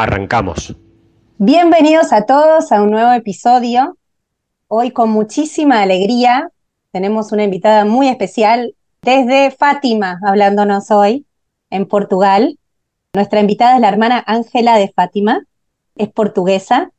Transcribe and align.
Arrancamos. 0.00 0.76
Bienvenidos 1.38 2.12
a 2.12 2.24
todos 2.24 2.70
a 2.70 2.80
un 2.80 2.92
nuevo 2.92 3.10
episodio. 3.10 3.98
Hoy 4.68 4.92
con 4.92 5.10
muchísima 5.10 5.82
alegría 5.82 6.52
tenemos 6.92 7.32
una 7.32 7.42
invitada 7.42 7.84
muy 7.84 8.06
especial 8.06 8.76
desde 9.02 9.50
Fátima, 9.50 10.20
hablándonos 10.24 10.92
hoy 10.92 11.26
en 11.70 11.88
Portugal. 11.88 12.60
Nuestra 13.12 13.40
invitada 13.40 13.74
es 13.74 13.80
la 13.80 13.88
hermana 13.88 14.22
Ángela 14.24 14.78
de 14.78 14.92
Fátima, 14.94 15.42
es 15.96 16.08
portuguesa, 16.12 16.92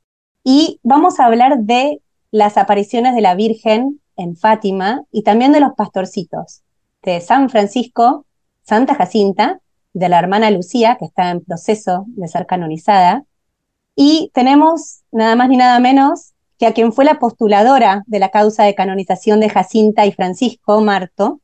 y 0.44 0.82
vamos 0.84 1.22
a 1.22 1.26
hablar 1.28 1.60
de 1.60 2.02
las 2.32 2.58
apariciones 2.58 3.16
de 3.16 3.22
la 3.22 3.34
Virgen 3.34 4.02
en 4.18 4.36
Fátima 4.36 5.04
y 5.10 5.24
también 5.24 5.54
de 5.54 5.62
los 5.62 5.72
pastorcitos, 5.72 6.64
de 7.04 7.22
San 7.22 7.50
Francisco, 7.50 8.26
Santa 8.62 8.94
Jacinta 8.94 9.62
de 9.94 10.10
la 10.10 10.20
hermana 10.20 10.52
Lucía, 10.52 10.98
que 11.00 11.06
está 11.06 11.32
en 11.32 11.44
proceso 11.44 12.06
de 12.08 12.28
ser 12.28 12.46
canonizada. 12.46 13.24
Y 13.96 14.32
tenemos 14.34 15.02
nada 15.12 15.36
más 15.36 15.50
ni 15.50 15.58
nada 15.58 15.80
menos 15.80 16.34
que 16.58 16.68
a 16.68 16.74
quien 16.74 16.92
fue 16.92 17.06
la 17.06 17.20
postuladora 17.20 18.04
de 18.06 18.20
la 18.20 18.30
causa 18.30 18.64
de 18.64 18.76
canonización 18.76 19.40
de 19.40 19.50
Jacinta 19.50 20.06
y 20.06 20.12
Francisco, 20.12 20.82
Marto, 20.82 21.40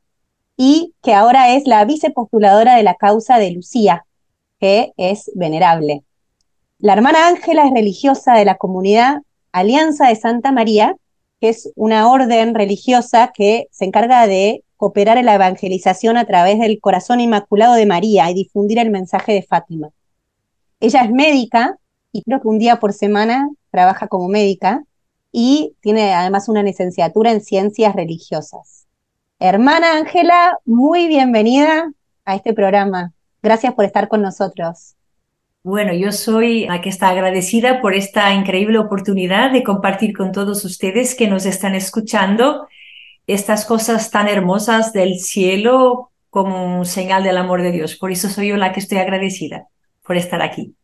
y 0.57 0.93
que 1.01 1.13
ahora 1.13 1.53
es 1.53 1.67
la 1.67 1.83
vicepostuladora 1.85 2.75
de 2.75 2.83
la 2.83 2.95
causa 2.95 3.37
de 3.37 3.51
Lucía, 3.51 4.05
que 4.59 4.93
es 4.97 5.31
venerable. 5.35 6.03
La 6.79 6.93
hermana 6.93 7.27
Ángela 7.27 7.65
es 7.65 7.73
religiosa 7.73 8.33
de 8.33 8.45
la 8.45 8.55
comunidad 8.55 9.21
Alianza 9.53 10.09
de 10.09 10.17
Santa 10.17 10.51
María, 10.51 10.95
que 11.39 11.49
es 11.49 11.71
una 11.75 12.09
orden 12.09 12.53
religiosa 12.53 13.31
que 13.33 13.67
se 13.71 13.85
encarga 13.85 14.27
de 14.27 14.64
cooperar 14.77 15.17
en 15.17 15.25
la 15.25 15.35
evangelización 15.35 16.17
a 16.17 16.25
través 16.25 16.59
del 16.59 16.79
corazón 16.79 17.19
inmaculado 17.19 17.75
de 17.75 17.85
María 17.85 18.29
y 18.29 18.33
difundir 18.33 18.79
el 18.79 18.89
mensaje 18.89 19.33
de 19.33 19.43
Fátima. 19.43 19.89
Ella 20.79 21.03
es 21.03 21.11
médica 21.11 21.77
y 22.11 22.23
creo 22.23 22.41
que 22.41 22.47
un 22.47 22.59
día 22.59 22.77
por 22.77 22.93
semana 22.93 23.49
trabaja 23.71 24.07
como 24.07 24.27
médica 24.27 24.83
y 25.31 25.75
tiene 25.81 26.13
además 26.13 26.47
una 26.47 26.63
licenciatura 26.63 27.31
en 27.31 27.41
ciencias 27.41 27.95
religiosas. 27.95 28.85
Hermana 29.39 29.97
Ángela, 29.97 30.57
muy 30.65 31.07
bienvenida 31.07 31.91
a 32.23 32.35
este 32.35 32.53
programa. 32.53 33.11
Gracias 33.43 33.73
por 33.73 33.85
estar 33.85 34.07
con 34.07 34.21
nosotros. 34.21 34.95
Bueno, 35.63 35.93
yo 35.93 36.11
soy 36.11 36.67
la 36.67 36.79
que 36.79 36.89
está 36.89 37.09
agradecida 37.09 37.81
por 37.81 37.95
esta 37.95 38.33
increíble 38.33 38.77
oportunidad 38.77 39.51
de 39.51 39.63
compartir 39.63 40.15
con 40.15 40.31
todos 40.31 40.63
ustedes 40.63 41.15
que 41.15 41.27
nos 41.27 41.45
están 41.45 41.73
escuchando 41.73 42.67
estas 43.27 43.65
cosas 43.65 44.11
tan 44.11 44.27
hermosas 44.27 44.93
del 44.93 45.19
cielo 45.19 46.11
como 46.29 46.79
un 46.79 46.85
señal 46.85 47.23
del 47.23 47.37
amor 47.37 47.61
de 47.61 47.71
Dios. 47.71 47.95
Por 47.95 48.11
eso 48.11 48.29
soy 48.29 48.49
yo 48.49 48.57
la 48.57 48.71
que 48.71 48.79
estoy 48.79 48.97
agradecida 48.97 49.67
por 50.03 50.17
estar 50.17 50.41
aquí. 50.41 50.75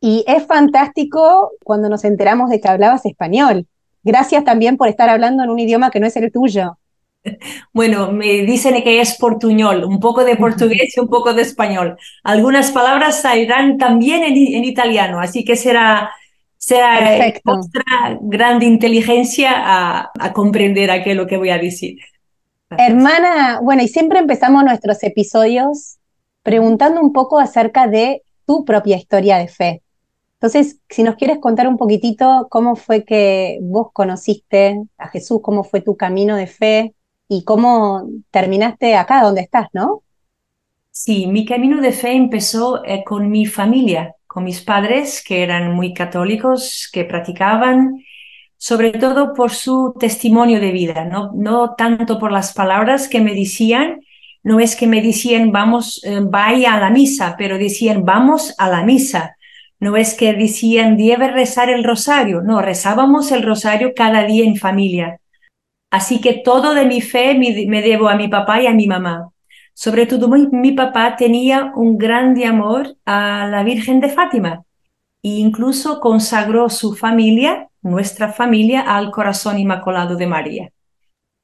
Y 0.00 0.24
es 0.26 0.46
fantástico 0.46 1.52
cuando 1.64 1.88
nos 1.88 2.04
enteramos 2.04 2.50
de 2.50 2.60
que 2.60 2.68
hablabas 2.68 3.06
español. 3.06 3.66
Gracias 4.02 4.44
también 4.44 4.76
por 4.76 4.88
estar 4.88 5.08
hablando 5.08 5.44
en 5.44 5.50
un 5.50 5.58
idioma 5.58 5.90
que 5.90 6.00
no 6.00 6.06
es 6.06 6.16
el 6.16 6.30
tuyo. 6.32 6.78
Bueno, 7.72 8.10
me 8.10 8.42
dicen 8.42 8.82
que 8.82 9.00
es 9.00 9.16
portuñol, 9.16 9.84
un 9.84 10.00
poco 10.00 10.24
de 10.24 10.36
portugués 10.36 10.92
y 10.96 11.00
un 11.00 11.08
poco 11.08 11.32
de 11.32 11.42
español. 11.42 11.96
Algunas 12.24 12.72
palabras 12.72 13.22
saldrán 13.22 13.78
también 13.78 14.24
en, 14.24 14.34
en 14.36 14.64
italiano, 14.64 15.20
así 15.20 15.44
que 15.44 15.54
será 15.54 16.10
sea 16.62 17.32
nuestra 17.44 18.18
gran 18.20 18.62
inteligencia 18.62 19.50
a, 19.56 20.32
comprender 20.32 20.92
aquello 20.92 21.26
que 21.26 21.36
voy 21.36 21.50
a 21.50 21.58
decir. 21.58 21.98
Hermana, 22.78 23.60
bueno, 23.60 23.82
y 23.82 23.88
siempre 23.88 24.20
empezamos 24.20 24.62
nuestros 24.62 25.02
episodios 25.02 25.98
preguntando 26.44 27.00
un 27.00 27.12
poco 27.12 27.40
acerca 27.40 27.88
de 27.88 28.22
tu 28.46 28.64
propia 28.64 28.96
historia 28.96 29.38
de 29.38 29.48
fe. 29.48 29.82
Entonces, 30.34 30.78
si 30.88 31.02
nos 31.02 31.16
quieres 31.16 31.38
contar 31.40 31.66
un 31.66 31.76
poquitito 31.76 32.46
cómo 32.48 32.76
fue 32.76 33.04
que 33.04 33.58
vos 33.60 33.88
conociste 33.92 34.80
a 34.98 35.08
Jesús, 35.08 35.40
cómo 35.42 35.64
fue 35.64 35.80
tu 35.80 35.96
camino 35.96 36.36
de 36.36 36.46
fe 36.46 36.94
y 37.28 37.42
cómo 37.42 38.08
terminaste 38.30 38.94
acá 38.94 39.22
donde 39.22 39.40
estás, 39.40 39.66
¿no? 39.72 40.02
Sí, 40.92 41.26
mi 41.26 41.44
camino 41.44 41.80
de 41.80 41.92
fe 41.92 42.12
empezó 42.12 42.84
eh, 42.84 43.02
con 43.04 43.30
mi 43.30 43.46
familia 43.46 44.14
con 44.32 44.44
mis 44.44 44.62
padres, 44.62 45.22
que 45.22 45.42
eran 45.42 45.74
muy 45.74 45.92
católicos, 45.92 46.88
que 46.90 47.04
practicaban, 47.04 48.02
sobre 48.56 48.92
todo 48.92 49.34
por 49.34 49.50
su 49.50 49.94
testimonio 50.00 50.58
de 50.58 50.72
vida, 50.72 51.04
no, 51.04 51.32
no 51.34 51.74
tanto 51.74 52.18
por 52.18 52.32
las 52.32 52.54
palabras 52.54 53.08
que 53.08 53.20
me 53.20 53.34
decían, 53.34 54.00
no 54.42 54.58
es 54.58 54.74
que 54.74 54.86
me 54.86 55.02
decían 55.02 55.52
vamos, 55.52 56.00
eh, 56.04 56.20
vaya 56.22 56.74
a 56.74 56.80
la 56.80 56.88
misa, 56.88 57.34
pero 57.36 57.58
decían 57.58 58.04
vamos 58.04 58.54
a 58.56 58.70
la 58.70 58.82
misa. 58.84 59.36
No 59.78 59.96
es 59.96 60.14
que 60.14 60.32
decían 60.32 60.96
debe 60.96 61.28
rezar 61.28 61.68
el 61.68 61.84
rosario, 61.84 62.40
no, 62.40 62.62
rezábamos 62.62 63.32
el 63.32 63.42
rosario 63.42 63.92
cada 63.94 64.24
día 64.24 64.44
en 64.44 64.56
familia. 64.56 65.18
Así 65.90 66.20
que 66.20 66.34
todo 66.34 66.72
de 66.72 66.86
mi 66.86 67.02
fe 67.02 67.34
me 67.34 67.82
debo 67.82 68.08
a 68.08 68.14
mi 68.14 68.28
papá 68.28 68.62
y 68.62 68.66
a 68.66 68.72
mi 68.72 68.86
mamá. 68.86 69.31
Sobre 69.74 70.06
todo 70.06 70.28
mi, 70.28 70.72
papá 70.72 71.16
tenía 71.16 71.72
un 71.74 71.96
grande 71.98 72.46
amor 72.46 72.96
a 73.04 73.46
la 73.48 73.62
Virgen 73.62 74.00
de 74.00 74.08
Fátima 74.08 74.64
e 75.22 75.28
incluso 75.28 76.00
consagró 76.00 76.68
su 76.68 76.94
familia, 76.94 77.68
nuestra 77.80 78.32
familia, 78.32 78.82
al 78.82 79.10
corazón 79.10 79.58
inmaculado 79.58 80.16
de 80.16 80.26
María. 80.26 80.72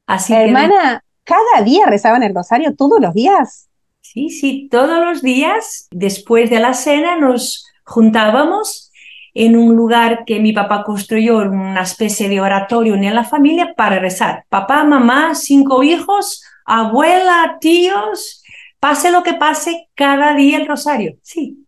Así 0.07 0.35
Hermana, 0.35 1.03
¿cada 1.25 1.63
día 1.65 1.87
rezaban 1.87 2.23
el 2.23 2.35
rosario 2.35 2.75
todos 2.75 3.01
los 3.01 3.15
días? 3.15 3.69
Sí, 4.01 4.31
sí, 4.31 4.69
todos 4.71 5.05
los 5.05 5.23
días, 5.23 5.87
después 5.91 6.51
de 6.51 6.61
la 6.61 6.75
cena, 6.75 7.17
nos 7.17 7.67
juntábamos 7.85 8.89
en 9.35 9.57
un 9.57 9.77
lugar 9.77 10.25
que 10.25 10.41
mi 10.41 10.53
papá 10.53 10.83
construyó, 10.83 11.39
una 11.39 11.83
especie 11.83 12.29
de 12.29 12.41
oratorio 12.41 12.95
en 12.95 13.15
la 13.15 13.25
familia 13.25 13.75
para 13.77 13.99
rezar. 13.99 14.45
Papá, 14.49 14.83
mamá, 14.85 15.35
cinco 15.35 15.83
hijos, 15.83 16.43
abuela, 16.69 17.57
tíos, 17.61 18.43
pase 18.79 19.11
lo 19.11 19.23
que 19.23 19.35
pase, 19.35 19.89
cada 19.95 20.35
día 20.35 20.59
el 20.59 20.69
rosario, 20.69 21.17
sí. 21.23 21.65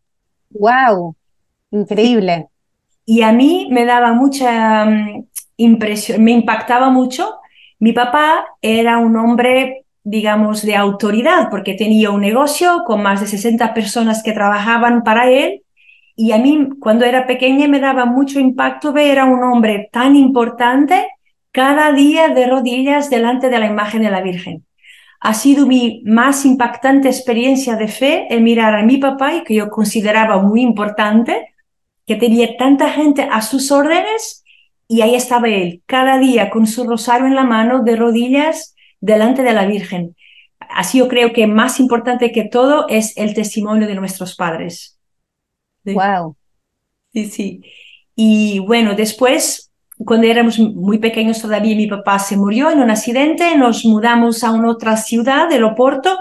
¡Wow! 0.50 1.16
Increíble. 1.70 2.48
Y 3.06 3.22
a 3.22 3.32
mí 3.32 3.68
me 3.70 3.86
daba 3.86 4.12
mucha 4.12 4.84
mm, 4.84 5.26
impresión, 5.56 6.22
me 6.22 6.32
impactaba 6.32 6.90
mucho. 6.90 7.38
Mi 7.78 7.92
papá 7.92 8.44
era 8.60 8.98
un 8.98 9.16
hombre, 9.16 9.86
digamos, 10.04 10.62
de 10.62 10.76
autoridad, 10.76 11.48
porque 11.50 11.74
tenía 11.74 12.10
un 12.10 12.20
negocio 12.20 12.82
con 12.86 13.02
más 13.02 13.20
de 13.20 13.26
60 13.26 13.72
personas 13.72 14.22
que 14.22 14.32
trabajaban 14.32 15.02
para 15.02 15.30
él. 15.30 15.62
Y 16.14 16.32
a 16.32 16.38
mí, 16.38 16.68
cuando 16.78 17.06
era 17.06 17.26
pequeña, 17.26 17.68
me 17.68 17.80
daba 17.80 18.04
mucho 18.04 18.38
impacto 18.38 18.92
ver 18.92 19.18
a 19.18 19.24
un 19.24 19.42
hombre 19.42 19.88
tan 19.90 20.14
importante 20.14 21.08
cada 21.52 21.92
día 21.92 22.28
de 22.28 22.46
rodillas 22.46 23.08
delante 23.08 23.48
de 23.48 23.58
la 23.58 23.66
imagen 23.66 24.02
de 24.02 24.10
la 24.10 24.20
Virgen 24.20 24.64
ha 25.20 25.34
sido 25.34 25.66
mi 25.66 26.02
más 26.06 26.46
impactante 26.46 27.08
experiencia 27.08 27.76
de 27.76 27.88
fe 27.88 28.26
en 28.30 28.42
mirar 28.42 28.74
a 28.74 28.82
mi 28.82 28.96
papá 28.96 29.34
y 29.34 29.44
que 29.44 29.54
yo 29.54 29.68
consideraba 29.68 30.42
muy 30.42 30.62
importante, 30.62 31.54
que 32.06 32.16
tenía 32.16 32.56
tanta 32.56 32.90
gente 32.90 33.28
a 33.30 33.42
sus 33.42 33.70
órdenes 33.70 34.42
y 34.88 35.02
ahí 35.02 35.14
estaba 35.14 35.48
él, 35.48 35.82
cada 35.86 36.18
día 36.18 36.50
con 36.50 36.66
su 36.66 36.84
rosario 36.84 37.26
en 37.26 37.34
la 37.34 37.44
mano, 37.44 37.82
de 37.82 37.96
rodillas 37.96 38.74
delante 39.00 39.42
de 39.42 39.52
la 39.52 39.66
Virgen. 39.66 40.16
Así 40.58 40.98
yo 40.98 41.08
creo 41.08 41.32
que 41.32 41.46
más 41.46 41.80
importante 41.80 42.32
que 42.32 42.44
todo 42.44 42.88
es 42.88 43.16
el 43.16 43.34
testimonio 43.34 43.86
de 43.86 43.94
nuestros 43.94 44.34
padres. 44.34 44.98
Wow. 45.84 46.36
Sí, 47.12 47.26
sí. 47.26 47.62
Y 48.16 48.58
bueno, 48.60 48.94
después 48.94 49.69
cuando 50.04 50.26
éramos 50.26 50.58
muy 50.58 50.98
pequeños 50.98 51.42
todavía 51.42 51.76
mi 51.76 51.86
papá 51.86 52.18
se 52.18 52.36
murió 52.36 52.70
en 52.70 52.80
un 52.80 52.90
accidente, 52.90 53.56
nos 53.56 53.84
mudamos 53.84 54.42
a 54.44 54.52
una 54.52 54.70
otra 54.70 54.96
ciudad, 54.96 55.48
de 55.48 55.62
Oporto, 55.62 56.18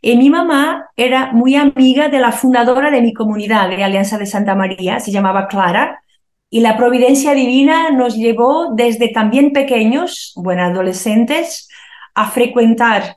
y 0.00 0.16
mi 0.16 0.28
mamá 0.28 0.90
era 0.96 1.32
muy 1.32 1.54
amiga 1.54 2.08
de 2.08 2.18
la 2.18 2.32
fundadora 2.32 2.90
de 2.90 3.00
mi 3.00 3.12
comunidad 3.12 3.68
de 3.68 3.82
Alianza 3.82 4.18
de 4.18 4.26
Santa 4.26 4.54
María, 4.54 5.00
se 5.00 5.12
llamaba 5.12 5.48
Clara, 5.48 6.02
y 6.50 6.60
la 6.60 6.76
providencia 6.76 7.32
divina 7.32 7.90
nos 7.90 8.16
llevó 8.16 8.74
desde 8.74 9.08
también 9.08 9.52
pequeños, 9.52 10.32
bueno, 10.36 10.64
adolescentes, 10.64 11.68
a 12.14 12.30
frecuentar 12.30 13.16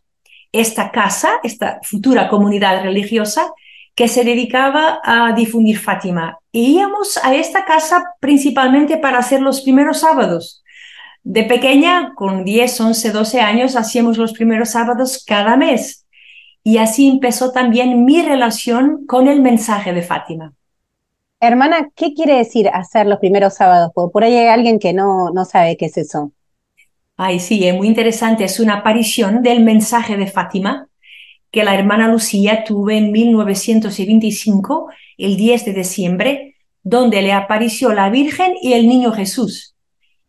esta 0.54 0.92
casa, 0.92 1.40
esta 1.44 1.80
futura 1.84 2.30
comunidad 2.30 2.82
religiosa, 2.84 3.52
que 3.96 4.10
se 4.10 4.26
dedicaba 4.26 5.00
a 5.04 5.34
difundir 5.34 5.80
Fátima. 5.80 6.40
Y 6.52 6.78
íbamos 6.78 7.18
a 7.24 7.34
esta 7.34 7.66
casa 7.66 8.16
principalmente 8.20 8.98
para 8.98 9.20
hacer 9.20 9.42
los 9.42 9.62
primeros 9.62 10.00
sábados. 10.00 10.64
De 11.24 11.44
pequeña, 11.44 12.14
con 12.16 12.44
10, 12.44 12.82
11, 12.82 13.12
12 13.12 13.42
años, 13.42 13.76
hacíamos 13.76 14.18
los 14.18 14.34
primeros 14.34 14.70
sábados 14.70 15.24
cada 15.26 15.56
mes. 15.56 16.06
Y 16.64 16.78
así 16.78 17.08
empezó 17.08 17.52
también 17.52 18.04
mi 18.06 18.22
relación 18.22 19.06
con 19.08 19.28
el 19.28 19.42
mensaje 19.42 19.94
de 19.94 20.02
Fátima. 20.02 20.54
Hermana, 21.40 21.90
¿qué 21.96 22.14
quiere 22.14 22.36
decir 22.36 22.70
hacer 22.70 23.08
los 23.08 23.20
primeros 23.20 23.56
sábados? 23.56 23.92
Porque 23.94 24.12
por 24.12 24.24
ahí 24.24 24.36
hay 24.36 24.48
alguien 24.48 24.80
que 24.80 24.94
no, 24.94 25.30
no 25.32 25.46
sabe 25.46 25.78
qué 25.78 25.86
es 25.86 25.98
eso. 25.98 26.32
Ay, 27.18 27.40
sí, 27.40 27.66
es 27.66 27.76
muy 27.76 27.88
interesante. 27.88 28.44
Es 28.44 28.60
una 28.60 28.78
aparición 28.78 29.42
del 29.42 29.64
mensaje 29.64 30.18
de 30.18 30.28
Fátima 30.28 30.88
que 31.56 31.64
la 31.64 31.74
hermana 31.74 32.10
Lucía 32.10 32.66
tuvo 32.66 32.90
en 32.90 33.14
1925, 33.14 34.90
el 35.18 35.38
10 35.38 35.64
de 35.64 35.74
diciembre, 35.74 36.56
donde 36.84 37.22
le 37.22 37.32
apareció 37.32 37.94
la 37.94 38.10
Virgen 38.10 38.56
y 38.62 38.74
el 38.74 38.90
niño 38.90 39.14
Jesús. 39.14 39.74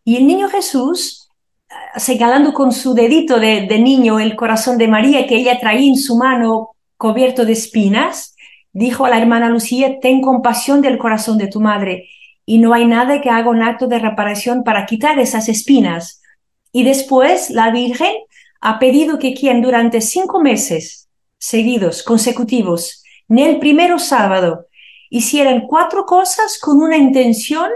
Y 0.04 0.18
el 0.18 0.28
niño 0.28 0.48
Jesús, 0.48 1.28
ah, 1.68 1.98
señalando 1.98 2.52
con 2.54 2.70
su 2.70 2.94
dedito 2.94 3.40
de, 3.40 3.66
niño 3.80 4.20
el 4.20 4.36
corazón 4.36 4.78
de 4.78 4.86
María 4.86 5.26
que 5.26 5.34
ella 5.34 5.58
traía 5.58 5.88
en 5.88 5.96
su 5.96 6.16
mano 6.16 6.76
cubierto 6.96 7.44
de 7.44 7.54
espinas, 7.54 8.36
dijo 8.72 9.04
a 9.04 9.10
la 9.10 9.18
hermana 9.18 9.48
Lucía, 9.48 9.98
ten 9.98 10.20
compasión 10.20 10.80
del 10.80 10.96
corazón 10.96 11.38
de 11.38 11.48
tu 11.48 11.60
madre, 11.60 12.08
y 12.44 12.58
no 12.58 12.72
hay 12.72 12.86
nada 12.86 13.20
que 13.20 13.30
haga 13.30 13.50
un 13.50 13.64
acto 13.64 13.88
de 13.88 13.98
reparación 13.98 14.62
para 14.62 14.86
quitar 14.86 15.18
esas 15.18 15.48
espinas. 15.48 16.22
Y 16.70 16.84
después 16.84 17.50
la 17.50 17.72
Virgen 17.72 18.14
ha 18.60 18.78
pedido 18.78 19.18
que 19.18 19.34
quien 19.34 19.60
durante 19.60 20.00
cinco 20.00 20.40
meses 20.40 21.05
seguidos, 21.38 22.02
consecutivos, 22.02 23.02
en 23.28 23.38
el 23.38 23.58
primero 23.58 23.98
sábado, 23.98 24.66
hicieran 25.10 25.66
cuatro 25.66 26.06
cosas 26.06 26.58
con 26.58 26.82
una 26.82 26.96
intención, 26.96 27.70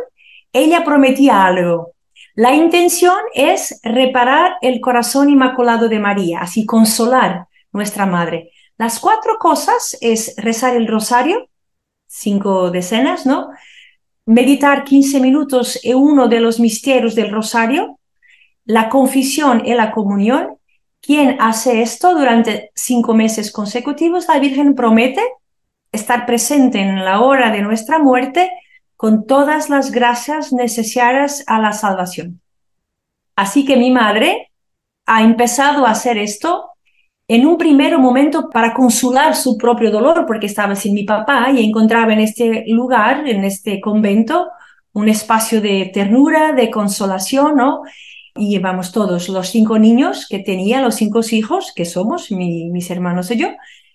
ella 0.52 0.84
prometía 0.84 1.44
algo. 1.44 1.92
La 2.34 2.54
intención 2.54 3.18
es 3.34 3.80
reparar 3.82 4.56
el 4.62 4.80
corazón 4.80 5.28
inmaculado 5.28 5.88
de 5.88 5.98
María, 5.98 6.40
así 6.40 6.64
consolar 6.64 7.46
nuestra 7.72 8.06
madre. 8.06 8.50
Las 8.78 8.98
cuatro 8.98 9.36
cosas 9.38 9.96
es 10.00 10.34
rezar 10.36 10.74
el 10.76 10.86
rosario, 10.86 11.48
cinco 12.06 12.70
decenas, 12.70 13.26
¿no? 13.26 13.50
Meditar 14.26 14.84
15 14.84 15.20
minutos 15.20 15.80
en 15.82 15.96
uno 15.96 16.28
de 16.28 16.40
los 16.40 16.60
misterios 16.60 17.14
del 17.14 17.30
rosario, 17.30 17.98
la 18.64 18.88
confesión 18.88 19.66
y 19.66 19.74
la 19.74 19.90
comunión. 19.90 20.56
Quien 21.00 21.36
hace 21.40 21.82
esto 21.82 22.14
durante 22.14 22.70
cinco 22.74 23.14
meses 23.14 23.50
consecutivos, 23.50 24.28
la 24.28 24.38
Virgen 24.38 24.74
promete 24.74 25.22
estar 25.92 26.26
presente 26.26 26.80
en 26.80 27.04
la 27.04 27.20
hora 27.20 27.50
de 27.50 27.62
nuestra 27.62 27.98
muerte 27.98 28.50
con 28.96 29.26
todas 29.26 29.70
las 29.70 29.90
gracias 29.90 30.52
necesarias 30.52 31.42
a 31.46 31.58
la 31.58 31.72
salvación. 31.72 32.40
Así 33.34 33.64
que 33.64 33.76
mi 33.76 33.90
madre 33.90 34.50
ha 35.06 35.22
empezado 35.22 35.86
a 35.86 35.92
hacer 35.92 36.18
esto 36.18 36.70
en 37.26 37.46
un 37.46 37.56
primer 37.56 37.96
momento 37.98 38.50
para 38.50 38.74
consolar 38.74 39.34
su 39.36 39.56
propio 39.56 39.90
dolor, 39.90 40.26
porque 40.26 40.46
estaba 40.46 40.74
sin 40.74 40.94
mi 40.94 41.04
papá 41.04 41.50
y 41.50 41.64
encontraba 41.64 42.12
en 42.12 42.20
este 42.20 42.64
lugar, 42.66 43.26
en 43.26 43.44
este 43.44 43.80
convento, 43.80 44.48
un 44.92 45.08
espacio 45.08 45.60
de 45.60 45.90
ternura, 45.94 46.52
de 46.52 46.70
consolación, 46.70 47.56
¿no? 47.56 47.82
Y 48.36 48.50
llevamos 48.50 48.92
todos 48.92 49.28
los 49.28 49.48
cinco 49.48 49.78
niños 49.78 50.26
que 50.28 50.38
tenía, 50.38 50.80
los 50.80 50.96
cinco 50.96 51.20
hijos, 51.30 51.72
que 51.74 51.84
somos 51.84 52.30
mis 52.30 52.90
hermanos 52.90 53.30
y 53.30 53.36
yo, 53.36 53.48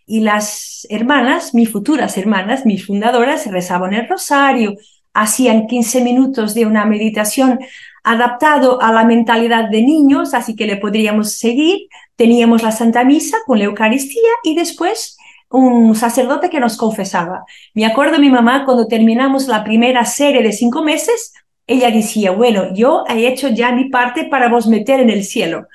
y 0.05 0.19
las 0.19 0.85
hermanas, 0.89 1.53
mis 1.53 1.71
futuras 1.71 2.17
hermanas, 2.17 2.65
mis 2.65 2.85
fundadoras, 2.85 3.47
rezaban 3.47 3.93
el 3.93 4.07
rosario, 4.07 4.75
hacían 5.13 5.65
15 5.67 6.01
minutos 6.01 6.53
de 6.53 6.65
una 6.65 6.85
meditación 6.85 7.59
adaptado 8.03 8.81
a 8.81 8.91
la 8.91 9.03
mentalidad 9.03 9.69
de 9.69 9.81
niños, 9.81 10.33
así 10.33 10.55
que 10.55 10.67
le 10.67 10.77
podríamos 10.77 11.31
seguir. 11.33 11.87
Teníamos 12.15 12.61
la 12.61 12.71
Santa 12.71 13.03
Misa 13.03 13.37
con 13.47 13.57
la 13.57 13.65
Eucaristía 13.65 14.29
y 14.43 14.55
después 14.55 15.17
un 15.49 15.95
sacerdote 15.95 16.49
que 16.49 16.59
nos 16.59 16.77
confesaba. 16.77 17.45
Me 17.73 17.85
acuerdo 17.85 18.19
mi 18.19 18.29
mamá 18.29 18.65
cuando 18.65 18.87
terminamos 18.87 19.47
la 19.47 19.63
primera 19.63 20.05
serie 20.05 20.43
de 20.43 20.51
cinco 20.51 20.83
meses, 20.83 21.33
ella 21.67 21.91
decía, 21.91 22.31
bueno, 22.31 22.73
yo 22.73 23.03
he 23.09 23.27
hecho 23.27 23.49
ya 23.49 23.71
mi 23.71 23.89
parte 23.89 24.25
para 24.25 24.49
vos 24.49 24.67
meter 24.67 24.99
en 24.99 25.09
el 25.09 25.23
cielo. 25.23 25.67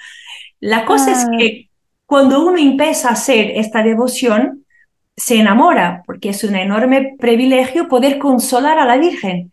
La 0.61 0.85
cosa 0.85 1.13
es 1.13 1.25
ah. 1.25 1.31
que 1.39 1.71
cuando 2.07 2.45
uno 2.45 2.59
empieza 2.59 3.09
a 3.09 3.13
hacer 3.13 3.53
esta 3.55 3.83
devoción, 3.83 4.67
se 5.17 5.39
enamora, 5.39 6.03
porque 6.07 6.31
es 6.31 6.45
un 6.45 6.57
enorme 6.57 7.15
privilegio 7.19 7.89
poder 7.89 8.19
consolar 8.19 8.79
a 8.79 8.87
la 8.87 8.97
Virgen. 8.97 9.53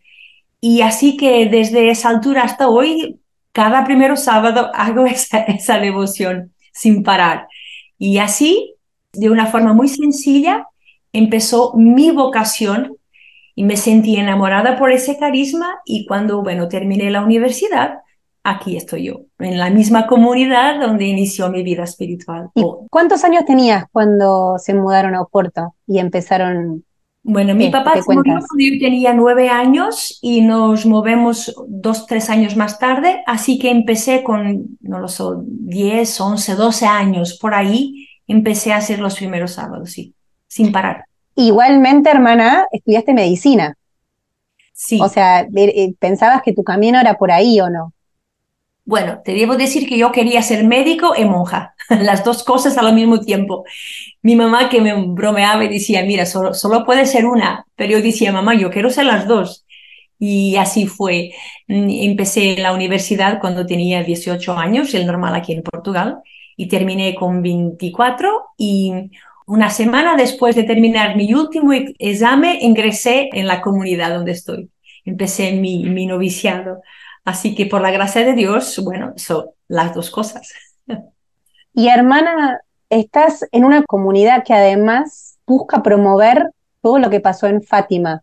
Y 0.60 0.80
así 0.80 1.16
que 1.16 1.46
desde 1.46 1.90
esa 1.90 2.08
altura 2.08 2.42
hasta 2.42 2.68
hoy, 2.68 3.20
cada 3.52 3.84
primero 3.84 4.16
sábado 4.16 4.70
hago 4.74 5.06
esa, 5.06 5.38
esa 5.42 5.78
devoción 5.78 6.52
sin 6.72 7.02
parar. 7.02 7.48
Y 7.98 8.18
así, 8.18 8.74
de 9.12 9.30
una 9.30 9.46
forma 9.46 9.72
muy 9.72 9.88
sencilla, 9.88 10.66
empezó 11.12 11.74
mi 11.74 12.10
vocación 12.10 12.97
y 13.58 13.64
me 13.64 13.76
sentí 13.76 14.14
enamorada 14.14 14.78
por 14.78 14.92
ese 14.92 15.18
carisma 15.18 15.80
y 15.84 16.06
cuando, 16.06 16.44
bueno, 16.44 16.68
terminé 16.68 17.10
la 17.10 17.24
universidad, 17.24 18.02
aquí 18.44 18.76
estoy 18.76 19.06
yo, 19.06 19.22
en 19.40 19.58
la 19.58 19.68
misma 19.68 20.06
comunidad 20.06 20.80
donde 20.80 21.06
inició 21.06 21.50
mi 21.50 21.64
vida 21.64 21.82
espiritual. 21.82 22.50
¿Cuántos 22.88 23.24
años 23.24 23.44
tenías 23.46 23.86
cuando 23.90 24.58
se 24.58 24.74
mudaron 24.74 25.16
a 25.16 25.22
Oporto 25.22 25.74
y 25.88 25.98
empezaron 25.98 26.84
bueno, 27.24 27.56
mi 27.56 27.68
papá 27.68 27.94
se 27.94 28.14
murió 28.14 28.34
cuando 28.34 28.46
yo 28.58 28.78
tenía 28.78 29.12
nueve 29.12 29.48
años 29.48 30.20
y 30.22 30.40
nos 30.40 30.86
movemos 30.86 31.52
dos, 31.66 32.06
tres 32.06 32.30
años 32.30 32.54
más 32.54 32.78
tarde, 32.78 33.24
así 33.26 33.58
que 33.58 33.72
empecé 33.72 34.22
con, 34.22 34.78
no 34.82 35.00
lo 35.00 35.08
sé, 35.08 35.24
diez, 35.44 36.20
once, 36.20 36.54
doce 36.54 36.86
años 36.86 37.36
por 37.40 37.54
ahí, 37.54 38.06
empecé 38.28 38.72
a 38.72 38.76
hacer 38.76 39.00
los 39.00 39.16
primeros 39.16 39.54
sábados, 39.54 39.90
sí, 39.90 40.14
sin 40.46 40.70
parar. 40.70 41.07
Igualmente, 41.40 42.10
hermana, 42.10 42.66
estudiaste 42.72 43.14
medicina. 43.14 43.76
Sí. 44.72 44.98
O 45.00 45.08
sea, 45.08 45.42
eh, 45.42 45.94
¿pensabas 46.00 46.42
que 46.42 46.52
tu 46.52 46.64
camino 46.64 47.00
era 47.00 47.14
por 47.14 47.30
ahí 47.30 47.60
o 47.60 47.70
no? 47.70 47.92
Bueno, 48.84 49.20
te 49.24 49.34
debo 49.34 49.56
decir 49.56 49.88
que 49.88 49.96
yo 49.96 50.10
quería 50.10 50.42
ser 50.42 50.64
médico 50.64 51.12
y 51.16 51.24
monja, 51.24 51.76
las 51.90 52.24
dos 52.24 52.42
cosas 52.42 52.76
al 52.76 52.92
mismo 52.92 53.20
tiempo. 53.20 53.64
Mi 54.20 54.34
mamá 54.34 54.68
que 54.68 54.80
me 54.80 54.92
bromeaba 54.94 55.64
y 55.64 55.68
decía, 55.68 56.02
mira, 56.02 56.26
solo, 56.26 56.54
solo 56.54 56.84
puede 56.84 57.06
ser 57.06 57.24
una, 57.24 57.64
pero 57.76 57.92
yo 57.92 58.02
decía, 58.02 58.32
mamá, 58.32 58.56
yo 58.56 58.68
quiero 58.68 58.90
ser 58.90 59.06
las 59.06 59.28
dos. 59.28 59.64
Y 60.18 60.56
así 60.56 60.88
fue. 60.88 61.30
Mm, 61.68 61.88
empecé 61.88 62.56
la 62.56 62.72
universidad 62.72 63.38
cuando 63.40 63.64
tenía 63.64 64.02
18 64.02 64.54
años, 64.54 64.92
el 64.92 65.06
normal 65.06 65.36
aquí 65.36 65.52
en 65.52 65.62
Portugal, 65.62 66.18
y 66.56 66.66
terminé 66.66 67.14
con 67.14 67.42
24 67.42 68.46
y 68.56 69.10
una 69.48 69.70
semana 69.70 70.14
después 70.14 70.54
de 70.54 70.64
terminar 70.64 71.16
mi 71.16 71.32
último 71.32 71.72
examen 71.72 72.58
ingresé 72.60 73.30
en 73.32 73.46
la 73.46 73.62
comunidad 73.62 74.14
donde 74.14 74.32
estoy. 74.32 74.70
Empecé 75.06 75.52
mi, 75.52 75.84
mi 75.84 76.06
noviciado. 76.06 76.82
Así 77.24 77.54
que 77.54 77.64
por 77.64 77.80
la 77.80 77.90
gracia 77.90 78.24
de 78.26 78.34
Dios, 78.34 78.78
bueno, 78.84 79.14
son 79.16 79.46
las 79.66 79.94
dos 79.94 80.10
cosas. 80.10 80.52
Y 81.72 81.88
hermana, 81.88 82.60
estás 82.90 83.46
en 83.50 83.64
una 83.64 83.84
comunidad 83.84 84.44
que 84.44 84.52
además 84.52 85.38
busca 85.46 85.82
promover 85.82 86.50
todo 86.82 86.98
lo 86.98 87.08
que 87.08 87.20
pasó 87.20 87.46
en 87.46 87.62
Fátima. 87.62 88.22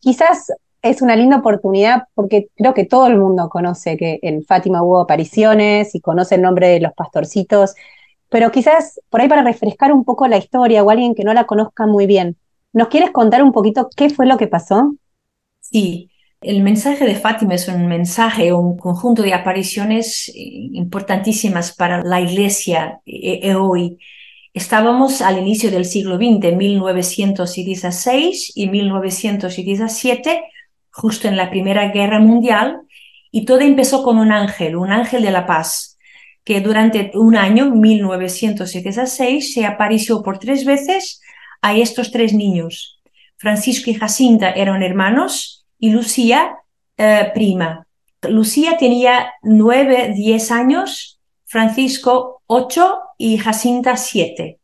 Quizás 0.00 0.52
es 0.80 1.02
una 1.02 1.16
linda 1.16 1.36
oportunidad 1.36 2.04
porque 2.14 2.48
creo 2.56 2.72
que 2.72 2.86
todo 2.86 3.08
el 3.08 3.18
mundo 3.18 3.50
conoce 3.50 3.98
que 3.98 4.18
en 4.22 4.42
Fátima 4.42 4.82
hubo 4.82 5.00
apariciones 5.00 5.94
y 5.94 6.00
conoce 6.00 6.36
el 6.36 6.42
nombre 6.42 6.68
de 6.68 6.80
los 6.80 6.94
pastorcitos, 6.94 7.74
pero 8.32 8.50
quizás 8.50 8.98
por 9.10 9.20
ahí 9.20 9.28
para 9.28 9.42
refrescar 9.42 9.92
un 9.92 10.04
poco 10.04 10.26
la 10.26 10.38
historia 10.38 10.82
o 10.82 10.88
alguien 10.88 11.14
que 11.14 11.22
no 11.22 11.34
la 11.34 11.44
conozca 11.44 11.86
muy 11.86 12.06
bien, 12.06 12.38
¿nos 12.72 12.88
quieres 12.88 13.10
contar 13.10 13.42
un 13.42 13.52
poquito 13.52 13.90
qué 13.94 14.08
fue 14.08 14.26
lo 14.26 14.38
que 14.38 14.46
pasó? 14.46 14.94
Sí, 15.60 16.10
el 16.40 16.62
mensaje 16.62 17.04
de 17.04 17.14
Fátima 17.14 17.54
es 17.54 17.68
un 17.68 17.86
mensaje, 17.86 18.54
un 18.54 18.78
conjunto 18.78 19.20
de 19.22 19.34
apariciones 19.34 20.30
eh, 20.30 20.32
importantísimas 20.72 21.76
para 21.76 22.02
la 22.02 22.22
Iglesia 22.22 23.00
eh, 23.04 23.40
eh, 23.42 23.54
hoy. 23.54 23.98
Estábamos 24.54 25.20
al 25.20 25.38
inicio 25.38 25.70
del 25.70 25.84
siglo 25.84 26.16
XX, 26.16 26.56
1916 26.56 28.52
y 28.54 28.68
1917, 28.70 30.42
justo 30.90 31.28
en 31.28 31.36
la 31.36 31.50
Primera 31.50 31.88
Guerra 31.88 32.18
Mundial, 32.18 32.80
y 33.30 33.44
todo 33.44 33.60
empezó 33.60 34.02
con 34.02 34.16
un 34.18 34.32
ángel, 34.32 34.76
un 34.76 34.90
ángel 34.90 35.22
de 35.22 35.30
la 35.30 35.44
paz, 35.44 35.91
que 36.44 36.60
durante 36.60 37.12
un 37.14 37.36
año, 37.36 37.70
1916, 37.70 39.54
se 39.54 39.64
apareció 39.64 40.22
por 40.22 40.38
tres 40.38 40.64
veces 40.64 41.20
a 41.60 41.74
estos 41.76 42.10
tres 42.10 42.32
niños. 42.34 43.00
Francisco 43.36 43.90
y 43.90 43.94
Jacinta 43.94 44.50
eran 44.50 44.82
hermanos, 44.82 45.66
y 45.78 45.90
Lucía 45.90 46.56
eh, 46.96 47.30
prima. 47.34 47.86
Lucía 48.22 48.76
tenía 48.76 49.32
nueve, 49.42 50.12
diez 50.14 50.52
años, 50.52 51.20
Francisco 51.44 52.42
ocho 52.46 53.00
y 53.18 53.38
Jacinta 53.38 53.96
siete. 53.96 54.60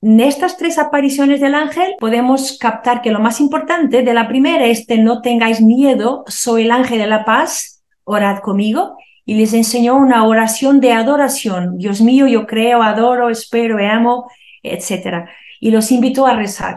en 0.00 0.20
estas 0.20 0.56
tres 0.56 0.78
apariciones 0.78 1.40
del 1.40 1.54
ángel 1.54 1.94
podemos 1.98 2.56
captar 2.58 3.02
que 3.02 3.10
lo 3.10 3.20
más 3.20 3.40
importante 3.40 4.02
de 4.02 4.14
la 4.14 4.28
primera 4.28 4.64
es 4.66 4.86
que 4.86 4.98
no 4.98 5.22
tengáis 5.22 5.60
miedo, 5.60 6.24
soy 6.26 6.62
el 6.62 6.70
ángel 6.70 6.98
de 6.98 7.06
la 7.06 7.24
paz, 7.24 7.84
orad 8.04 8.38
conmigo. 8.40 8.96
Y 9.28 9.34
les 9.34 9.52
enseñó 9.52 9.94
una 9.96 10.24
oración 10.24 10.80
de 10.80 10.92
adoración. 10.92 11.76
Dios 11.76 12.00
mío, 12.00 12.26
yo 12.26 12.46
creo, 12.46 12.82
adoro, 12.82 13.28
espero, 13.28 13.76
amo, 13.78 14.26
etc. 14.62 15.28
Y 15.60 15.70
los 15.70 15.92
invitó 15.92 16.26
a 16.26 16.34
rezar. 16.34 16.76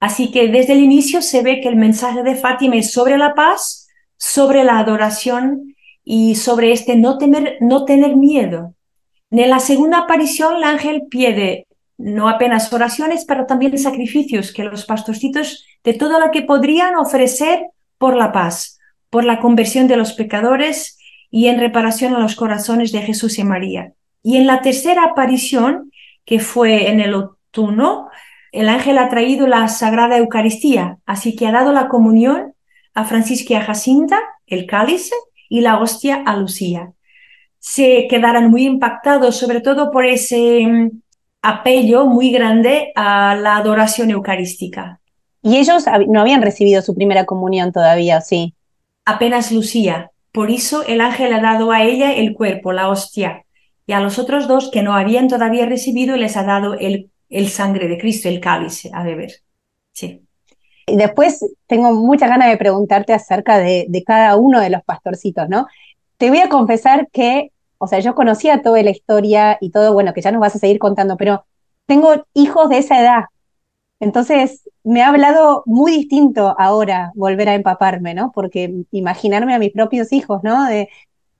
Así 0.00 0.30
que 0.30 0.48
desde 0.48 0.72
el 0.72 0.80
inicio 0.80 1.20
se 1.20 1.42
ve 1.42 1.60
que 1.60 1.68
el 1.68 1.76
mensaje 1.76 2.22
de 2.22 2.34
Fátima 2.34 2.76
es 2.76 2.92
sobre 2.92 3.18
la 3.18 3.34
paz, 3.34 3.88
sobre 4.16 4.64
la 4.64 4.78
adoración 4.78 5.76
y 6.02 6.36
sobre 6.36 6.72
este 6.72 6.96
no, 6.96 7.18
temer, 7.18 7.58
no 7.60 7.84
tener 7.84 8.16
miedo. 8.16 8.74
En 9.30 9.50
la 9.50 9.60
segunda 9.60 9.98
aparición, 9.98 10.56
el 10.56 10.64
ángel 10.64 11.02
pide 11.10 11.66
no 11.98 12.30
apenas 12.30 12.72
oraciones, 12.72 13.26
pero 13.26 13.44
también 13.44 13.76
sacrificios 13.76 14.50
que 14.50 14.64
los 14.64 14.86
pastorcitos 14.86 15.66
de 15.84 15.92
todo 15.92 16.18
lo 16.20 16.30
que 16.30 16.40
podrían 16.40 16.96
ofrecer 16.96 17.66
por 17.98 18.16
la 18.16 18.32
paz, 18.32 18.78
por 19.10 19.24
la 19.24 19.40
conversión 19.40 19.88
de 19.88 19.98
los 19.98 20.14
pecadores 20.14 20.96
y 21.30 21.48
en 21.48 21.60
reparación 21.60 22.14
a 22.14 22.20
los 22.20 22.36
corazones 22.36 22.92
de 22.92 23.02
Jesús 23.02 23.38
y 23.38 23.44
María. 23.44 23.92
Y 24.22 24.36
en 24.36 24.46
la 24.46 24.60
tercera 24.60 25.04
aparición, 25.04 25.92
que 26.24 26.40
fue 26.40 26.90
en 26.90 27.00
el 27.00 27.14
otoño, 27.14 27.36
el 28.52 28.68
ángel 28.68 28.98
ha 28.98 29.08
traído 29.08 29.46
la 29.46 29.68
Sagrada 29.68 30.18
Eucaristía, 30.18 30.98
así 31.06 31.36
que 31.36 31.46
ha 31.46 31.52
dado 31.52 31.72
la 31.72 31.88
comunión 31.88 32.54
a 32.94 33.04
Francisca 33.04 33.54
y 33.54 33.56
a 33.56 33.62
Jacinta, 33.62 34.18
el 34.46 34.66
cáliz, 34.66 35.10
y 35.48 35.60
la 35.60 35.78
hostia 35.78 36.22
a 36.26 36.36
Lucía. 36.36 36.92
Se 37.58 38.06
quedarán 38.08 38.50
muy 38.50 38.64
impactados, 38.64 39.36
sobre 39.36 39.60
todo 39.60 39.90
por 39.90 40.04
ese 40.04 40.66
mm, 40.66 40.90
apello 41.42 42.06
muy 42.06 42.30
grande 42.30 42.92
a 42.94 43.34
la 43.34 43.56
adoración 43.56 44.10
eucarística. 44.10 45.00
¿Y 45.42 45.58
ellos 45.58 45.84
no 46.08 46.20
habían 46.20 46.42
recibido 46.42 46.82
su 46.82 46.94
primera 46.94 47.24
comunión 47.24 47.72
todavía, 47.72 48.20
sí? 48.20 48.54
Apenas 49.04 49.52
Lucía. 49.52 50.10
Por 50.36 50.50
eso 50.50 50.84
el 50.86 51.00
ángel 51.00 51.32
ha 51.32 51.40
dado 51.40 51.72
a 51.72 51.82
ella 51.82 52.12
el 52.12 52.34
cuerpo, 52.34 52.72
la 52.72 52.90
hostia, 52.90 53.46
y 53.86 53.94
a 53.94 54.00
los 54.00 54.18
otros 54.18 54.46
dos 54.46 54.70
que 54.70 54.82
no 54.82 54.92
habían 54.92 55.28
todavía 55.28 55.64
recibido 55.64 56.14
les 56.18 56.36
ha 56.36 56.42
dado 56.44 56.74
el, 56.74 57.10
el 57.30 57.48
sangre 57.48 57.88
de 57.88 57.96
Cristo, 57.96 58.28
el 58.28 58.38
cálice, 58.40 58.90
a 58.92 59.02
beber. 59.02 59.32
Sí. 59.92 60.20
Y 60.86 60.96
después 60.96 61.40
tengo 61.66 61.94
mucha 61.94 62.28
ganas 62.28 62.50
de 62.50 62.58
preguntarte 62.58 63.14
acerca 63.14 63.58
de, 63.58 63.86
de 63.88 64.04
cada 64.04 64.36
uno 64.36 64.60
de 64.60 64.68
los 64.68 64.82
pastorcitos, 64.84 65.48
¿no? 65.48 65.68
Te 66.18 66.28
voy 66.28 66.40
a 66.40 66.50
confesar 66.50 67.08
que 67.10 67.52
o 67.78 67.86
sea, 67.86 68.00
yo 68.00 68.14
conocía 68.14 68.62
toda 68.62 68.82
la 68.82 68.90
historia 68.90 69.56
y 69.60 69.70
todo, 69.70 69.94
bueno, 69.94 70.12
que 70.12 70.20
ya 70.20 70.32
nos 70.32 70.40
vas 70.40 70.54
a 70.56 70.58
seguir 70.58 70.78
contando, 70.78 71.16
pero 71.16 71.46
tengo 71.86 72.26
hijos 72.34 72.68
de 72.68 72.78
esa 72.78 73.00
edad. 73.00 73.24
Entonces, 73.98 74.68
me 74.84 75.02
ha 75.02 75.08
hablado 75.08 75.62
muy 75.66 75.92
distinto 75.92 76.54
ahora 76.58 77.12
volver 77.14 77.48
a 77.48 77.54
empaparme, 77.54 78.14
¿no? 78.14 78.30
Porque 78.34 78.72
imaginarme 78.90 79.54
a 79.54 79.58
mis 79.58 79.72
propios 79.72 80.12
hijos, 80.12 80.42
¿no? 80.42 80.66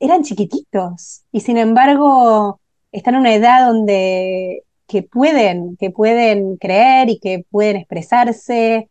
Eran 0.00 0.22
chiquititos 0.22 1.22
y 1.32 1.40
sin 1.40 1.58
embargo 1.58 2.60
están 2.92 3.14
en 3.14 3.20
una 3.20 3.34
edad 3.34 3.66
donde 3.66 4.62
que 4.86 5.02
pueden, 5.02 5.76
que 5.78 5.90
pueden 5.90 6.56
creer 6.56 7.10
y 7.10 7.18
que 7.18 7.44
pueden 7.50 7.76
expresarse, 7.76 8.88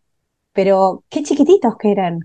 pero 0.54 1.04
qué 1.10 1.24
chiquititos 1.24 1.76
que 1.78 1.92
eran. 1.92 2.20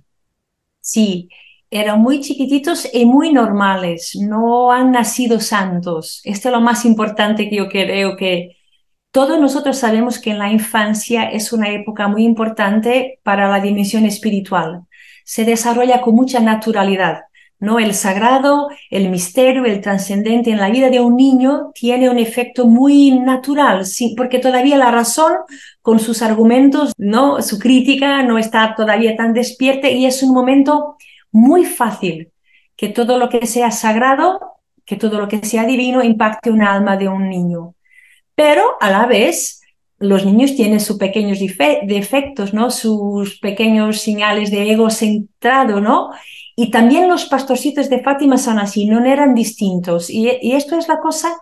Sí, 0.80 1.28
eran 1.70 2.00
muy 2.00 2.20
chiquititos 2.20 2.88
y 2.92 3.06
muy 3.06 3.32
normales, 3.32 4.16
no 4.20 4.72
han 4.72 4.90
nacido 4.92 5.40
santos. 5.40 6.20
Esto 6.24 6.48
es 6.48 6.54
lo 6.54 6.60
más 6.60 6.84
importante 6.84 7.48
que 7.48 7.56
yo 7.56 7.68
creo 7.68 8.16
que 8.16 8.56
todos 9.10 9.40
nosotros 9.40 9.78
sabemos 9.78 10.18
que 10.18 10.30
en 10.30 10.38
la 10.38 10.50
infancia 10.50 11.24
es 11.30 11.52
una 11.52 11.70
época 11.70 12.08
muy 12.08 12.24
importante 12.24 13.18
para 13.22 13.48
la 13.48 13.60
dimensión 13.60 14.04
espiritual. 14.04 14.82
Se 15.24 15.44
desarrolla 15.44 16.00
con 16.00 16.14
mucha 16.14 16.40
naturalidad. 16.40 17.22
¿no? 17.58 17.78
El 17.78 17.94
sagrado, 17.94 18.68
el 18.90 19.10
misterio, 19.10 19.64
el 19.66 19.80
trascendente 19.82 20.50
en 20.50 20.58
la 20.58 20.70
vida 20.70 20.88
de 20.88 21.00
un 21.00 21.16
niño 21.16 21.72
tiene 21.74 22.08
un 22.08 22.18
efecto 22.18 22.66
muy 22.66 23.10
natural, 23.10 23.84
porque 24.16 24.38
todavía 24.38 24.78
la 24.78 24.90
razón 24.90 25.32
con 25.82 25.98
sus 26.00 26.22
argumentos, 26.22 26.92
¿no? 26.96 27.42
su 27.42 27.58
crítica 27.58 28.22
no 28.22 28.38
está 28.38 28.74
todavía 28.74 29.14
tan 29.14 29.34
despierta 29.34 29.90
y 29.90 30.06
es 30.06 30.22
un 30.22 30.32
momento 30.32 30.96
muy 31.30 31.66
fácil 31.66 32.32
que 32.76 32.88
todo 32.88 33.18
lo 33.18 33.28
que 33.28 33.46
sea 33.46 33.70
sagrado, 33.70 34.40
que 34.86 34.96
todo 34.96 35.20
lo 35.20 35.28
que 35.28 35.44
sea 35.44 35.64
divino 35.66 36.02
impacte 36.02 36.50
un 36.50 36.62
alma 36.62 36.96
de 36.96 37.08
un 37.08 37.28
niño. 37.28 37.74
Pero 38.34 38.76
a 38.80 38.90
la 38.90 39.06
vez, 39.06 39.60
los 39.98 40.24
niños 40.24 40.54
tienen 40.56 40.80
sus 40.80 40.96
pequeños 40.96 41.38
defectos, 41.38 42.54
¿no? 42.54 42.70
Sus 42.70 43.38
pequeños 43.38 44.00
señales 44.00 44.50
de 44.50 44.70
ego 44.70 44.90
centrado, 44.90 45.80
¿no? 45.80 46.10
Y 46.56 46.70
también 46.70 47.08
los 47.08 47.26
pastorcitos 47.26 47.88
de 47.90 48.02
Fátima 48.02 48.38
son 48.38 48.58
así, 48.58 48.86
no 48.86 49.04
eran 49.04 49.34
distintos. 49.34 50.10
Y, 50.10 50.30
y 50.40 50.52
esto 50.52 50.78
es 50.78 50.88
la 50.88 51.00
cosa 51.00 51.38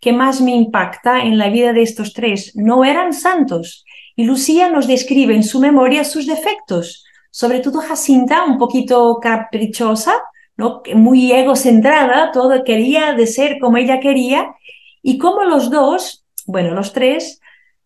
que 0.00 0.12
más 0.12 0.40
me 0.40 0.52
impacta 0.54 1.20
en 1.20 1.38
la 1.38 1.48
vida 1.48 1.72
de 1.72 1.82
estos 1.82 2.12
tres. 2.12 2.52
No 2.54 2.84
eran 2.84 3.12
santos. 3.12 3.84
Y 4.16 4.24
Lucía 4.24 4.68
nos 4.70 4.86
describe 4.86 5.34
en 5.34 5.42
su 5.42 5.60
memoria 5.60 6.04
sus 6.04 6.26
defectos 6.26 7.04
sobre 7.30 7.60
todo 7.60 7.80
Jacinta, 7.80 8.44
un 8.44 8.58
poquito 8.58 9.18
caprichosa, 9.20 10.14
¿no? 10.56 10.82
muy 10.94 11.32
egocentrada, 11.32 12.32
todo 12.32 12.64
quería 12.64 13.12
de 13.12 13.26
ser 13.26 13.58
como 13.60 13.76
ella 13.76 14.00
quería, 14.00 14.54
y 15.02 15.18
como 15.18 15.44
los 15.44 15.70
dos, 15.70 16.24
bueno, 16.48 16.74
los 16.74 16.92
tres, 16.92 17.40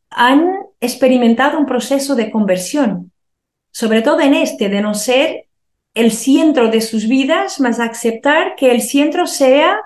han 0.09 0.47
experimentado 0.81 1.59
un 1.59 1.66
proceso 1.66 2.14
de 2.14 2.31
conversión, 2.31 3.12
sobre 3.73 4.02
todo 4.02 4.21
en 4.21 4.35
este, 4.35 4.69
de 4.69 4.81
no 4.81 4.95
ser 4.95 5.49
el 5.95 6.12
centro 6.12 6.69
de 6.69 6.81
sus 6.81 7.09
vidas, 7.09 7.61
más 7.61 7.81
aceptar 7.81 8.54
que 8.57 8.71
el 8.71 8.81
centro 8.81 9.26
sea 9.26 9.81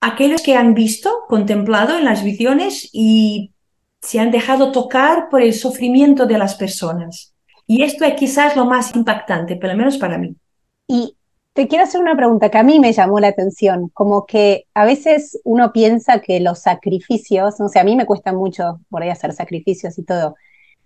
aquellos 0.00 0.42
que 0.42 0.54
han 0.54 0.74
visto, 0.74 1.24
contemplado 1.28 1.98
en 1.98 2.04
las 2.04 2.24
visiones 2.24 2.88
y 2.92 3.52
se 4.00 4.20
han 4.20 4.30
dejado 4.30 4.72
tocar 4.72 5.28
por 5.28 5.42
el 5.42 5.52
sufrimiento 5.52 6.26
de 6.26 6.38
las 6.38 6.54
personas. 6.54 7.34
Y 7.66 7.82
esto 7.82 8.04
es 8.04 8.14
quizás 8.14 8.56
lo 8.56 8.64
más 8.64 8.94
impactante, 8.96 9.56
por 9.56 9.70
lo 9.70 9.76
menos 9.76 9.98
para 9.98 10.18
mí. 10.18 10.36
Te 11.52 11.68
quiero 11.68 11.84
hacer 11.84 12.00
una 12.00 12.16
pregunta 12.16 12.50
que 12.50 12.58
a 12.58 12.62
mí 12.62 12.80
me 12.80 12.92
llamó 12.92 13.20
la 13.20 13.28
atención, 13.28 13.90
como 13.94 14.26
que 14.26 14.66
a 14.74 14.84
veces 14.84 15.40
uno 15.44 15.72
piensa 15.72 16.20
que 16.20 16.40
los 16.40 16.60
sacrificios, 16.60 17.60
no 17.60 17.68
sé, 17.68 17.80
a 17.80 17.84
mí 17.84 17.96
me 17.96 18.06
cuesta 18.06 18.32
mucho 18.32 18.80
por 18.88 19.02
ahí 19.02 19.10
hacer 19.10 19.32
sacrificios 19.32 19.98
y 19.98 20.04
todo, 20.04 20.36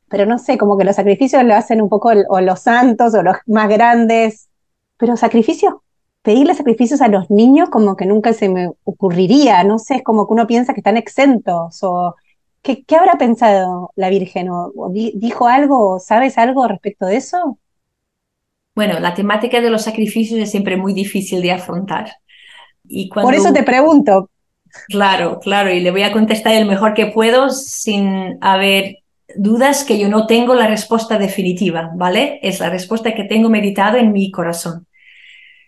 pero 0.09 0.27
no 0.27 0.39
sé, 0.39 0.59
como 0.59 0.79
que 0.79 0.85
los 0.85 0.97
sacrificios 0.97 1.45
lo 1.45 1.55
hacen 1.55 1.83
un 1.83 1.89
poco 1.89 2.13
o 2.29 2.41
los 2.41 2.61
santos 2.61 3.15
o 3.15 3.23
los 3.23 3.37
más 3.47 3.69
grandes, 3.69 4.49
pero 4.97 5.17
sacrificios, 5.17 5.75
pedirle 6.23 6.55
sacrificios 6.55 7.01
a 7.03 7.09
los 7.09 7.31
niños 7.31 7.71
como 7.71 7.97
que 7.97 8.07
nunca 8.07 8.33
se 8.33 8.49
me 8.49 8.71
ocurriría, 8.85 9.63
no 9.65 9.79
sé, 9.79 9.97
es 9.97 10.03
como 10.05 10.27
que 10.27 10.35
uno 10.35 10.47
piensa 10.47 10.75
que 10.75 10.81
están 10.81 10.97
exentos 10.97 11.83
o 11.83 12.15
¿Qué, 12.65 12.83
habrá 12.97 13.19
pensado 13.19 13.93
la 13.95 14.09
Virgen? 14.09 14.49
¿O, 14.49 14.73
dijo 14.91 15.49
algo? 15.49 16.01
¿Sabes 16.01 16.39
algo 16.39 16.67
respecto 16.67 17.05
de 17.05 17.17
eso? 17.17 17.59
Bueno, 18.75 18.99
la 19.01 19.15
temática 19.15 19.61
de 19.61 19.71
los 19.71 19.83
sacrificios 19.83 20.41
es 20.41 20.51
siempre 20.51 20.77
muy 20.77 20.93
difícil 20.93 21.43
de 21.43 21.53
afrontar. 21.53 22.17
Y 22.89 23.09
Por 23.09 23.35
eso 23.35 23.53
te 23.53 23.63
pregunto. 23.63 24.31
Claro, 24.89 25.39
claro, 25.41 25.71
y 25.71 25.81
le 25.81 25.91
voy 25.91 26.03
a 26.03 26.13
contestar 26.13 26.55
el 26.55 26.67
mejor 26.67 26.95
que 26.95 27.07
puedo 27.07 27.49
sin 27.51 28.39
haber 28.41 28.99
dudas 29.37 29.85
que 29.85 29.99
yo 29.99 30.09
no 30.09 30.27
tengo 30.27 30.55
la 30.55 30.67
respuesta 30.67 31.17
definitiva, 31.17 31.93
¿vale? 31.95 32.41
Es 32.43 32.59
la 32.61 32.71
respuesta 32.71 33.15
que 33.15 33.25
tengo 33.25 33.49
meditado 33.49 33.97
en 33.97 34.13
mi 34.13 34.31
corazón 34.31 34.87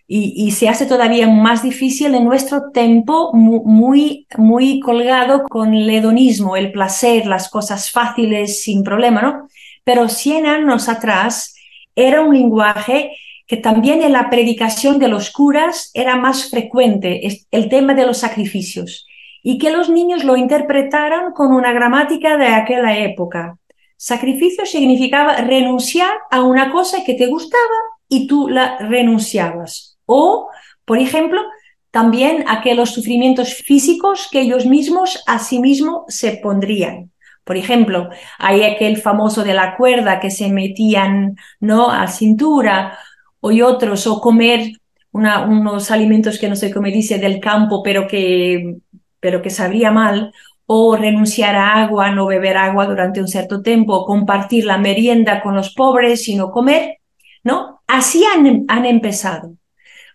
y, 0.09 0.51
se 0.51 0.69
hace 0.69 0.85
todavía 0.85 1.27
más 1.27 1.63
difícil 1.63 2.15
en 2.15 2.23
nuestro 2.23 2.71
tiempo 2.71 3.31
muy, 3.33 4.25
muy 4.37 4.79
colgado 4.79 5.43
con 5.43 5.73
el 5.73 5.89
hedonismo, 5.89 6.55
el 6.55 6.71
placer, 6.71 7.25
las 7.27 7.49
cosas 7.49 7.91
fáciles 7.91 8.61
sin 8.63 8.83
problema, 8.83 9.21
¿no? 9.21 9.49
Pero 9.83 10.07
100 10.07 10.45
años 10.45 10.87
atrás 10.87 11.55
era 11.97 12.21
un 12.21 12.33
lenguaje 12.33 13.17
que 13.47 13.57
también 13.57 14.01
en 14.01 14.13
la 14.13 14.29
predicación 14.29 14.99
de 14.99 15.07
los 15.07 15.31
curas 15.31 15.91
era 15.93 16.15
más 16.15 16.49
frecuente, 16.49 17.27
el 17.51 17.69
tema 17.69 17.93
de 17.93 18.05
los 18.05 18.19
sacrificios, 18.19 19.05
y 19.41 19.57
que 19.57 19.71
los 19.71 19.89
niños 19.89 20.23
lo 20.23 20.37
interpretaran 20.37 21.31
con 21.33 21.53
una 21.53 21.71
gramática 21.71 22.37
de 22.37 22.47
aquella 22.47 22.97
época. 22.97 23.57
Sacrificio 23.95 24.65
significaba 24.65 25.37
renunciar 25.37 26.11
a 26.29 26.43
una 26.43 26.71
cosa 26.71 27.03
que 27.03 27.15
te 27.15 27.27
gustaba 27.27 27.79
y 28.07 28.27
tú 28.27 28.47
la 28.47 28.77
renunciabas. 28.77 29.97
O, 30.05 30.49
por 30.85 30.99
ejemplo, 30.99 31.41
también 31.89 32.43
aquellos 32.47 32.91
sufrimientos 32.91 33.55
físicos 33.55 34.27
que 34.31 34.41
ellos 34.41 34.65
mismos 34.65 35.23
a 35.25 35.39
sí 35.39 35.59
mismos 35.59 36.03
se 36.09 36.33
pondrían. 36.37 37.11
Por 37.47 37.55
ejemplo, 37.55 38.09
hay 38.37 38.63
aquel 38.63 38.97
famoso 38.97 39.45
de 39.45 39.53
la 39.53 39.77
cuerda 39.77 40.19
que 40.19 40.29
se 40.29 40.51
metían 40.51 41.37
¿no? 41.61 41.89
a 41.89 42.07
cintura, 42.07 42.99
o 43.39 43.51
otros, 43.65 44.05
o 44.05 44.19
comer 44.19 44.73
unos 45.11 45.89
alimentos 45.89 46.37
que 46.39 46.49
no 46.49 46.57
sé 46.57 46.73
cómo 46.73 46.87
dice 46.87 47.17
del 47.19 47.39
campo, 47.39 47.81
pero 47.81 48.05
que, 48.05 48.75
pero 49.21 49.41
que 49.41 49.49
sabría 49.49 49.91
mal, 49.91 50.33
o 50.65 50.97
renunciar 50.97 51.55
a 51.55 51.81
agua, 51.81 52.11
no 52.11 52.27
beber 52.27 52.57
agua 52.57 52.85
durante 52.85 53.21
un 53.21 53.29
cierto 53.29 53.61
tiempo, 53.61 53.93
o 53.95 54.05
compartir 54.05 54.65
la 54.65 54.77
merienda 54.77 55.41
con 55.41 55.55
los 55.55 55.73
pobres 55.73 56.27
y 56.27 56.35
no 56.35 56.51
comer, 56.51 56.97
¿no? 57.43 57.81
Así 57.87 58.25
han, 58.25 58.65
han 58.67 58.85
empezado. 58.85 59.53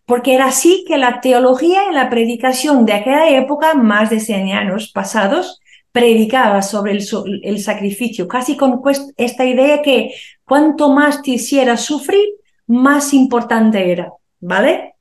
Porque 0.05 0.35
era 0.35 0.47
así 0.47 0.85
que 0.87 0.99
la 0.99 1.21
teología 1.23 1.91
y 1.91 1.95
la 1.95 2.11
predicación 2.11 2.85
de 2.85 2.93
aquella 2.93 3.31
época, 3.31 3.73
más 3.75 4.11
de 4.11 4.21
100 4.21 4.53
años 4.53 4.93
pasados, 4.93 5.62
predicaba 5.93 6.63
sobre 6.63 6.93
el, 6.93 7.07
el, 7.43 7.61
sacrificio, 7.61 8.27
casi 8.27 8.57
con 8.57 8.81
esta 9.17 9.45
idea 9.45 9.83
que 9.83 10.15
cuanto 10.45 10.91
más 10.91 11.23
te 11.23 11.33
hiciera 11.33 11.77
sufrir, 11.77 12.27
más 12.67 13.13
importante 13.13 13.93
era, 13.93 14.13
¿vale? 14.41 14.95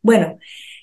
Bueno, 0.00 0.38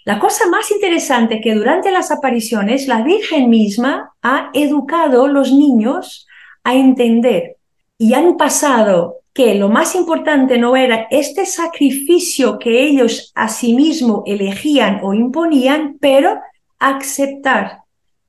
la 0.06 0.20
cosa 0.20 0.48
más 0.50 0.70
interesante 0.70 1.42
que 1.42 1.56
durante 1.56 1.92
las 1.92 2.12
apariciones 2.12 2.88
la 2.88 3.02
Virgen 3.02 3.50
misma 3.50 4.14
ha 4.22 4.52
educado 4.54 5.26
a 5.26 5.28
los 5.30 5.52
niños 5.52 6.28
a 6.64 6.76
entender 6.76 7.58
y 7.98 8.14
han 8.14 8.38
pasado 8.38 9.22
que 9.34 9.56
lo 9.56 9.68
más 9.68 9.96
importante 9.96 10.58
no 10.58 10.76
era 10.76 11.08
este 11.10 11.46
sacrificio 11.46 12.60
que 12.60 12.84
ellos 12.84 13.32
a 13.36 13.50
sí 13.50 13.74
mismos 13.74 14.22
elegían 14.26 15.00
o 15.04 15.14
imponían, 15.14 15.98
pero 16.00 16.40
aceptar 16.80 17.80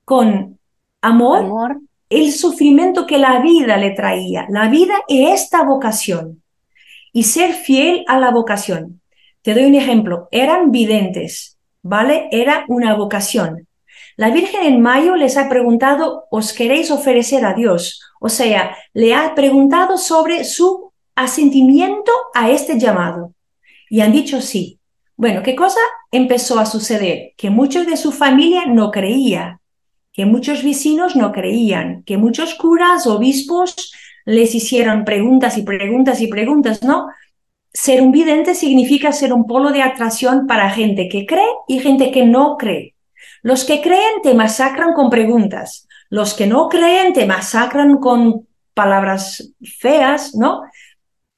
con 0.04 0.55
amor, 1.06 1.38
amor, 1.38 1.80
el 2.10 2.32
sufrimiento 2.32 3.06
que 3.06 3.18
la 3.18 3.40
vida 3.40 3.76
le 3.76 3.90
traía, 3.90 4.46
la 4.48 4.68
vida 4.68 4.94
y 5.06 5.26
esta 5.26 5.62
vocación, 5.62 6.42
y 7.12 7.22
ser 7.22 7.54
fiel 7.54 8.04
a 8.08 8.18
la 8.18 8.30
vocación. 8.30 9.00
Te 9.42 9.54
doy 9.54 9.64
un 9.64 9.76
ejemplo, 9.76 10.28
eran 10.32 10.72
videntes, 10.72 11.58
¿vale? 11.82 12.28
Era 12.32 12.64
una 12.68 12.94
vocación. 12.94 13.68
La 14.16 14.30
Virgen 14.30 14.62
en 14.64 14.80
mayo 14.80 15.14
les 15.14 15.36
ha 15.36 15.48
preguntado, 15.48 16.24
¿os 16.30 16.52
queréis 16.52 16.90
ofrecer 16.90 17.44
a 17.44 17.54
Dios? 17.54 18.00
O 18.18 18.28
sea, 18.28 18.76
le 18.92 19.14
ha 19.14 19.34
preguntado 19.34 19.98
sobre 19.98 20.42
su 20.44 20.92
asentimiento 21.14 22.10
a 22.34 22.50
este 22.50 22.78
llamado. 22.78 23.32
Y 23.88 24.00
han 24.00 24.12
dicho 24.12 24.40
sí. 24.40 24.80
Bueno, 25.16 25.42
¿qué 25.42 25.54
cosa 25.54 25.80
empezó 26.10 26.58
a 26.58 26.66
suceder? 26.66 27.32
Que 27.36 27.50
muchos 27.50 27.86
de 27.86 27.96
su 27.96 28.10
familia 28.10 28.66
no 28.66 28.90
creían, 28.90 29.60
que 30.16 30.26
muchos 30.26 30.64
vecinos 30.64 31.14
no 31.14 31.30
creían, 31.30 32.02
que 32.04 32.16
muchos 32.16 32.54
curas, 32.54 33.06
obispos 33.06 33.92
les 34.24 34.54
hicieron 34.54 35.04
preguntas 35.04 35.58
y 35.58 35.62
preguntas 35.62 36.20
y 36.20 36.26
preguntas, 36.26 36.82
¿no? 36.82 37.06
ser 37.76 38.00
un 38.00 38.10
vidente 38.10 38.54
significa 38.54 39.12
ser 39.12 39.34
un 39.34 39.46
polo 39.46 39.70
de 39.70 39.82
atracción 39.82 40.46
para 40.46 40.70
gente 40.70 41.10
que 41.10 41.26
cree 41.26 41.46
y 41.68 41.78
gente 41.80 42.10
que 42.10 42.24
no 42.24 42.56
cree. 42.56 42.94
Los 43.42 43.64
que 43.64 43.82
creen 43.82 44.22
te 44.22 44.32
masacran 44.32 44.94
con 44.94 45.10
preguntas, 45.10 45.86
los 46.08 46.32
que 46.32 46.46
no 46.46 46.70
creen 46.70 47.12
te 47.12 47.26
masacran 47.26 47.98
con 47.98 48.48
palabras 48.72 49.52
feas, 49.78 50.34
¿no? 50.34 50.62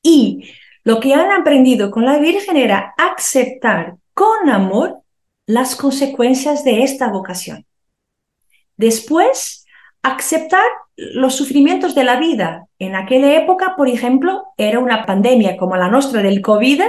Y 0.01 0.53
lo 0.85 1.01
que 1.01 1.13
han 1.13 1.33
aprendido 1.33 1.91
con 1.91 2.05
la 2.05 2.19
Virgen 2.19 2.57
era 2.57 2.95
aceptar 2.97 3.97
con 4.15 4.49
amor 4.49 5.03
las 5.45 5.75
consecuencias 5.75 6.63
de 6.63 6.85
esta 6.85 7.09
vocación. 7.09 7.67
Después, 8.79 9.67
aceptar 10.03 10.65
los 10.97 11.35
sufrimientos 11.35 11.95
de 11.95 12.05
la 12.05 12.19
vida. 12.19 12.67
En 12.79 12.95
aquella 12.95 13.35
época, 13.35 13.75
por 13.77 13.89
ejemplo, 13.89 14.45
era 14.57 14.79
una 14.79 15.05
pandemia 15.05 15.57
como 15.57 15.77
la 15.77 15.89
nuestra 15.89 16.23
del 16.23 16.41
COVID, 16.41 16.83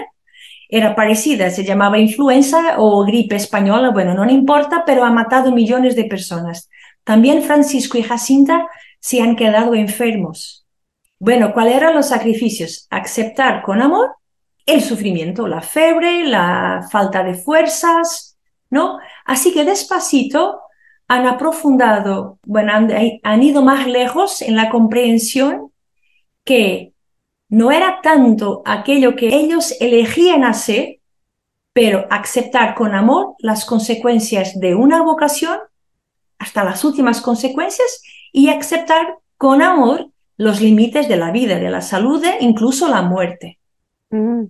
era 0.69 0.95
parecida, 0.95 1.49
se 1.49 1.63
llamaba 1.63 1.97
influenza 1.97 2.75
o 2.77 3.03
gripe 3.03 3.35
española, 3.35 3.89
bueno, 3.89 4.13
no 4.13 4.29
importa, 4.29 4.83
pero 4.85 5.03
ha 5.03 5.09
matado 5.09 5.51
millones 5.51 5.95
de 5.95 6.05
personas. 6.05 6.69
También 7.03 7.41
Francisco 7.41 7.97
y 7.97 8.03
Jacinta 8.03 8.67
se 8.99 9.21
han 9.21 9.35
quedado 9.35 9.73
enfermos. 9.73 10.67
Bueno, 11.17 11.53
¿cuáles 11.53 11.75
eran 11.75 11.95
los 11.95 12.09
sacrificios? 12.09 12.85
Aceptar 12.91 13.63
con 13.63 13.81
amor 13.81 14.11
el 14.67 14.81
sufrimiento, 14.81 15.47
la 15.47 15.61
fiebre, 15.61 16.23
la 16.23 16.87
falta 16.91 17.23
de 17.23 17.33
fuerzas, 17.33 18.37
¿no? 18.69 18.99
Así 19.25 19.51
que 19.51 19.65
despacito 19.65 20.61
han 21.09 21.25
aprofundado, 21.25 22.37
bueno, 22.45 22.71
han, 22.71 23.43
ido 23.43 23.63
más 23.63 23.87
lejos 23.87 24.43
en 24.43 24.55
la 24.55 24.69
comprensión 24.69 25.71
que 26.45 26.93
no 27.49 27.71
era 27.71 27.99
tanto 28.03 28.61
aquello 28.63 29.15
que 29.15 29.35
ellos 29.35 29.75
elegían 29.79 30.43
hacer, 30.43 30.99
pero 31.73 32.05
aceptar 32.11 32.75
con 32.75 32.93
amor 32.93 33.33
las 33.39 33.65
consecuencias 33.65 34.59
de 34.59 34.75
una 34.75 35.01
vocación 35.01 35.57
hasta 36.37 36.63
las 36.63 36.83
últimas 36.83 37.21
consecuencias 37.21 38.03
y 38.31 38.49
aceptar 38.49 39.15
con 39.35 39.63
amor 39.63 40.11
los 40.37 40.61
límites 40.61 41.09
de 41.09 41.17
la 41.17 41.31
vida, 41.31 41.57
de 41.57 41.71
la 41.71 41.81
salud 41.81 42.23
incluso 42.39 42.87
la 42.87 43.01
muerte. 43.01 43.57
Mm. 44.11 44.43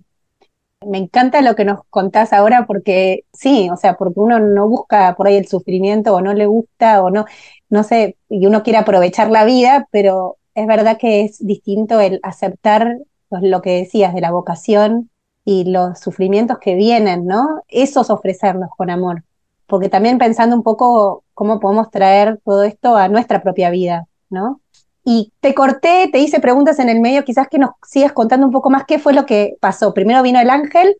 Me 0.86 0.96
encanta 0.96 1.42
lo 1.42 1.56
que 1.56 1.66
nos 1.66 1.80
contás 1.90 2.32
ahora 2.32 2.66
porque 2.66 3.24
sí, 3.34 3.68
o 3.70 3.76
sea, 3.76 3.96
porque 3.98 4.18
uno 4.18 4.38
no 4.38 4.66
busca 4.66 5.14
por 5.14 5.26
ahí 5.26 5.36
el 5.36 5.46
sufrimiento 5.46 6.14
o 6.14 6.22
no 6.22 6.32
le 6.32 6.46
gusta 6.46 7.02
o 7.02 7.10
no, 7.10 7.26
no 7.68 7.84
sé, 7.84 8.16
y 8.30 8.46
uno 8.46 8.62
quiere 8.62 8.78
aprovechar 8.78 9.30
la 9.30 9.44
vida, 9.44 9.86
pero 9.90 10.38
es 10.54 10.66
verdad 10.66 10.96
que 10.98 11.22
es 11.24 11.44
distinto 11.46 12.00
el 12.00 12.18
aceptar 12.22 12.96
lo 13.30 13.60
que 13.60 13.76
decías 13.76 14.14
de 14.14 14.22
la 14.22 14.30
vocación 14.30 15.10
y 15.44 15.64
los 15.70 15.98
sufrimientos 16.00 16.58
que 16.58 16.74
vienen, 16.76 17.26
¿no? 17.26 17.62
Esos 17.68 18.08
ofrecerlos 18.08 18.70
con 18.74 18.88
amor. 18.88 19.24
Porque 19.66 19.90
también 19.90 20.16
pensando 20.18 20.56
un 20.56 20.62
poco 20.62 21.24
cómo 21.34 21.60
podemos 21.60 21.90
traer 21.90 22.40
todo 22.42 22.62
esto 22.64 22.96
a 22.96 23.08
nuestra 23.08 23.42
propia 23.42 23.68
vida, 23.70 24.06
¿no? 24.30 24.60
Y 25.04 25.32
te 25.40 25.54
corté, 25.54 26.08
te 26.12 26.18
hice 26.18 26.40
preguntas 26.40 26.78
en 26.78 26.88
el 26.88 27.00
medio, 27.00 27.24
quizás 27.24 27.48
que 27.48 27.58
nos 27.58 27.70
sigas 27.86 28.12
contando 28.12 28.46
un 28.46 28.52
poco 28.52 28.70
más 28.70 28.84
qué 28.86 28.98
fue 28.98 29.14
lo 29.14 29.26
que 29.26 29.56
pasó. 29.60 29.94
Primero 29.94 30.22
vino 30.22 30.40
el 30.40 30.50
ángel 30.50 30.96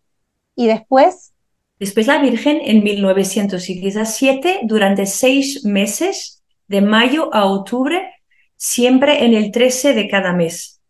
y 0.56 0.66
después... 0.66 1.32
Después 1.78 2.06
la 2.06 2.20
Virgen 2.20 2.60
en 2.62 2.82
1917, 2.82 4.60
durante 4.64 5.06
seis 5.06 5.64
meses, 5.64 6.40
de 6.70 6.80
mayo 6.82 7.34
a 7.34 7.46
octubre, 7.46 8.14
siempre 8.56 9.24
en 9.24 9.34
el 9.34 9.50
13 9.50 9.92
de 9.92 10.08
cada 10.08 10.32
mes, 10.32 10.80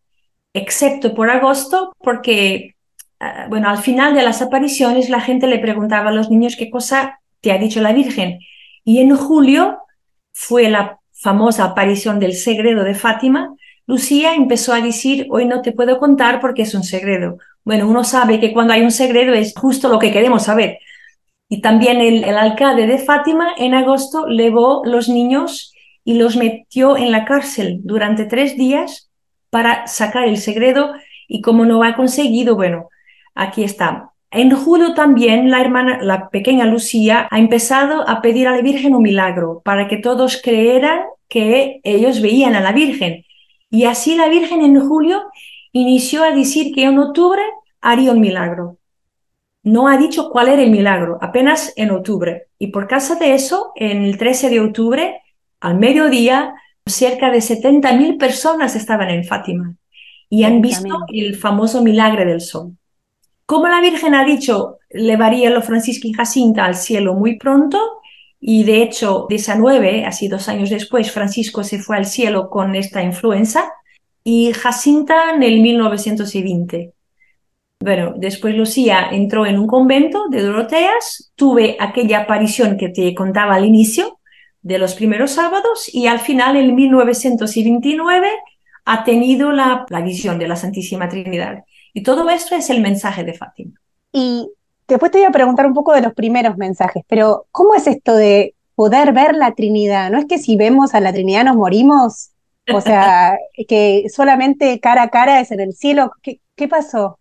excepto 0.52 1.14
por 1.14 1.30
agosto, 1.30 1.94
porque, 1.98 2.74
ah, 3.18 3.46
bueno, 3.48 3.70
al 3.70 3.78
final 3.78 4.14
de 4.14 4.22
las 4.22 4.42
apariciones 4.42 5.08
la 5.08 5.20
gente 5.20 5.46
le 5.46 5.58
preguntaba 5.58 6.10
a 6.10 6.12
los 6.12 6.28
niños 6.30 6.56
qué 6.56 6.68
cosa 6.68 7.20
te 7.40 7.50
ha 7.50 7.58
dicho 7.58 7.80
la 7.80 7.94
Virgen. 7.94 8.40
Y 8.84 8.98
en 8.98 9.16
julio 9.16 9.78
fue 10.32 10.68
la 10.68 10.99
famosa 11.20 11.64
aparición 11.64 12.18
del 12.18 12.34
segredo 12.34 12.82
de 12.82 12.94
Fátima, 12.94 13.54
Lucía 13.86 14.34
empezó 14.34 14.72
a 14.72 14.80
decir, 14.80 15.26
hoy 15.30 15.44
no 15.44 15.62
te 15.62 15.72
puedo 15.72 15.98
contar 15.98 16.40
porque 16.40 16.62
es 16.62 16.74
un 16.74 16.82
segredo. 16.82 17.38
Bueno, 17.64 17.88
uno 17.88 18.04
sabe 18.04 18.40
que 18.40 18.52
cuando 18.52 18.72
hay 18.72 18.82
un 18.82 18.90
segredo 18.90 19.34
es 19.34 19.52
justo 19.54 19.88
lo 19.88 19.98
que 19.98 20.12
queremos 20.12 20.44
saber. 20.44 20.78
Y 21.48 21.60
también 21.60 22.00
el, 22.00 22.24
alcalde 22.24 22.86
de 22.86 22.98
Fátima 22.98 23.52
en 23.58 23.74
agosto 23.74 24.26
llevó 24.26 24.82
los 24.84 25.08
niños 25.08 25.74
y 26.04 26.14
los 26.14 26.36
metió 26.36 26.96
en 26.96 27.10
la 27.10 27.24
cárcel 27.24 27.80
durante 27.82 28.24
tres 28.24 28.56
días 28.56 29.10
para 29.50 29.86
sacar 29.88 30.28
el 30.28 30.38
segredo 30.38 30.92
y 31.26 31.42
como 31.42 31.66
no 31.66 31.82
ha 31.82 31.96
conseguido, 31.96 32.54
bueno, 32.54 32.88
aquí 33.34 33.64
está. 33.64 34.09
En 34.32 34.54
julio 34.54 34.94
también 34.94 35.50
la 35.50 35.60
hermana, 35.60 35.98
la 36.02 36.28
pequeña 36.28 36.64
Lucía, 36.64 37.26
ha 37.30 37.38
empezado 37.38 38.08
a 38.08 38.22
pedir 38.22 38.46
a 38.46 38.54
la 38.54 38.62
Virgen 38.62 38.94
un 38.94 39.02
milagro 39.02 39.60
para 39.64 39.88
que 39.88 39.96
todos 39.96 40.40
creyeran 40.40 41.00
que 41.28 41.80
ellos 41.82 42.20
veían 42.20 42.54
a 42.54 42.60
la 42.60 42.72
Virgen. 42.72 43.24
Y 43.70 43.84
así 43.84 44.14
la 44.14 44.28
Virgen 44.28 44.62
en 44.62 44.80
julio 44.80 45.22
inició 45.72 46.22
a 46.22 46.30
decir 46.30 46.72
que 46.74 46.84
en 46.84 46.98
octubre 46.98 47.42
haría 47.80 48.12
un 48.12 48.20
milagro. 48.20 48.78
No 49.62 49.88
ha 49.88 49.96
dicho 49.96 50.30
cuál 50.30 50.48
era 50.48 50.62
el 50.62 50.70
milagro, 50.70 51.18
apenas 51.20 51.72
en 51.76 51.90
octubre. 51.90 52.46
Y 52.58 52.68
por 52.68 52.86
causa 52.86 53.16
de 53.16 53.34
eso, 53.34 53.72
en 53.74 54.02
el 54.04 54.16
13 54.16 54.48
de 54.48 54.60
octubre, 54.60 55.20
al 55.60 55.78
mediodía, 55.78 56.54
cerca 56.86 57.30
de 57.30 57.38
70.000 57.38 58.18
personas 58.18 58.76
estaban 58.76 59.10
en 59.10 59.24
Fátima 59.24 59.74
y 60.28 60.44
han 60.44 60.60
visto 60.60 61.00
el 61.08 61.36
famoso 61.36 61.82
milagro 61.82 62.24
del 62.24 62.40
sol. 62.40 62.76
Como 63.50 63.66
la 63.66 63.80
Virgen 63.80 64.14
ha 64.14 64.24
dicho, 64.24 64.78
levaría 64.90 65.50
a 65.58 65.60
Francisco 65.60 66.06
y 66.06 66.12
Jacinta 66.12 66.66
al 66.66 66.76
cielo 66.76 67.14
muy 67.14 67.36
pronto, 67.36 67.80
y 68.38 68.62
de 68.62 68.80
hecho, 68.80 69.26
19, 69.28 70.04
así 70.04 70.28
dos 70.28 70.48
años 70.48 70.70
después, 70.70 71.10
Francisco 71.10 71.64
se 71.64 71.80
fue 71.80 71.96
al 71.96 72.06
cielo 72.06 72.48
con 72.48 72.76
esta 72.76 73.02
influenza 73.02 73.72
y 74.22 74.52
Jacinta 74.52 75.34
en 75.34 75.42
el 75.42 75.62
1920. 75.62 76.92
Bueno, 77.80 78.14
después 78.16 78.54
Lucía 78.54 79.08
entró 79.10 79.44
en 79.44 79.58
un 79.58 79.66
convento 79.66 80.28
de 80.28 80.42
Doroteas, 80.42 81.32
tuve 81.34 81.76
aquella 81.80 82.20
aparición 82.20 82.76
que 82.76 82.90
te 82.90 83.12
contaba 83.16 83.56
al 83.56 83.64
inicio 83.64 84.20
de 84.62 84.78
los 84.78 84.94
primeros 84.94 85.32
sábados 85.32 85.92
y 85.92 86.06
al 86.06 86.20
final, 86.20 86.54
en 86.54 86.72
1929, 86.76 88.28
ha 88.84 89.02
tenido 89.02 89.50
la 89.50 89.86
visión 90.04 90.38
de 90.38 90.46
la 90.46 90.54
Santísima 90.54 91.08
Trinidad. 91.08 91.64
Y 91.92 92.02
todo 92.02 92.28
esto 92.30 92.54
es 92.54 92.70
el 92.70 92.80
mensaje 92.80 93.24
de 93.24 93.34
Fátima. 93.34 93.72
Y 94.12 94.50
después 94.88 95.10
te 95.10 95.18
voy 95.18 95.26
a 95.26 95.32
preguntar 95.32 95.66
un 95.66 95.74
poco 95.74 95.92
de 95.92 96.02
los 96.02 96.14
primeros 96.14 96.56
mensajes, 96.56 97.04
pero 97.08 97.46
¿cómo 97.50 97.74
es 97.74 97.86
esto 97.86 98.14
de 98.14 98.54
poder 98.80 99.12
ver 99.12 99.34
la 99.34 99.54
Trinidad. 99.54 100.10
No 100.10 100.16
es 100.16 100.24
que 100.24 100.38
si 100.38 100.56
vemos 100.56 100.94
a 100.94 101.00
la 101.00 101.12
Trinidad 101.12 101.44
nos 101.44 101.56
morimos, 101.56 102.30
o 102.72 102.80
sea, 102.80 103.36
que 103.68 104.06
solamente 104.08 104.80
cara 104.80 105.02
a 105.02 105.10
cara 105.10 105.38
es 105.38 105.50
en 105.50 105.60
el 105.60 105.74
cielo. 105.74 106.12
¿Qué, 106.22 106.40
qué 106.56 106.66
pasó? 106.66 107.18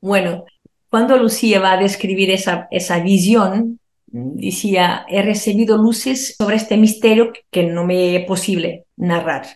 Bueno, 0.00 0.44
cuando 0.88 1.16
Lucía 1.16 1.58
va 1.58 1.72
a 1.72 1.76
describir 1.78 2.30
esa, 2.30 2.68
esa 2.70 3.00
visión, 3.00 3.80
decía, 4.06 5.04
he 5.08 5.20
recibido 5.22 5.78
luces 5.78 6.36
sobre 6.38 6.54
este 6.54 6.76
misterio 6.76 7.32
que 7.50 7.64
no 7.64 7.84
me 7.84 8.14
es 8.14 8.24
posible 8.24 8.84
narrar. 8.96 9.46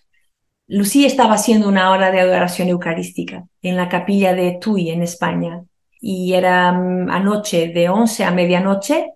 Lucía 0.70 1.08
estaba 1.08 1.34
haciendo 1.34 1.68
una 1.68 1.90
hora 1.90 2.12
de 2.12 2.20
adoración 2.20 2.68
eucarística 2.68 3.44
en 3.60 3.76
la 3.76 3.88
capilla 3.88 4.34
de 4.34 4.56
Tui, 4.60 4.90
en 4.90 5.02
España, 5.02 5.64
y 6.00 6.34
era 6.34 6.70
mm, 6.70 7.10
anoche, 7.10 7.72
de 7.74 7.88
11 7.88 8.22
a 8.22 8.30
medianoche, 8.30 9.06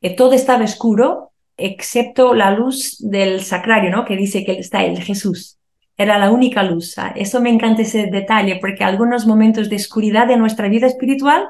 y 0.00 0.14
todo 0.14 0.32
estaba 0.32 0.62
oscuro, 0.62 1.32
excepto 1.56 2.34
la 2.34 2.52
luz 2.52 2.98
del 3.00 3.40
sacrario, 3.42 3.90
¿no? 3.90 4.04
Que 4.04 4.16
dice 4.16 4.44
que 4.44 4.52
está 4.52 4.84
el 4.84 5.02
Jesús. 5.02 5.58
Era 5.96 6.18
la 6.18 6.30
única 6.30 6.62
luz. 6.62 6.96
¿ah? 6.98 7.12
Eso 7.16 7.40
me 7.40 7.50
encanta 7.50 7.82
ese 7.82 8.06
detalle, 8.06 8.58
porque 8.60 8.84
algunos 8.84 9.26
momentos 9.26 9.68
de 9.68 9.76
oscuridad 9.76 10.28
de 10.28 10.36
nuestra 10.36 10.68
vida 10.68 10.86
espiritual 10.86 11.48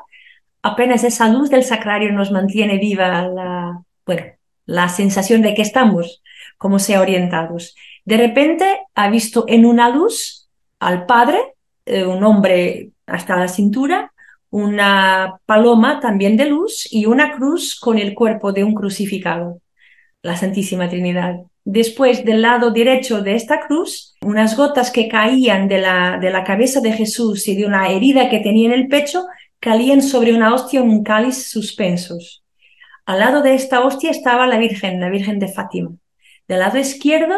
apenas 0.62 1.04
esa 1.04 1.28
luz 1.28 1.50
del 1.50 1.64
sacrario 1.64 2.10
nos 2.12 2.30
mantiene 2.30 2.78
viva 2.78 3.28
la, 3.28 3.82
bueno, 4.06 4.22
la 4.64 4.88
sensación 4.88 5.42
de 5.42 5.52
que 5.52 5.62
estamos 5.62 6.22
como 6.56 6.78
sea 6.78 7.02
orientados. 7.02 7.74
De 8.04 8.16
repente 8.16 8.80
ha 8.94 9.10
visto 9.10 9.44
en 9.48 9.64
una 9.64 9.88
luz 9.88 10.48
al 10.80 11.06
Padre, 11.06 11.38
eh, 11.86 12.04
un 12.04 12.24
hombre 12.24 12.90
hasta 13.06 13.36
la 13.36 13.48
cintura, 13.48 14.12
una 14.50 15.40
paloma 15.46 16.00
también 16.00 16.36
de 16.36 16.46
luz 16.46 16.86
y 16.90 17.06
una 17.06 17.32
cruz 17.32 17.78
con 17.78 17.98
el 17.98 18.14
cuerpo 18.14 18.52
de 18.52 18.64
un 18.64 18.74
crucificado, 18.74 19.60
la 20.22 20.36
Santísima 20.36 20.88
Trinidad. 20.88 21.36
Después, 21.64 22.24
del 22.24 22.42
lado 22.42 22.72
derecho 22.72 23.22
de 23.22 23.36
esta 23.36 23.60
cruz, 23.60 24.16
unas 24.20 24.56
gotas 24.56 24.90
que 24.90 25.08
caían 25.08 25.68
de 25.68 25.78
la, 25.78 26.18
de 26.20 26.30
la 26.30 26.42
cabeza 26.42 26.80
de 26.80 26.92
Jesús 26.92 27.46
y 27.46 27.54
de 27.54 27.64
una 27.64 27.88
herida 27.88 28.28
que 28.28 28.40
tenía 28.40 28.66
en 28.66 28.74
el 28.74 28.88
pecho 28.88 29.24
caían 29.60 30.02
sobre 30.02 30.34
una 30.34 30.52
hostia 30.52 30.80
en 30.80 30.90
un 30.90 31.04
cáliz 31.04 31.48
suspensos. 31.48 32.42
Al 33.06 33.20
lado 33.20 33.42
de 33.42 33.54
esta 33.54 33.80
hostia 33.80 34.10
estaba 34.10 34.46
la 34.48 34.58
Virgen, 34.58 35.00
la 35.00 35.08
Virgen 35.08 35.38
de 35.38 35.48
Fátima. 35.48 35.92
Del 36.48 36.58
lado 36.58 36.78
izquierdo 36.78 37.36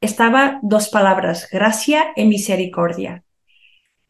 estaba 0.00 0.58
dos 0.62 0.88
palabras, 0.88 1.48
gracia 1.50 2.06
y 2.16 2.24
misericordia. 2.24 3.24